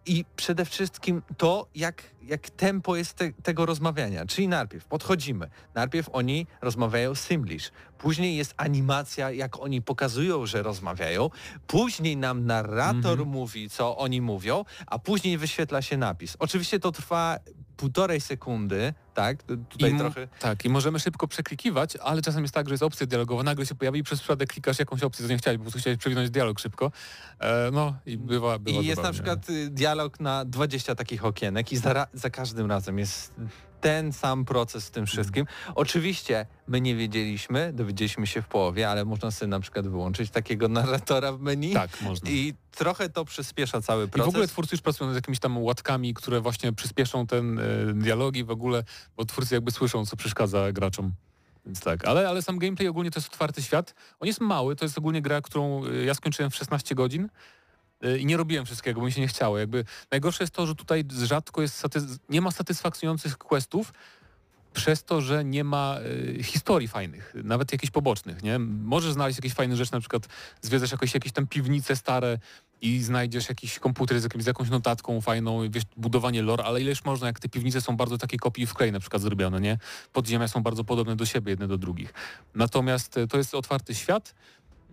i 0.07 0.25
przede 0.37 0.65
wszystkim 0.65 1.23
to, 1.37 1.67
jak, 1.75 2.03
jak 2.23 2.51
tempo 2.51 2.97
jest 2.97 3.15
te, 3.15 3.33
tego 3.33 3.67
rozmawiania. 3.67 4.27
Czyli 4.27 4.49
najpierw 4.49 4.85
podchodzimy, 4.85 5.51
najpierw 5.75 6.09
oni 6.13 6.47
rozmawiają 6.63 7.15
Simlish, 7.15 7.73
później 7.99 8.37
jest 8.37 8.55
animacja, 8.57 9.31
jak 9.31 9.61
oni 9.61 9.83
pokazują, 9.83 10.47
że 10.47 10.63
rozmawiają, 10.63 11.31
później 11.67 12.17
nam 12.17 12.47
narrator 12.47 13.13
mm 13.13 13.25
-hmm. 13.25 13.33
mówi, 13.33 13.71
co 13.71 13.97
oni 13.97 14.21
mówią, 14.21 14.65
a 14.87 14.99
później 14.99 15.39
wyświetla 15.39 15.83
się 15.83 15.97
napis. 15.97 16.37
Oczywiście 16.39 16.81
to 16.81 16.93
trwa 16.93 17.39
półtorej 17.77 18.21
sekundy, 18.21 18.95
tak? 19.15 19.43
Tutaj 19.69 19.95
I, 19.95 19.99
trochę... 19.99 20.29
Tak, 20.39 20.65
i 20.65 20.69
możemy 20.69 21.01
szybko 21.01 21.29
przeklikiwać, 21.29 21.97
ale 21.97 22.23
czasem 22.23 22.43
jest 22.43 22.55
tak, 22.55 22.69
że 22.69 22.75
jest 22.75 22.83
opcja 22.83 23.07
dialogowa, 23.07 23.43
nagle 23.43 23.67
się 23.67 23.75
pojawi 23.75 24.01
i 24.01 24.03
przez 24.03 24.21
przypadek 24.21 24.49
klikasz 24.49 24.79
jakąś 24.79 25.03
opcję, 25.03 25.27
co 25.27 25.33
nie 25.33 25.39
chciałeś, 25.39 25.59
po 25.59 25.63
prostu 25.63 25.79
chciałeś 25.79 25.99
przewinąć 25.99 26.31
dialog 26.31 26.61
szybko. 26.61 26.93
E, 27.39 27.71
no 27.73 27.95
i 28.07 28.19
bywa, 28.19 28.59
bywa 28.59 28.81
I 28.81 28.87
jest 28.87 29.03
na 29.03 29.13
przykład 29.13 29.51
y, 29.51 29.71
dialog 29.71 30.21
na 30.21 30.45
20 30.45 30.95
takich 30.95 31.25
okienek 31.25 31.73
i 31.73 31.77
za, 31.77 32.07
za 32.13 32.31
każdym 32.31 32.67
razem 32.67 32.99
jest 32.99 33.35
ten 33.85 34.13
sam 34.13 34.45
proces 34.45 34.89
w 34.89 34.91
tym 34.91 35.07
wszystkim. 35.07 35.47
Oczywiście 35.75 36.47
my 36.67 36.81
nie 36.81 36.97
wiedzieliśmy, 36.97 37.73
dowiedzieliśmy 37.73 38.27
się 38.27 38.43
w 38.43 38.49
połowie, 38.49 38.91
ale 38.91 39.05
można 39.05 39.31
sobie 39.31 39.49
na 39.49 39.61
przykład 39.61 39.89
wyłączyć 39.89 40.31
takiego 40.31 40.69
narratora 40.69 41.33
w 41.33 41.41
menu. 41.41 41.73
Tak, 41.73 42.03
można. 42.03 42.31
I 42.31 42.55
trochę 42.75 43.09
to 43.09 43.25
przyspiesza 43.25 43.81
cały 43.81 44.09
proces. 44.09 44.27
I 44.27 44.31
w 44.31 44.35
ogóle 44.35 44.49
twórcy 44.49 44.75
już 44.75 44.83
pracują 44.83 45.09
nad 45.09 45.17
jakimiś 45.17 45.39
tam 45.39 45.59
łatkami, 45.59 46.15
które 46.15 46.41
właśnie 46.41 46.73
przyspieszą 46.73 47.27
ten 47.27 47.59
y, 47.59 47.95
dialogi 47.95 48.45
w 48.45 48.51
ogóle, 48.51 48.85
bo 49.17 49.25
twórcy 49.25 49.55
jakby 49.55 49.71
słyszą, 49.71 50.07
co 50.07 50.17
przeszkadza 50.17 50.73
graczom. 50.73 51.13
Więc 51.67 51.81
tak, 51.81 52.05
ale, 52.05 52.29
ale 52.29 52.43
sam 52.43 52.59
gameplay 52.59 52.89
ogólnie 52.89 53.11
to 53.11 53.19
jest 53.21 53.33
otwarty 53.33 53.63
świat. 53.63 53.95
On 54.21 54.27
jest 54.27 54.41
mały, 54.41 54.77
to 54.77 54.85
jest 54.85 54.99
ogólnie 54.99 55.23
gra, 55.23 55.41
którą 55.41 55.85
e, 55.85 56.05
ja 56.05 56.15
skończyłem 56.15 56.51
w 56.51 56.57
16 56.57 56.95
godzin. 56.95 57.29
Y, 58.05 58.19
i 58.19 58.27
nie 58.27 58.37
robiłem 58.37 58.67
wszystkiego, 58.67 59.01
bo 59.01 59.07
mi 59.07 59.13
się 59.13 59.21
nie 59.21 59.29
chciało. 59.29 59.59
Jakby 59.59 59.85
najgorsze 60.11 60.45
jest 60.45 60.55
to, 60.55 60.67
że 60.67 60.75
tutaj 60.75 61.05
rzadko 61.25 61.63
jest 61.63 61.85
nie 62.29 62.41
ma 62.41 62.51
satysfakcjonujących 62.51 63.39
questów, 63.39 63.93
przez 64.75 65.05
to, 65.05 65.21
że 65.21 65.45
nie 65.45 65.65
ma 65.65 65.99
y, 66.39 66.43
historii 66.43 66.89
fajnych, 66.89 67.35
nawet 67.45 67.73
jakichś 67.73 67.91
pobocznych, 67.91 68.43
nie? 68.43 68.59
Możesz 68.59 69.13
znaleźć 69.13 69.39
jakieś 69.39 69.55
fajne 69.55 69.77
rzeczy, 69.77 69.93
na 69.93 70.01
przykład 70.01 70.29
zwiedzasz 70.63 70.93
jakieś, 70.93 71.15
jakieś 71.15 71.33
tam 71.33 71.47
piwnice 71.47 71.97
stare 71.97 72.39
i 72.81 73.03
znajdziesz 73.03 73.49
jakiś 73.49 73.79
komputer 73.79 74.21
z, 74.21 74.43
z 74.43 74.47
jakąś 74.47 74.71
notatką 74.71 75.21
fajną, 75.21 75.71
wiesz, 75.71 75.85
budowanie 75.97 76.43
lore, 76.43 76.65
ale 76.65 76.81
ileż 76.81 77.05
można, 77.05 77.27
jak 77.27 77.41
te 77.41 77.49
piwnice 77.49 77.81
są 77.81 77.97
bardzo 77.97 78.19
takie 78.19 78.37
kopii 78.37 78.67
w 78.67 78.75
klej 78.75 78.93
na 78.93 79.01
przykład 79.01 79.23
zrobione, 79.23 79.61
nie? 79.61 79.79
Podziemia 80.13 80.49
są 80.49 80.63
bardzo 80.63 80.85
podobne 80.85 81.17
do 81.17 81.27
siebie, 81.27 81.51
jedne 81.51 81.69
do 81.69 81.79
drugich. 81.79 82.15
Natomiast 82.55 83.17
y, 83.17 83.29
to 83.29 83.39
jest 83.39 83.55
otwarty 83.55 83.95
świat, 83.95 84.35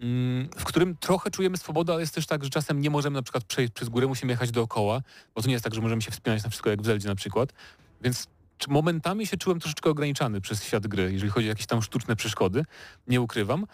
Mm, 0.01 0.49
w 0.57 0.63
którym 0.63 0.97
trochę 0.97 1.32
czujemy 1.32 1.57
swobodę, 1.57 1.93
ale 1.93 2.01
jest 2.01 2.15
też 2.15 2.27
tak, 2.27 2.43
że 2.43 2.49
czasem 2.49 2.82
nie 2.82 2.89
możemy 2.89 3.13
na 3.13 3.21
przykład 3.21 3.43
przejść 3.43 3.73
przez 3.73 3.89
górę, 3.89 4.07
musimy 4.07 4.34
jechać 4.34 4.51
dookoła, 4.51 5.01
bo 5.36 5.41
to 5.41 5.47
nie 5.47 5.53
jest 5.53 5.63
tak, 5.63 5.73
że 5.73 5.82
możemy 5.82 6.01
się 6.01 6.11
wspinać 6.11 6.43
na 6.43 6.49
wszystko 6.49 6.69
jak 6.69 6.82
w 6.82 6.86
Zeldzie 6.86 7.07
na 7.07 7.15
przykład. 7.15 7.53
Więc 8.01 8.27
momentami 8.68 9.28
się 9.28 9.38
czułem 9.38 9.59
troszeczkę 9.59 9.89
ograniczany 9.89 10.41
przez 10.41 10.64
świat 10.64 10.88
gry, 10.88 11.14
jeżeli 11.14 11.32
chodzi 11.32 11.47
o 11.47 11.49
jakieś 11.49 11.66
tam 11.66 11.82
sztuczne 11.82 12.16
przeszkody, 12.16 12.66
nie 13.07 13.22
ukrywam. 13.22 13.66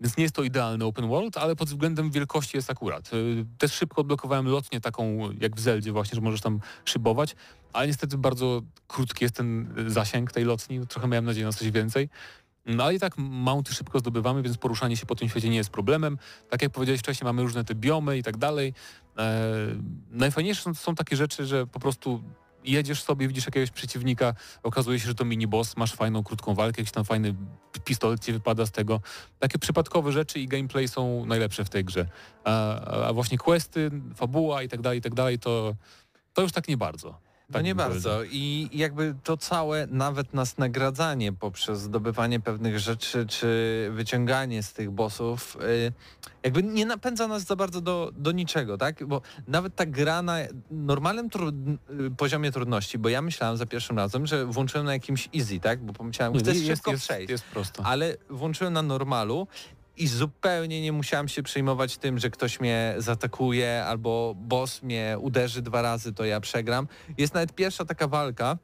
Więc 0.00 0.16
nie 0.16 0.22
jest 0.22 0.34
to 0.34 0.42
idealny 0.42 0.84
open 0.84 1.08
world, 1.08 1.36
ale 1.36 1.56
pod 1.56 1.68
względem 1.68 2.10
wielkości 2.10 2.56
jest 2.56 2.70
akurat. 2.70 3.12
Y, 3.12 3.44
też 3.58 3.72
szybko 3.72 4.00
odblokowałem 4.00 4.46
lotnię 4.46 4.80
taką 4.80 5.30
jak 5.40 5.56
w 5.56 5.60
Zeldzie 5.60 5.92
właśnie, 5.92 6.14
że 6.14 6.20
możesz 6.20 6.40
tam 6.40 6.60
szybować, 6.84 7.36
ale 7.72 7.86
niestety 7.86 8.18
bardzo 8.18 8.62
krótki 8.86 9.24
jest 9.24 9.34
ten 9.34 9.74
zasięg 9.86 10.32
tej 10.32 10.44
lotni, 10.44 10.86
trochę 10.86 11.08
miałem 11.08 11.24
nadzieję 11.24 11.46
na 11.46 11.52
coś 11.52 11.70
więcej. 11.70 12.08
No 12.66 12.84
ale 12.84 12.94
i 12.94 12.98
tak 12.98 13.18
mounty 13.18 13.74
szybko 13.74 13.98
zdobywamy, 13.98 14.42
więc 14.42 14.58
poruszanie 14.58 14.96
się 14.96 15.06
po 15.06 15.14
tym 15.14 15.28
świecie 15.28 15.48
nie 15.48 15.56
jest 15.56 15.70
problemem. 15.70 16.18
Tak 16.50 16.62
jak 16.62 16.72
powiedziałeś 16.72 17.00
wcześniej, 17.00 17.24
mamy 17.24 17.42
różne 17.42 17.64
te 17.64 17.74
biomy 17.74 18.18
i 18.18 18.22
tak 18.22 18.36
dalej. 18.36 18.74
E, 19.18 19.44
najfajniejsze 20.10 20.62
są, 20.62 20.74
są 20.74 20.94
takie 20.94 21.16
rzeczy, 21.16 21.46
że 21.46 21.66
po 21.66 21.80
prostu 21.80 22.22
jedziesz 22.66 23.02
sobie, 23.02 23.28
widzisz 23.28 23.46
jakiegoś 23.46 23.70
przeciwnika, 23.70 24.34
okazuje 24.62 25.00
się, 25.00 25.06
że 25.06 25.14
to 25.14 25.24
mini-boss, 25.24 25.76
masz 25.76 25.94
fajną, 25.94 26.24
krótką 26.24 26.54
walkę, 26.54 26.80
jakiś 26.80 26.92
tam 26.92 27.04
fajny 27.04 27.34
pistolet 27.84 28.24
ci 28.24 28.32
wypada 28.32 28.66
z 28.66 28.70
tego. 28.70 29.00
Takie 29.38 29.58
przypadkowe 29.58 30.12
rzeczy 30.12 30.40
i 30.40 30.48
gameplay 30.48 30.88
są 30.88 31.26
najlepsze 31.26 31.64
w 31.64 31.70
tej 31.70 31.84
grze. 31.84 32.06
A, 32.44 32.80
a 33.08 33.12
właśnie 33.12 33.38
questy, 33.38 33.90
fabuła 34.14 34.62
i 34.62 34.68
tak 34.68 34.80
dalej, 34.80 34.98
i 34.98 35.02
tak 35.02 35.14
dalej, 35.14 35.38
to, 35.38 35.74
to 36.32 36.42
już 36.42 36.52
tak 36.52 36.68
nie 36.68 36.76
bardzo. 36.76 37.25
Tak 37.52 37.64
nie 37.64 37.74
bardzo. 37.74 38.24
I 38.24 38.68
jakby 38.72 39.14
to 39.24 39.36
całe, 39.36 39.86
nawet 39.90 40.34
nas 40.34 40.58
nagradzanie 40.58 41.32
poprzez 41.32 41.80
zdobywanie 41.80 42.40
pewnych 42.40 42.78
rzeczy, 42.78 43.26
czy 43.26 43.90
wyciąganie 43.94 44.62
z 44.62 44.72
tych 44.72 44.90
bossów, 44.90 45.56
y, 45.62 45.92
jakby 46.42 46.62
nie 46.62 46.86
napędza 46.86 47.28
nas 47.28 47.42
za 47.42 47.56
bardzo 47.56 47.80
do, 47.80 48.12
do 48.16 48.32
niczego, 48.32 48.78
tak? 48.78 49.06
Bo 49.06 49.20
nawet 49.48 49.74
ta 49.74 49.86
gra 49.86 50.22
na 50.22 50.36
normalnym 50.70 51.28
tru- 51.28 51.76
y, 52.06 52.10
poziomie 52.10 52.52
trudności, 52.52 52.98
bo 52.98 53.08
ja 53.08 53.22
myślałem 53.22 53.56
za 53.56 53.66
pierwszym 53.66 53.96
razem, 53.96 54.26
że 54.26 54.46
włączyłem 54.46 54.86
na 54.86 54.92
jakimś 54.92 55.28
easy, 55.36 55.60
tak? 55.60 55.84
Bo 55.84 55.92
pomyślałem, 55.92 56.38
chcę 56.38 56.54
szybko 56.54 56.90
jest, 56.90 57.04
przejść. 57.04 57.30
jest 57.30 57.44
prosto. 57.44 57.82
ale 57.86 58.16
włączyłem 58.30 58.72
na 58.72 58.82
normalu 58.82 59.46
i 59.96 60.06
zupełnie 60.06 60.82
nie 60.82 60.92
musiałem 60.92 61.28
się 61.28 61.42
przejmować 61.42 61.96
tym, 61.98 62.18
że 62.18 62.30
ktoś 62.30 62.60
mnie 62.60 62.94
zaatakuje 62.98 63.84
albo 63.84 64.34
boss 64.36 64.82
mnie 64.82 65.16
uderzy 65.20 65.62
dwa 65.62 65.82
razy, 65.82 66.12
to 66.12 66.24
ja 66.24 66.40
przegram. 66.40 66.88
Jest 67.18 67.34
nawet 67.34 67.52
pierwsza 67.54 67.84
taka 67.84 68.08
walka 68.08 68.58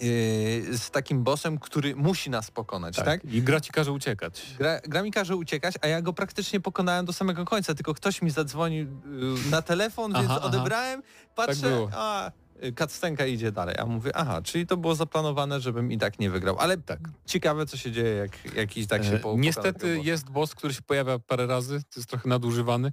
yy, 0.00 0.78
z 0.78 0.90
takim 0.90 1.22
bossem, 1.22 1.58
który 1.58 1.96
musi 1.96 2.30
nas 2.30 2.50
pokonać, 2.50 2.96
tak? 2.96 3.24
I 3.24 3.42
gra 3.42 3.60
ci 3.60 3.72
każe 3.72 3.92
uciekać. 3.92 4.42
Gra, 4.58 4.80
gra 4.84 5.02
mi 5.02 5.12
każe 5.12 5.36
uciekać, 5.36 5.74
a 5.80 5.86
ja 5.86 6.02
go 6.02 6.12
praktycznie 6.12 6.60
pokonałem 6.60 7.06
do 7.06 7.12
samego 7.12 7.44
końca, 7.44 7.74
tylko 7.74 7.94
ktoś 7.94 8.22
mi 8.22 8.30
zadzwonił 8.30 8.86
yy, 8.86 9.50
na 9.50 9.62
telefon, 9.62 10.12
więc 10.12 10.30
Aha, 10.30 10.42
odebrałem, 10.42 11.02
patrzę, 11.34 11.68
było. 11.68 11.90
a 11.92 12.30
y, 12.64 12.72
cutscenka 12.72 13.26
idzie 13.26 13.52
dalej, 13.52 13.76
a 13.78 13.86
mówię, 13.86 14.16
aha, 14.16 14.42
czyli 14.42 14.66
to 14.66 14.76
było 14.76 14.94
zaplanowane, 14.94 15.60
żebym 15.60 15.92
i 15.92 15.98
tak 15.98 16.18
nie 16.18 16.30
wygrał, 16.30 16.58
ale 16.58 16.78
tak. 16.78 17.00
ciekawe 17.26 17.66
co 17.66 17.76
się 17.76 17.92
dzieje, 17.92 18.14
jak 18.14 18.54
jakiś 18.54 18.86
tak 18.86 19.04
się 19.04 19.10
E, 19.10 19.12
po 19.12 19.22
pokona 19.22 19.42
Niestety 19.42 20.00
jest 20.02 20.30
boss, 20.30 20.54
który 20.54 20.74
się 20.74 20.82
pojawia 20.82 21.18
parę 21.18 21.46
razy, 21.46 21.80
to 21.80 22.00
jest 22.00 22.10
trochę 22.10 22.28
nadużywany. 22.28 22.92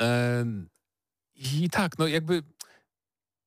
E, 0.00 0.44
I 1.34 1.70
tak, 1.70 1.98
no 1.98 2.06
jakby, 2.06 2.42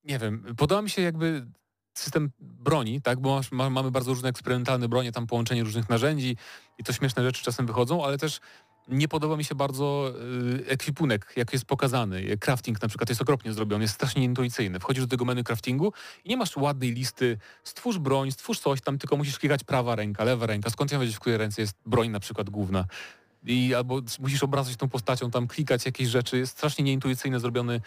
nie 0.04 0.18
wiem, 0.18 0.54
podoba 0.56 0.82
mi 0.82 0.90
się 0.90 1.02
jakby 1.02 1.46
system 1.94 2.30
broni, 2.40 3.02
tak, 3.02 3.20
bo 3.20 3.36
masz, 3.36 3.52
ma, 3.52 3.70
mamy 3.70 3.90
bardzo 3.90 4.10
różne 4.10 4.28
eksperymentalne 4.28 4.88
bronie, 4.88 5.12
tam 5.12 5.26
połączenie 5.26 5.64
różnych 5.64 5.88
narzędzi 5.88 6.36
i 6.78 6.84
to 6.84 6.92
śmieszne 6.92 7.22
rzeczy 7.22 7.44
czasem 7.44 7.66
wychodzą, 7.66 8.04
ale 8.04 8.18
też 8.18 8.40
nie 8.88 9.08
podoba 9.08 9.36
mi 9.36 9.44
się 9.44 9.54
bardzo 9.54 10.12
y, 10.60 10.66
ekwipunek, 10.66 11.32
jak 11.36 11.52
jest 11.52 11.64
pokazany. 11.64 12.36
Crafting 12.40 12.82
na 12.82 12.88
przykład 12.88 13.08
jest 13.08 13.22
okropnie 13.22 13.52
zrobiony, 13.52 13.84
jest 13.84 13.94
strasznie 13.94 14.24
intuicyjny. 14.24 14.80
Wchodzisz 14.80 15.04
do 15.04 15.08
tego 15.08 15.24
menu 15.24 15.44
craftingu 15.44 15.92
i 16.24 16.28
nie 16.28 16.36
masz 16.36 16.56
ładnej 16.56 16.92
listy, 16.92 17.38
stwórz 17.64 17.98
broń, 17.98 18.30
stwórz 18.30 18.58
coś 18.58 18.80
tam, 18.80 18.98
tylko 18.98 19.16
musisz 19.16 19.38
klikać 19.38 19.64
prawa 19.64 19.96
ręka, 19.96 20.24
lewa 20.24 20.46
ręka. 20.46 20.70
Skąd 20.70 20.92
ja 20.92 20.98
wiedzieć, 20.98 21.16
w 21.16 21.20
której 21.20 21.38
ręce 21.38 21.62
jest 21.62 21.76
broń 21.86 22.08
na 22.08 22.20
przykład 22.20 22.50
główna? 22.50 22.84
I 23.46 23.74
albo 23.74 24.00
musisz 24.20 24.42
obracać 24.42 24.76
tą 24.76 24.88
postacią, 24.88 25.30
tam 25.30 25.46
klikać 25.46 25.86
jakieś 25.86 26.08
rzeczy. 26.08 26.38
Jest 26.38 26.52
strasznie 26.52 26.84
nieintuicyjnie 26.84 27.40
zrobiony 27.40 27.80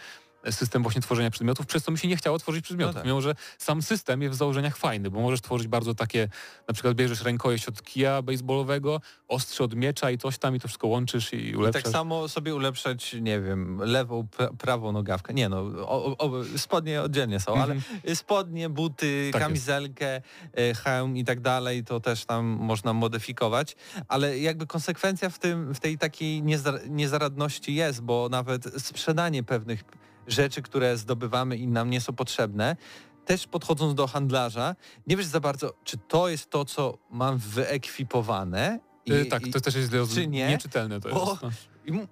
system 0.50 0.82
właśnie 0.82 1.00
tworzenia 1.02 1.30
przedmiotów, 1.30 1.66
przez 1.66 1.82
co 1.84 1.92
mi 1.92 1.98
się 1.98 2.08
nie 2.08 2.16
chciało 2.16 2.38
tworzyć 2.38 2.64
przedmiotów, 2.64 2.94
tak. 2.94 3.04
mimo 3.04 3.20
że 3.20 3.34
sam 3.58 3.82
system 3.82 4.22
jest 4.22 4.34
w 4.34 4.38
założeniach 4.38 4.76
fajny, 4.76 5.10
bo 5.10 5.20
możesz 5.20 5.40
tworzyć 5.40 5.68
bardzo 5.68 5.94
takie, 5.94 6.28
na 6.68 6.74
przykład 6.74 6.94
bierzesz 6.94 7.22
rękojeść 7.22 7.68
od 7.68 7.82
kija 7.82 8.22
baseballowego, 8.22 9.00
ostrze 9.28 9.64
od 9.64 9.74
miecza 9.74 10.10
i 10.10 10.18
coś 10.18 10.38
tam 10.38 10.56
i 10.56 10.60
to 10.60 10.68
wszystko 10.68 10.86
łączysz 10.88 11.32
i 11.32 11.36
I 11.48 11.56
ulepszasz. 11.56 11.82
tak 11.82 11.92
samo 11.92 12.28
sobie 12.28 12.54
ulepszać, 12.54 13.12
nie 13.20 13.40
wiem, 13.40 13.78
lewą, 13.82 14.26
pra- 14.38 14.56
prawą 14.56 14.92
nogawkę. 14.92 15.34
Nie 15.34 15.48
no, 15.48 15.58
o, 15.60 16.16
o, 16.18 16.30
spodnie 16.56 17.02
oddzielnie 17.02 17.40
są, 17.40 17.52
Mhm. 17.54 17.80
ale 18.06 18.16
spodnie, 18.16 18.68
buty, 18.68 19.28
Tak 19.32 19.40
jest. 19.40 19.48
kamizelkę, 19.48 20.22
e, 20.56 20.74
hełm 20.74 21.16
i 21.16 21.24
tak 21.24 21.40
dalej, 21.40 21.84
to 21.84 22.00
też 22.00 22.24
tam 22.24 22.44
można 22.46 22.92
modyfikować. 22.92 23.76
Ale 24.08 24.38
jakby 24.38 24.66
konsekwencja 24.66 25.30
w, 25.30 25.38
tym, 25.38 25.74
w 25.74 25.80
tej 25.80 25.98
takiej 25.98 26.42
niezar- 26.42 26.88
niezaradności 26.90 27.74
jest, 27.74 28.00
bo 28.02 28.28
nawet 28.30 28.64
sprzedanie 28.82 29.42
pewnych 29.42 29.84
rzeczy, 30.28 30.62
które 30.62 30.96
zdobywamy 30.96 31.56
i 31.56 31.66
nam 31.66 31.90
nie 31.90 32.00
są 32.00 32.12
potrzebne, 32.12 32.76
też 33.24 33.46
podchodząc 33.46 33.94
do 33.94 34.06
handlarza, 34.06 34.76
nie 35.06 35.16
wiesz 35.16 35.26
za 35.26 35.40
bardzo, 35.40 35.74
czy 35.84 35.98
to 35.98 36.28
jest 36.28 36.50
to, 36.50 36.64
co 36.64 36.98
mam 37.10 37.38
wyekwipowane. 37.38 38.78
I, 39.06 39.12
Y, 39.12 39.26
tak, 39.26 39.46
i- 39.46 39.50
to 39.50 39.60
też 39.60 39.74
jest 39.74 39.90
źle- 39.90 40.14
czy 40.14 40.26
nie? 40.26 40.48
nieczytelne 40.48 41.00
to 41.00 41.08
Bo- 41.08 41.30
jest. 41.30 41.42
No. 41.42 41.50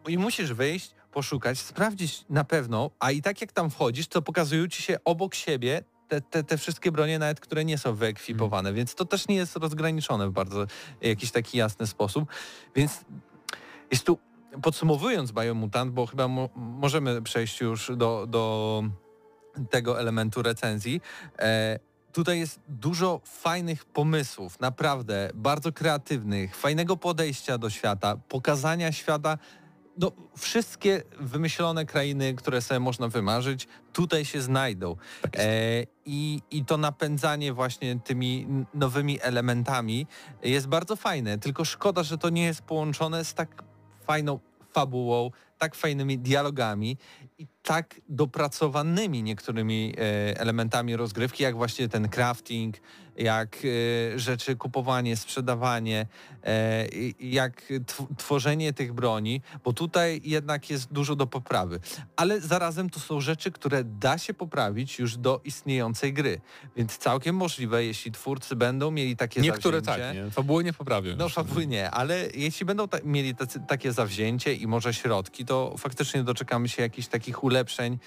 i, 0.09 0.13
I 0.13 0.19
musisz 0.19 0.53
wyjść, 0.53 0.91
poszukać, 1.13 1.59
sprawdzić 1.59 2.25
na 2.29 2.45
pewno, 2.45 2.91
a 2.99 3.11
i 3.11 3.23
tak 3.23 3.41
jak 3.41 3.53
tam 3.53 3.71
wchodzisz, 3.71 4.07
to 4.07 4.23
pokazują 4.23 4.69
ci 4.69 4.83
się 4.83 4.97
obok 5.05 5.35
siebie 5.35 5.83
te, 6.09 6.21
te, 6.21 6.45
te 6.45 6.59
wszystkie 6.59 6.93
bronie 6.93 7.19
nawet, 7.19 7.41
które 7.41 7.65
nie 7.65 7.79
są 7.79 7.95
wyekwipowane, 7.95 8.73
więc 8.73 8.95
to 8.95 9.05
też 9.05 9.29
nie 9.29 9.35
jest 9.37 9.57
rozgraniczone 9.57 10.29
w 10.29 10.33
bardzo 10.33 10.67
jakiś 11.01 11.31
taki 11.31 11.59
jasny 11.59 11.87
sposób. 11.87 12.29
Więc 12.75 13.01
jest 13.91 14.05
tu, 14.07 14.19
podsumowując 14.63 15.33
Biomutant, 15.33 15.93
bo 15.93 16.07
chyba 16.07 16.29
mo, 16.29 16.49
możemy 16.57 17.23
przejść 17.23 17.61
już 17.61 17.93
do, 17.97 18.27
do 18.29 18.83
tego 19.71 20.01
elementu 20.01 20.43
recenzji, 20.43 21.01
e, 21.39 21.79
Tutaj 22.17 22.39
jest 22.39 22.61
dużo 22.69 23.21
fajnych 23.25 23.85
pomysłów, 23.85 24.61
naprawdę 24.61 25.31
bardzo 25.35 25.73
kreatywnych, 25.73 26.57
fajnego 26.57 26.97
podejścia 26.97 27.59
do 27.59 27.71
świata, 27.71 28.17
pokazania 28.29 28.93
świata. 28.93 29.39
No, 29.99 30.13
wszystkie 30.37 31.03
wymyślone 31.21 31.87
krainy, 31.87 32.35
które 32.35 32.63
sobie 32.63 32.81
można 32.81 33.09
wymarzyć, 33.09 33.69
tutaj 33.93 34.25
się 34.25 34.41
znajdą. 34.41 34.97
Tak. 35.23 35.37
E, 35.37 35.41
i, 36.05 36.43
I 36.51 36.65
to 36.65 36.77
napędzanie 36.77 37.53
właśnie 37.53 38.01
tymi 38.01 38.47
nowymi 38.75 39.19
elementami 39.23 40.07
jest 40.43 40.67
bardzo 40.67 40.97
fajne, 40.97 41.39
tylko 41.39 41.65
szkoda, 41.65 42.03
że 42.03 42.19
to 42.19 42.29
nie 42.29 42.45
jest 42.45 42.63
połączone 42.63 43.25
z 43.25 43.35
tak 43.35 43.66
fajną 44.07 44.39
fabułą, 44.73 45.31
tak 45.59 45.75
fajnymi 45.75 46.19
dialogami 46.19 46.97
i 47.39 47.47
tak 47.63 48.01
dopracowanymi 48.09 49.23
niektórymi 49.23 49.95
e, 49.99 50.41
elementami 50.41 50.97
rozgrywki, 50.97 51.43
jak 51.43 51.57
właśnie 51.57 51.89
ten 51.89 52.09
crafting, 52.09 52.77
jak 53.19 53.57
e, 54.15 54.19
rzeczy 54.19 54.57
kupowanie, 54.57 55.17
sprzedawanie, 55.17 56.07
e, 56.45 56.87
jak 57.21 57.63
tw- 57.87 58.17
tworzenie 58.17 58.73
tych 58.73 58.93
broni, 58.93 59.43
bo 59.65 59.73
tutaj 59.73 60.21
jednak 60.25 60.71
jest 60.71 60.93
dużo 60.93 61.17
do 61.17 61.27
poprawy. 61.27 61.81
Ale 62.17 62.41
zarazem 62.41 62.91
to 62.91 63.01
są 63.01 63.21
rzeczy, 63.21 63.53
które 63.53 63.85
da 63.85 64.19
się 64.19 64.35
poprawić 64.35 64.99
już 64.99 65.17
do 65.17 65.41
istniejącej 65.45 66.13
gry. 66.13 66.41
Więc 66.77 66.99
całkiem 66.99 67.37
możliwe, 67.37 67.85
jeśli 67.85 68.13
twórcy 68.13 68.57
będą 68.57 68.91
mieli 68.91 69.17
takie 69.17 69.41
Niektóre 69.41 69.81
zawzięcie, 69.81 70.15
tak, 70.15 70.25
nie? 70.25 70.31
Fabuły 70.31 70.65
nie 70.65 70.73
poprawią. 70.73 71.17
no 71.17 71.29
fabuły 71.29 71.67
nie, 71.67 71.91
ale 71.91 72.27
jeśli 72.35 72.67
będą 72.67 72.89
ta, 72.89 72.99
mieli 73.05 73.35
tacy, 73.35 73.61
takie 73.69 73.93
zawzięcie 73.93 74.55
i 74.55 74.67
może 74.67 74.95
środki, 74.95 75.45
to 75.45 75.75
faktycznie 75.79 76.23
doczekamy 76.25 76.69
się 76.69 76.83
jakichś 76.83 77.09
takich 77.09 77.45
ulepszeń, 77.45 77.99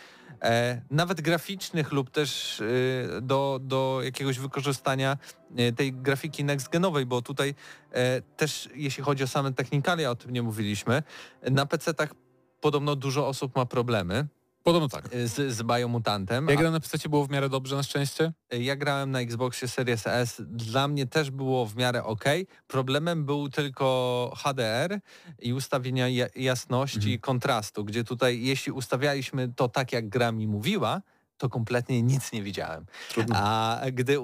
nawet 0.92 1.22
graficznych 1.22 1.92
lub 1.92 2.10
też 2.10 2.62
e, 2.62 3.22
do, 3.22 3.60
do 3.62 4.00
jakiegoś 4.04 4.40
wykorzystania 4.40 5.18
e, 5.56 5.72
tej 5.72 5.94
grafiki 5.94 6.46
next-genowej, 6.46 7.06
bo 7.06 7.22
tutaj 7.22 7.56
e, 7.92 8.22
też 8.22 8.70
jeśli 8.76 9.04
chodzi 9.04 9.24
o 9.24 9.28
same 9.28 9.54
technikalia, 9.54 10.12
o 10.12 10.16
tym 10.16 10.32
nie 10.32 10.42
mówiliśmy, 10.42 11.04
na 11.52 11.66
PC-tach 11.66 12.14
podobno 12.62 12.96
dużo 12.96 13.28
osób 13.28 13.56
ma 13.56 13.66
problemy 13.66 14.28
Podobno 14.64 14.90
tak. 14.90 15.06
e, 15.16 15.28
z, 15.28 15.56
z 15.56 15.64
Biomutantem. 15.64 16.48
Jak 16.50 16.58
a- 16.58 16.62
gra 16.62 16.72
na 16.72 16.80
PC 16.80 17.10
było 17.10 17.26
w 17.26 17.30
miarę 17.30 17.50
dobrze 17.50 17.76
na 17.76 17.84
szczęście. 17.84 18.34
ja 18.52 18.76
grałem 18.76 19.12
na 19.12 19.20
Xboxie 19.20 19.68
Series 19.68 20.08
S, 20.08 20.42
dla 20.48 20.88
mnie 20.88 21.06
też 21.06 21.32
było 21.32 21.66
w 21.66 21.76
miarę 21.76 22.04
ok. 22.04 22.24
Problemem 22.68 23.26
był 23.26 23.50
tylko 23.50 24.34
HDR 24.38 25.00
i 25.40 25.54
ustawienia 25.54 26.08
ja- 26.08 26.28
jasności 26.36 26.98
Mhm. 26.98 27.14
i 27.14 27.20
kontrastu, 27.20 27.86
gdzie 27.86 28.04
tutaj 28.04 28.42
jeśli 28.42 28.72
ustawialiśmy 28.72 29.54
to 29.56 29.68
tak, 29.70 29.94
jak 29.94 30.10
gra 30.10 30.32
mi 30.32 30.48
mówiła, 30.48 31.02
to 31.38 31.50
kompletnie 31.50 32.02
nic 32.02 32.32
nie 32.32 32.44
widziałem. 32.44 32.86
Trudno. 33.10 33.36
A 33.38 33.82
gdy 33.92 34.18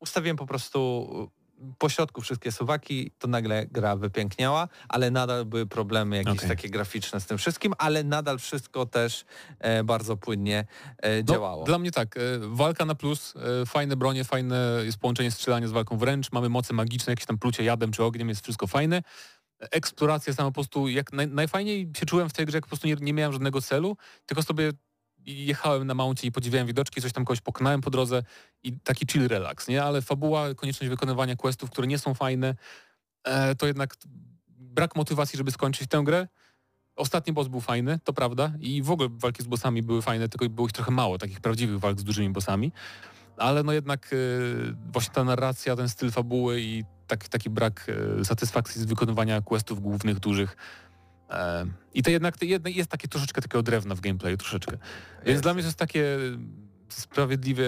ustawiłem 0.00 0.36
po 0.36 0.46
prostu 0.46 1.30
po 1.78 1.88
środku 1.88 2.20
wszystkie 2.20 2.52
suwaki, 2.52 3.10
to 3.18 3.28
nagle 3.28 3.66
gra 3.66 3.96
wypiękniała, 3.96 4.68
ale 4.88 5.10
nadal 5.10 5.44
były 5.44 5.66
problemy 5.66 6.16
jakieś 6.16 6.36
Okej. 6.36 6.48
takie 6.48 6.70
graficzne 6.70 7.20
z 7.20 7.26
tym 7.26 7.38
wszystkim, 7.38 7.72
ale 7.78 8.04
nadal 8.04 8.38
wszystko 8.38 8.86
też 8.86 9.24
e, 9.58 9.84
bardzo 9.84 10.16
płynnie 10.16 10.64
e, 10.98 11.16
No, 11.16 11.22
działało. 11.34 11.64
Dla 11.64 11.78
mnie 11.78 11.90
tak, 11.90 12.16
e, 12.16 12.20
walka 12.40 12.84
na 12.84 12.94
plus, 12.94 13.34
e, 13.62 13.66
fajne 13.66 13.96
bronie, 13.96 14.24
fajne 14.24 14.80
jest 14.84 14.98
połączenie 14.98 15.30
strzelania 15.30 15.68
z 15.68 15.72
walką 15.72 15.98
wręcz, 15.98 16.32
mamy 16.32 16.48
moce 16.48 16.74
magiczne, 16.74 17.12
jakieś 17.12 17.26
tam 17.26 17.38
plucie 17.38 17.64
jadem 17.64 17.92
czy 17.92 18.04
ogniem, 18.04 18.28
jest 18.28 18.42
wszystko 18.42 18.66
fajne. 18.66 19.02
Eksploracja 19.70 20.32
sama 20.32 20.48
po 20.48 20.54
prostu, 20.54 20.88
jak 20.88 21.12
naj, 21.12 21.28
najfajniej 21.28 21.90
się 21.96 22.06
czułem 22.06 22.28
w 22.28 22.32
tej 22.32 22.46
grze, 22.46 22.56
jak 22.56 22.64
po 22.64 22.68
prostu 22.68 22.86
nie, 22.86 22.96
nie 23.00 23.12
miałem 23.12 23.32
żadnego 23.32 23.60
celu, 23.60 23.96
tylko 24.26 24.42
sobie 24.42 24.72
jechałem 25.26 25.86
na 25.86 25.94
mouncie 25.94 26.26
i 26.28 26.32
podziwiałem 26.32 26.66
widoczki, 26.66 27.02
coś 27.02 27.12
tam 27.12 27.24
kogoś 27.24 27.40
pokonałem 27.40 27.80
po 27.80 27.90
drodze 27.90 28.22
i 28.62 28.72
taki 28.72 29.06
chill 29.12 29.28
relax, 29.28 29.68
nie? 29.68 29.84
Ale 29.84 30.02
fabuła, 30.02 30.54
konieczność 30.54 30.90
wykonywania 30.90 31.36
questów, 31.36 31.70
które 31.70 31.86
nie 31.86 31.98
są 31.98 32.14
fajne, 32.14 32.54
e, 33.24 33.54
to 33.54 33.66
jednak 33.66 33.96
brak 34.48 34.96
motywacji, 34.96 35.36
żeby 35.36 35.50
skończyć 35.50 35.88
tę 35.88 36.02
grę. 36.04 36.28
Ostatni 36.96 37.32
boss 37.32 37.48
był 37.48 37.60
fajny, 37.60 37.98
to 38.04 38.12
prawda, 38.12 38.52
i 38.60 38.82
w 38.82 38.90
ogóle 38.90 39.08
walki 39.12 39.42
z 39.42 39.46
bossami 39.46 39.82
były 39.82 40.02
fajne, 40.02 40.28
tylko 40.28 40.48
było 40.48 40.66
ich 40.66 40.72
trochę 40.72 40.90
mało, 40.90 41.18
takich 41.18 41.40
prawdziwych 41.40 41.78
walk 41.78 42.00
z 42.00 42.04
dużymi 42.04 42.30
bossami. 42.30 42.72
Ale 43.36 43.62
no 43.62 43.72
jednak 43.72 44.10
e, 44.12 44.16
właśnie 44.92 45.14
ta 45.14 45.24
narracja, 45.24 45.76
ten 45.76 45.88
styl 45.88 46.10
fabuły 46.10 46.60
i 46.60 46.84
tak, 47.06 47.28
taki 47.28 47.50
brak 47.50 47.86
e, 48.20 48.24
satysfakcji 48.24 48.80
z 48.80 48.84
wykonywania 48.84 49.42
questów 49.42 49.80
głównych, 49.80 50.20
dużych. 50.20 50.56
I 51.94 52.02
to 52.02 52.10
jednak, 52.10 52.38
to 52.38 52.44
jednak 52.44 52.76
jest 52.76 52.90
takie 52.90 53.08
troszeczkę 53.08 53.42
takiego 53.42 53.62
drewna 53.62 53.94
w 53.94 54.00
gameplayu, 54.00 54.36
troszeczkę. 54.36 54.72
Więc 55.16 55.26
Jest. 55.26 55.42
dla 55.42 55.54
mnie 55.54 55.62
to 55.62 55.68
jest 55.68 55.78
takie 55.78 56.18
sprawiedliwie 56.88 57.64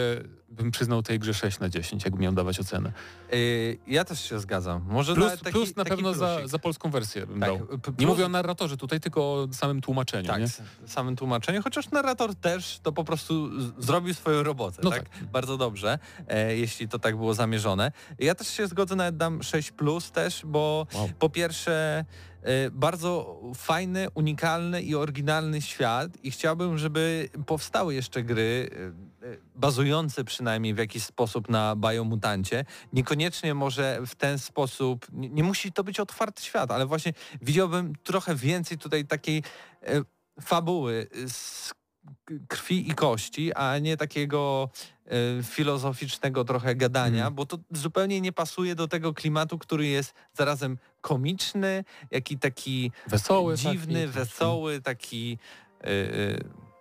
bym 0.48 0.70
przyznał 0.70 1.02
tej 1.02 1.18
grze 1.18 1.34
6 1.34 1.58
na 1.60 1.68
10, 1.68 2.04
jakbym 2.04 2.22
miał 2.22 2.32
dawać 2.32 2.60
ocenę. 2.60 2.92
Yy, 3.32 3.78
ja 3.86 4.04
też 4.04 4.28
się 4.28 4.38
zgadzam. 4.40 4.84
Może 4.88 5.14
Plus, 5.14 5.32
taki, 5.40 5.52
plus 5.52 5.76
na 5.76 5.84
pewno 5.84 6.14
za, 6.14 6.46
za 6.48 6.58
polską 6.58 6.90
wersję 6.90 7.26
bym 7.26 7.40
Tak, 7.40 7.48
dał. 7.48 7.58
p- 7.58 7.74
Nie 7.74 7.78
plus- 7.92 8.08
mówię 8.08 8.26
o 8.26 8.28
narratorze 8.28 8.76
tutaj, 8.76 9.00
tylko 9.00 9.20
o 9.34 9.48
samym 9.52 9.80
tłumaczeniu, 9.80 10.28
Tak, 10.28 10.40
nie? 10.40 10.48
samym 10.88 11.16
tłumaczeniu, 11.16 11.62
chociaż 11.62 11.90
narrator 11.90 12.34
też 12.34 12.80
to 12.82 12.92
po 12.92 13.04
prostu 13.04 13.50
zrobił 13.82 14.14
swoją 14.14 14.42
robotę, 14.42 14.80
No 14.84 14.90
tak? 14.90 15.04
Bardzo 15.32 15.56
dobrze, 15.56 15.98
e, 16.28 16.56
jeśli 16.56 16.88
to 16.88 16.98
tak 16.98 17.16
było 17.16 17.34
zamierzone. 17.34 17.92
Ja 18.18 18.34
też 18.34 18.48
się 18.48 18.66
zgodzę, 18.66 18.96
nawet 18.96 19.16
dam 19.16 19.42
6 19.42 19.70
plus 19.72 20.10
też, 20.10 20.42
bo 20.46 20.86
Wow. 20.94 21.10
po 21.18 21.30
pierwsze 21.30 22.04
e, 22.42 22.70
bardzo 22.70 23.40
fajny, 23.54 24.06
unikalny 24.14 24.82
i 24.82 24.94
oryginalny 24.94 25.62
świat 25.62 26.10
i 26.22 26.30
chciałbym, 26.30 26.78
żeby 26.78 27.28
powstały 27.46 27.94
jeszcze 27.94 28.22
gry 28.22 28.70
bazujące 29.54 30.24
przynajmniej 30.24 30.74
w 30.74 30.78
jakiś 30.78 31.02
sposób 31.04 31.48
na 31.48 31.76
biomutancie. 31.76 32.64
Niekoniecznie 32.92 33.54
może 33.54 34.00
w 34.06 34.14
ten 34.14 34.38
sposób, 34.38 35.06
nie, 35.12 35.28
nie 35.28 35.44
musi 35.44 35.72
to 35.72 35.84
być 35.84 36.00
otwarty 36.00 36.42
świat, 36.42 36.70
ale 36.70 36.86
właśnie 36.86 37.12
widziałbym 37.42 37.92
trochę 38.02 38.34
więcej 38.34 38.78
tutaj 38.78 39.04
takiej 39.06 39.42
e, 39.82 40.02
fabuły 40.40 41.06
z 41.26 41.72
krwi 42.48 42.90
i 42.90 42.94
kości, 42.94 43.52
a 43.54 43.78
nie 43.78 43.96
takiego 43.96 44.70
e, 45.06 45.42
filozoficznego 45.42 46.44
trochę 46.44 46.74
gadania, 46.74 47.16
Mhm. 47.18 47.34
bo 47.34 47.46
to 47.46 47.58
zupełnie 47.70 48.20
nie 48.20 48.32
pasuje 48.32 48.74
do 48.74 48.88
tego 48.88 49.14
klimatu, 49.14 49.58
który 49.58 49.86
jest 49.86 50.14
zarazem 50.32 50.78
komiczny, 51.00 51.84
jak 52.10 52.30
i 52.30 52.38
taki 52.38 52.92
Wesoły. 53.06 53.56
dziwny, 53.56 54.00
taki, 54.00 54.12
wesoły, 54.12 54.80
taki 54.80 55.38
e, 55.80 55.88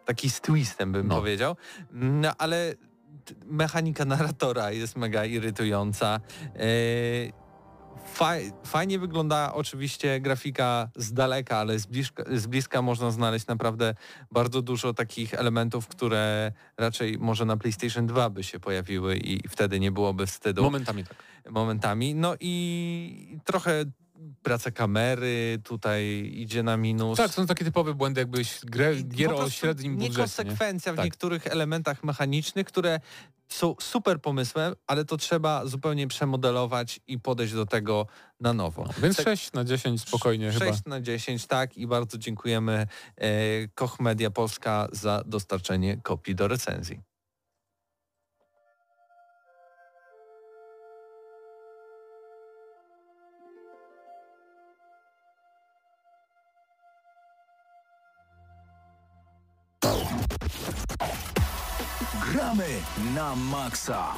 taki 0.08 0.30
z 0.30 0.42
twistem 0.42 0.92
bym 0.92 1.08
No. 1.08 1.16
powiedział. 1.16 1.56
No 1.92 2.32
ale 2.38 2.74
mechanika 3.46 4.06
narratora 4.16 4.72
jest 4.72 4.96
mega 4.96 5.26
irytująca. 5.26 6.20
E, 6.56 7.48
Faj, 8.14 8.52
fajnie 8.66 9.00
wygląda 9.00 9.54
oczywiście 9.54 10.20
grafika 10.20 10.90
z 10.96 11.14
daleka, 11.14 11.58
ale 11.58 11.80
z 11.80 11.86
bliska, 11.86 12.24
z 12.36 12.48
bliska 12.48 12.82
można 12.82 13.12
znaleźć 13.12 13.48
naprawdę 13.48 13.96
bardzo 14.32 14.62
dużo 14.62 14.94
takich 14.94 15.34
elementów, 15.34 15.88
które 15.88 16.52
raczej 16.78 17.18
może 17.20 17.46
na 17.46 17.58
PlayStation 17.58 18.08
2 18.08 18.30
by 18.30 18.44
się 18.44 18.60
pojawiły 18.60 19.18
i 19.18 19.48
wtedy 19.50 19.80
nie 19.80 19.92
byłoby 19.92 20.26
wstydu 20.28 20.64
Momentami 20.64 21.04
tak. 21.04 21.18
momentami. 21.50 22.16
No 22.16 22.36
i 22.40 23.40
trochę 23.46 23.86
praca 24.44 24.72
kamery 24.72 25.60
tutaj 25.64 26.32
idzie 26.36 26.64
na 26.64 26.78
minus. 26.78 27.18
Tak, 27.18 27.32
są 27.32 27.46
takie 27.48 27.66
typowe 27.66 27.94
błędy, 27.94 28.22
jakbyś 28.22 28.60
grę, 28.66 28.96
gier 28.96 29.34
o 29.34 29.50
średnim 29.50 29.94
budżecie. 29.96 30.14
Nie? 30.14 30.20
Niekonsekwencja 30.20 30.94
w 30.94 30.96
Tak. 30.96 31.06
niektórych 31.06 31.48
elementach 31.48 32.04
mechanicznych, 32.04 32.68
które 32.68 33.00
są 33.50 33.76
super 33.82 34.22
pomysłem, 34.22 34.76
ale 34.88 35.06
to 35.06 35.18
trzeba 35.18 35.66
zupełnie 35.66 36.08
przemodelować 36.08 37.00
i 37.08 37.20
podejść 37.20 37.54
do 37.54 37.66
tego 37.66 38.08
na 38.40 38.54
nowo. 38.54 38.84
No, 38.84 38.94
więc 39.04 39.16
Tak. 39.18 39.26
6 39.26 39.54
na 39.54 39.64
10 39.64 40.02
spokojnie 40.02 40.52
6 40.52 40.64
chyba. 40.64 40.96
na 40.96 41.02
10, 41.02 41.46
tak 41.48 41.78
i 41.78 41.88
bardzo 41.88 42.18
dziękujemy 42.18 42.88
e, 43.18 43.30
Koch 43.68 44.00
Media 44.00 44.32
Polska 44.32 44.88
za 44.92 45.24
dostarczenie 45.26 45.98
kopii 46.04 46.36
do 46.36 46.48
recenzji. 46.48 47.00
Gramy 62.58 62.82
na 63.14 63.36
maksa. 63.36 64.18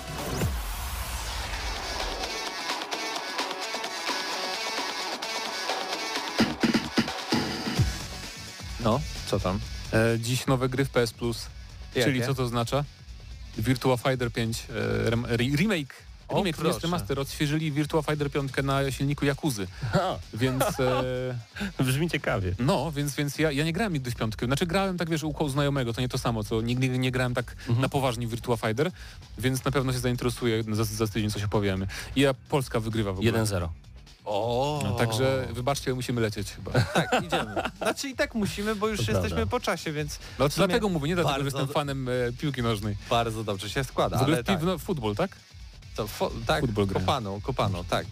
No, 8.79 9.01
co 9.27 9.39
tam? 9.39 9.59
E, 9.93 10.19
dziś 10.19 10.47
nowe 10.47 10.69
gry 10.69 10.85
w 10.85 10.89
PS 10.89 11.13
Plus. 11.13 11.47
Czyli 11.93 12.19
Jakie? 12.19 12.27
co 12.27 12.35
to 12.35 12.43
oznacza? 12.43 12.83
Virtua 13.57 13.97
Fighter 13.97 14.31
5 14.31 14.67
e, 14.69 15.09
rem, 15.09 15.25
re, 15.25 15.37
remake. 15.37 16.08
O, 16.29 16.35
Remake, 16.37 16.57
to 16.57 16.67
jest 16.67 16.79
proszę. 16.79 16.79
remaster. 16.81 17.19
Odświeżyli 17.19 17.71
Virtua 17.71 18.01
Fighter 18.01 18.31
5 18.31 18.51
na 18.63 18.91
silniku 18.91 19.25
Jakuzy. 19.25 19.67
Więc 20.33 20.63
e, 21.79 21.83
Brzmi 21.83 22.09
ciekawie. 22.09 22.53
no, 22.59 22.91
więc, 22.91 23.15
więc 23.15 23.39
ja, 23.39 23.51
ja 23.51 23.63
nie 23.63 23.73
grałem 23.73 23.93
nigdy 23.93 24.11
w 24.11 24.15
piątkę. 24.15 24.45
Znaczy 24.45 24.65
grałem 24.65 24.97
tak, 24.97 25.09
wiesz, 25.09 25.23
u 25.23 25.33
koło 25.33 25.49
znajomego, 25.49 25.93
to 25.93 26.01
nie 26.01 26.09
to 26.09 26.17
samo, 26.17 26.43
co 26.43 26.61
nigdy 26.61 26.89
nie 26.89 27.11
grałem 27.11 27.33
tak 27.33 27.55
na 27.79 27.89
poważnie 27.89 28.27
w 28.27 28.29
Virtua 28.29 28.57
Fighter, 28.57 28.91
więc 29.37 29.65
na 29.65 29.71
pewno 29.71 29.93
się 29.93 29.99
zainteresuję, 29.99 30.63
za, 30.71 30.83
za 30.83 31.07
tydzień 31.07 31.29
coś 31.31 31.43
opowiemy. 31.43 31.87
I 32.15 32.21
ja 32.21 32.33
Polska 32.49 32.79
wygrywa 32.79 33.13
w 33.13 33.19
ogóle. 33.19 33.31
1-0. 33.31 33.67
O, 34.25 34.79
No, 34.83 34.91
także 34.95 35.47
wybaczcie, 35.53 35.93
musimy 35.93 36.21
lecieć 36.21 36.51
chyba. 36.51 36.71
tak, 36.93 37.23
idziemy. 37.25 37.55
Znaczy 37.77 38.09
i 38.09 38.15
tak 38.15 38.35
musimy, 38.35 38.75
bo 38.75 38.87
już 38.87 38.97
To 39.05 39.11
jesteśmy 39.11 39.35
prawda. 39.35 39.51
po 39.51 39.59
czasie, 39.59 39.91
więc 39.91 40.19
No, 40.39 40.49
dlatego 40.49 40.89
mówię, 40.89 41.07
nie 41.07 41.15
dlatego, 41.15 41.39
że 41.39 41.45
jestem 41.45 41.67
fanem 41.67 42.09
e, 42.09 42.11
piłki 42.39 42.61
nożnej. 42.61 42.95
bardzo 43.09 43.43
dobrze 43.43 43.69
się 43.69 43.83
składa. 43.83 44.17
W 44.17 44.21
ogóle 44.21 44.35
ale 44.37 44.43
w, 44.43 44.47
tak, 44.47 44.63
no, 44.63 44.77
futbol, 44.77 45.15
tak? 45.15 45.35
To, 45.99 46.07
fo, 46.07 46.31
tak 46.47 46.61
futbol 46.61 46.85
grałem. 46.87 47.05
kopano, 47.05 47.39
kopano, 47.43 47.83
tak. 47.83 48.05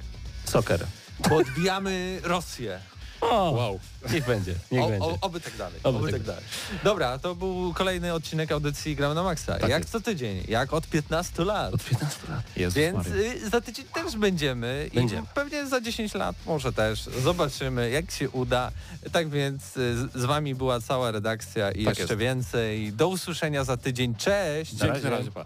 Soccer. 0.45 0.85
Bo 1.29 1.35
odbijamy 1.35 2.19
Rosję. 2.23 2.79
O, 3.21 3.51
Wow. 3.51 3.79
niech 4.13 4.25
będzie, 4.25 4.55
niech 4.71 4.81
O, 4.83 4.87
będzie. 4.89 5.05
o, 5.05 5.17
oby 5.21 5.39
tak 5.41 5.57
dalej. 5.57 5.79
Oby 5.83 5.97
Oby, 5.97 6.11
tak 6.11 6.15
tak 6.19 6.27
dalej. 6.27 6.43
Dobra, 6.83 7.17
to 7.19 7.35
był 7.35 7.73
kolejny 7.73 8.13
odcinek 8.13 8.51
audycji 8.51 8.95
Gramy 8.95 9.15
na 9.15 9.23
Maxa. 9.23 9.59
Tak 9.59 9.69
jak 9.69 9.79
jest. 9.79 9.91
co 9.91 9.99
tydzień, 10.01 10.43
jak 10.47 10.73
od 10.73 10.87
15 10.87 11.43
lat. 11.45 11.73
Od 11.73 11.83
15 11.83 12.17
lat. 12.29 12.43
Jezus 12.57 12.73
Więc 12.75 12.97
Maria. 12.97 13.15
y, 13.33 13.49
za 13.49 13.61
tydzień 13.61 13.85
też 13.85 14.15
będziemy 14.17 14.89
Będziemy. 14.93 15.21
i 15.21 15.25
pewnie 15.35 15.67
za 15.67 15.81
10 15.81 16.13
lat 16.13 16.35
może 16.45 16.73
też. 16.73 17.09
Zobaczymy 17.23 17.89
jak 17.89 18.11
się 18.11 18.29
uda. 18.29 18.71
Tak 19.11 19.29
więc 19.29 19.77
y, 19.77 19.97
z, 19.97 20.11
z 20.21 20.25
wami 20.25 20.55
była 20.55 20.81
cała 20.81 21.11
redakcja 21.11 21.71
i 21.71 21.85
Tak 21.85 21.97
jeszcze 21.99 22.13
jest. 22.13 22.19
więcej. 22.23 22.93
Do 22.93 23.07
usłyszenia 23.07 23.63
za 23.63 23.77
tydzień. 23.77 24.15
Cześć! 24.15 24.71
Dzięki, 24.71 24.87
razie. 24.93 25.03
na 25.03 25.09
razie, 25.17 25.31
pa. 25.31 25.45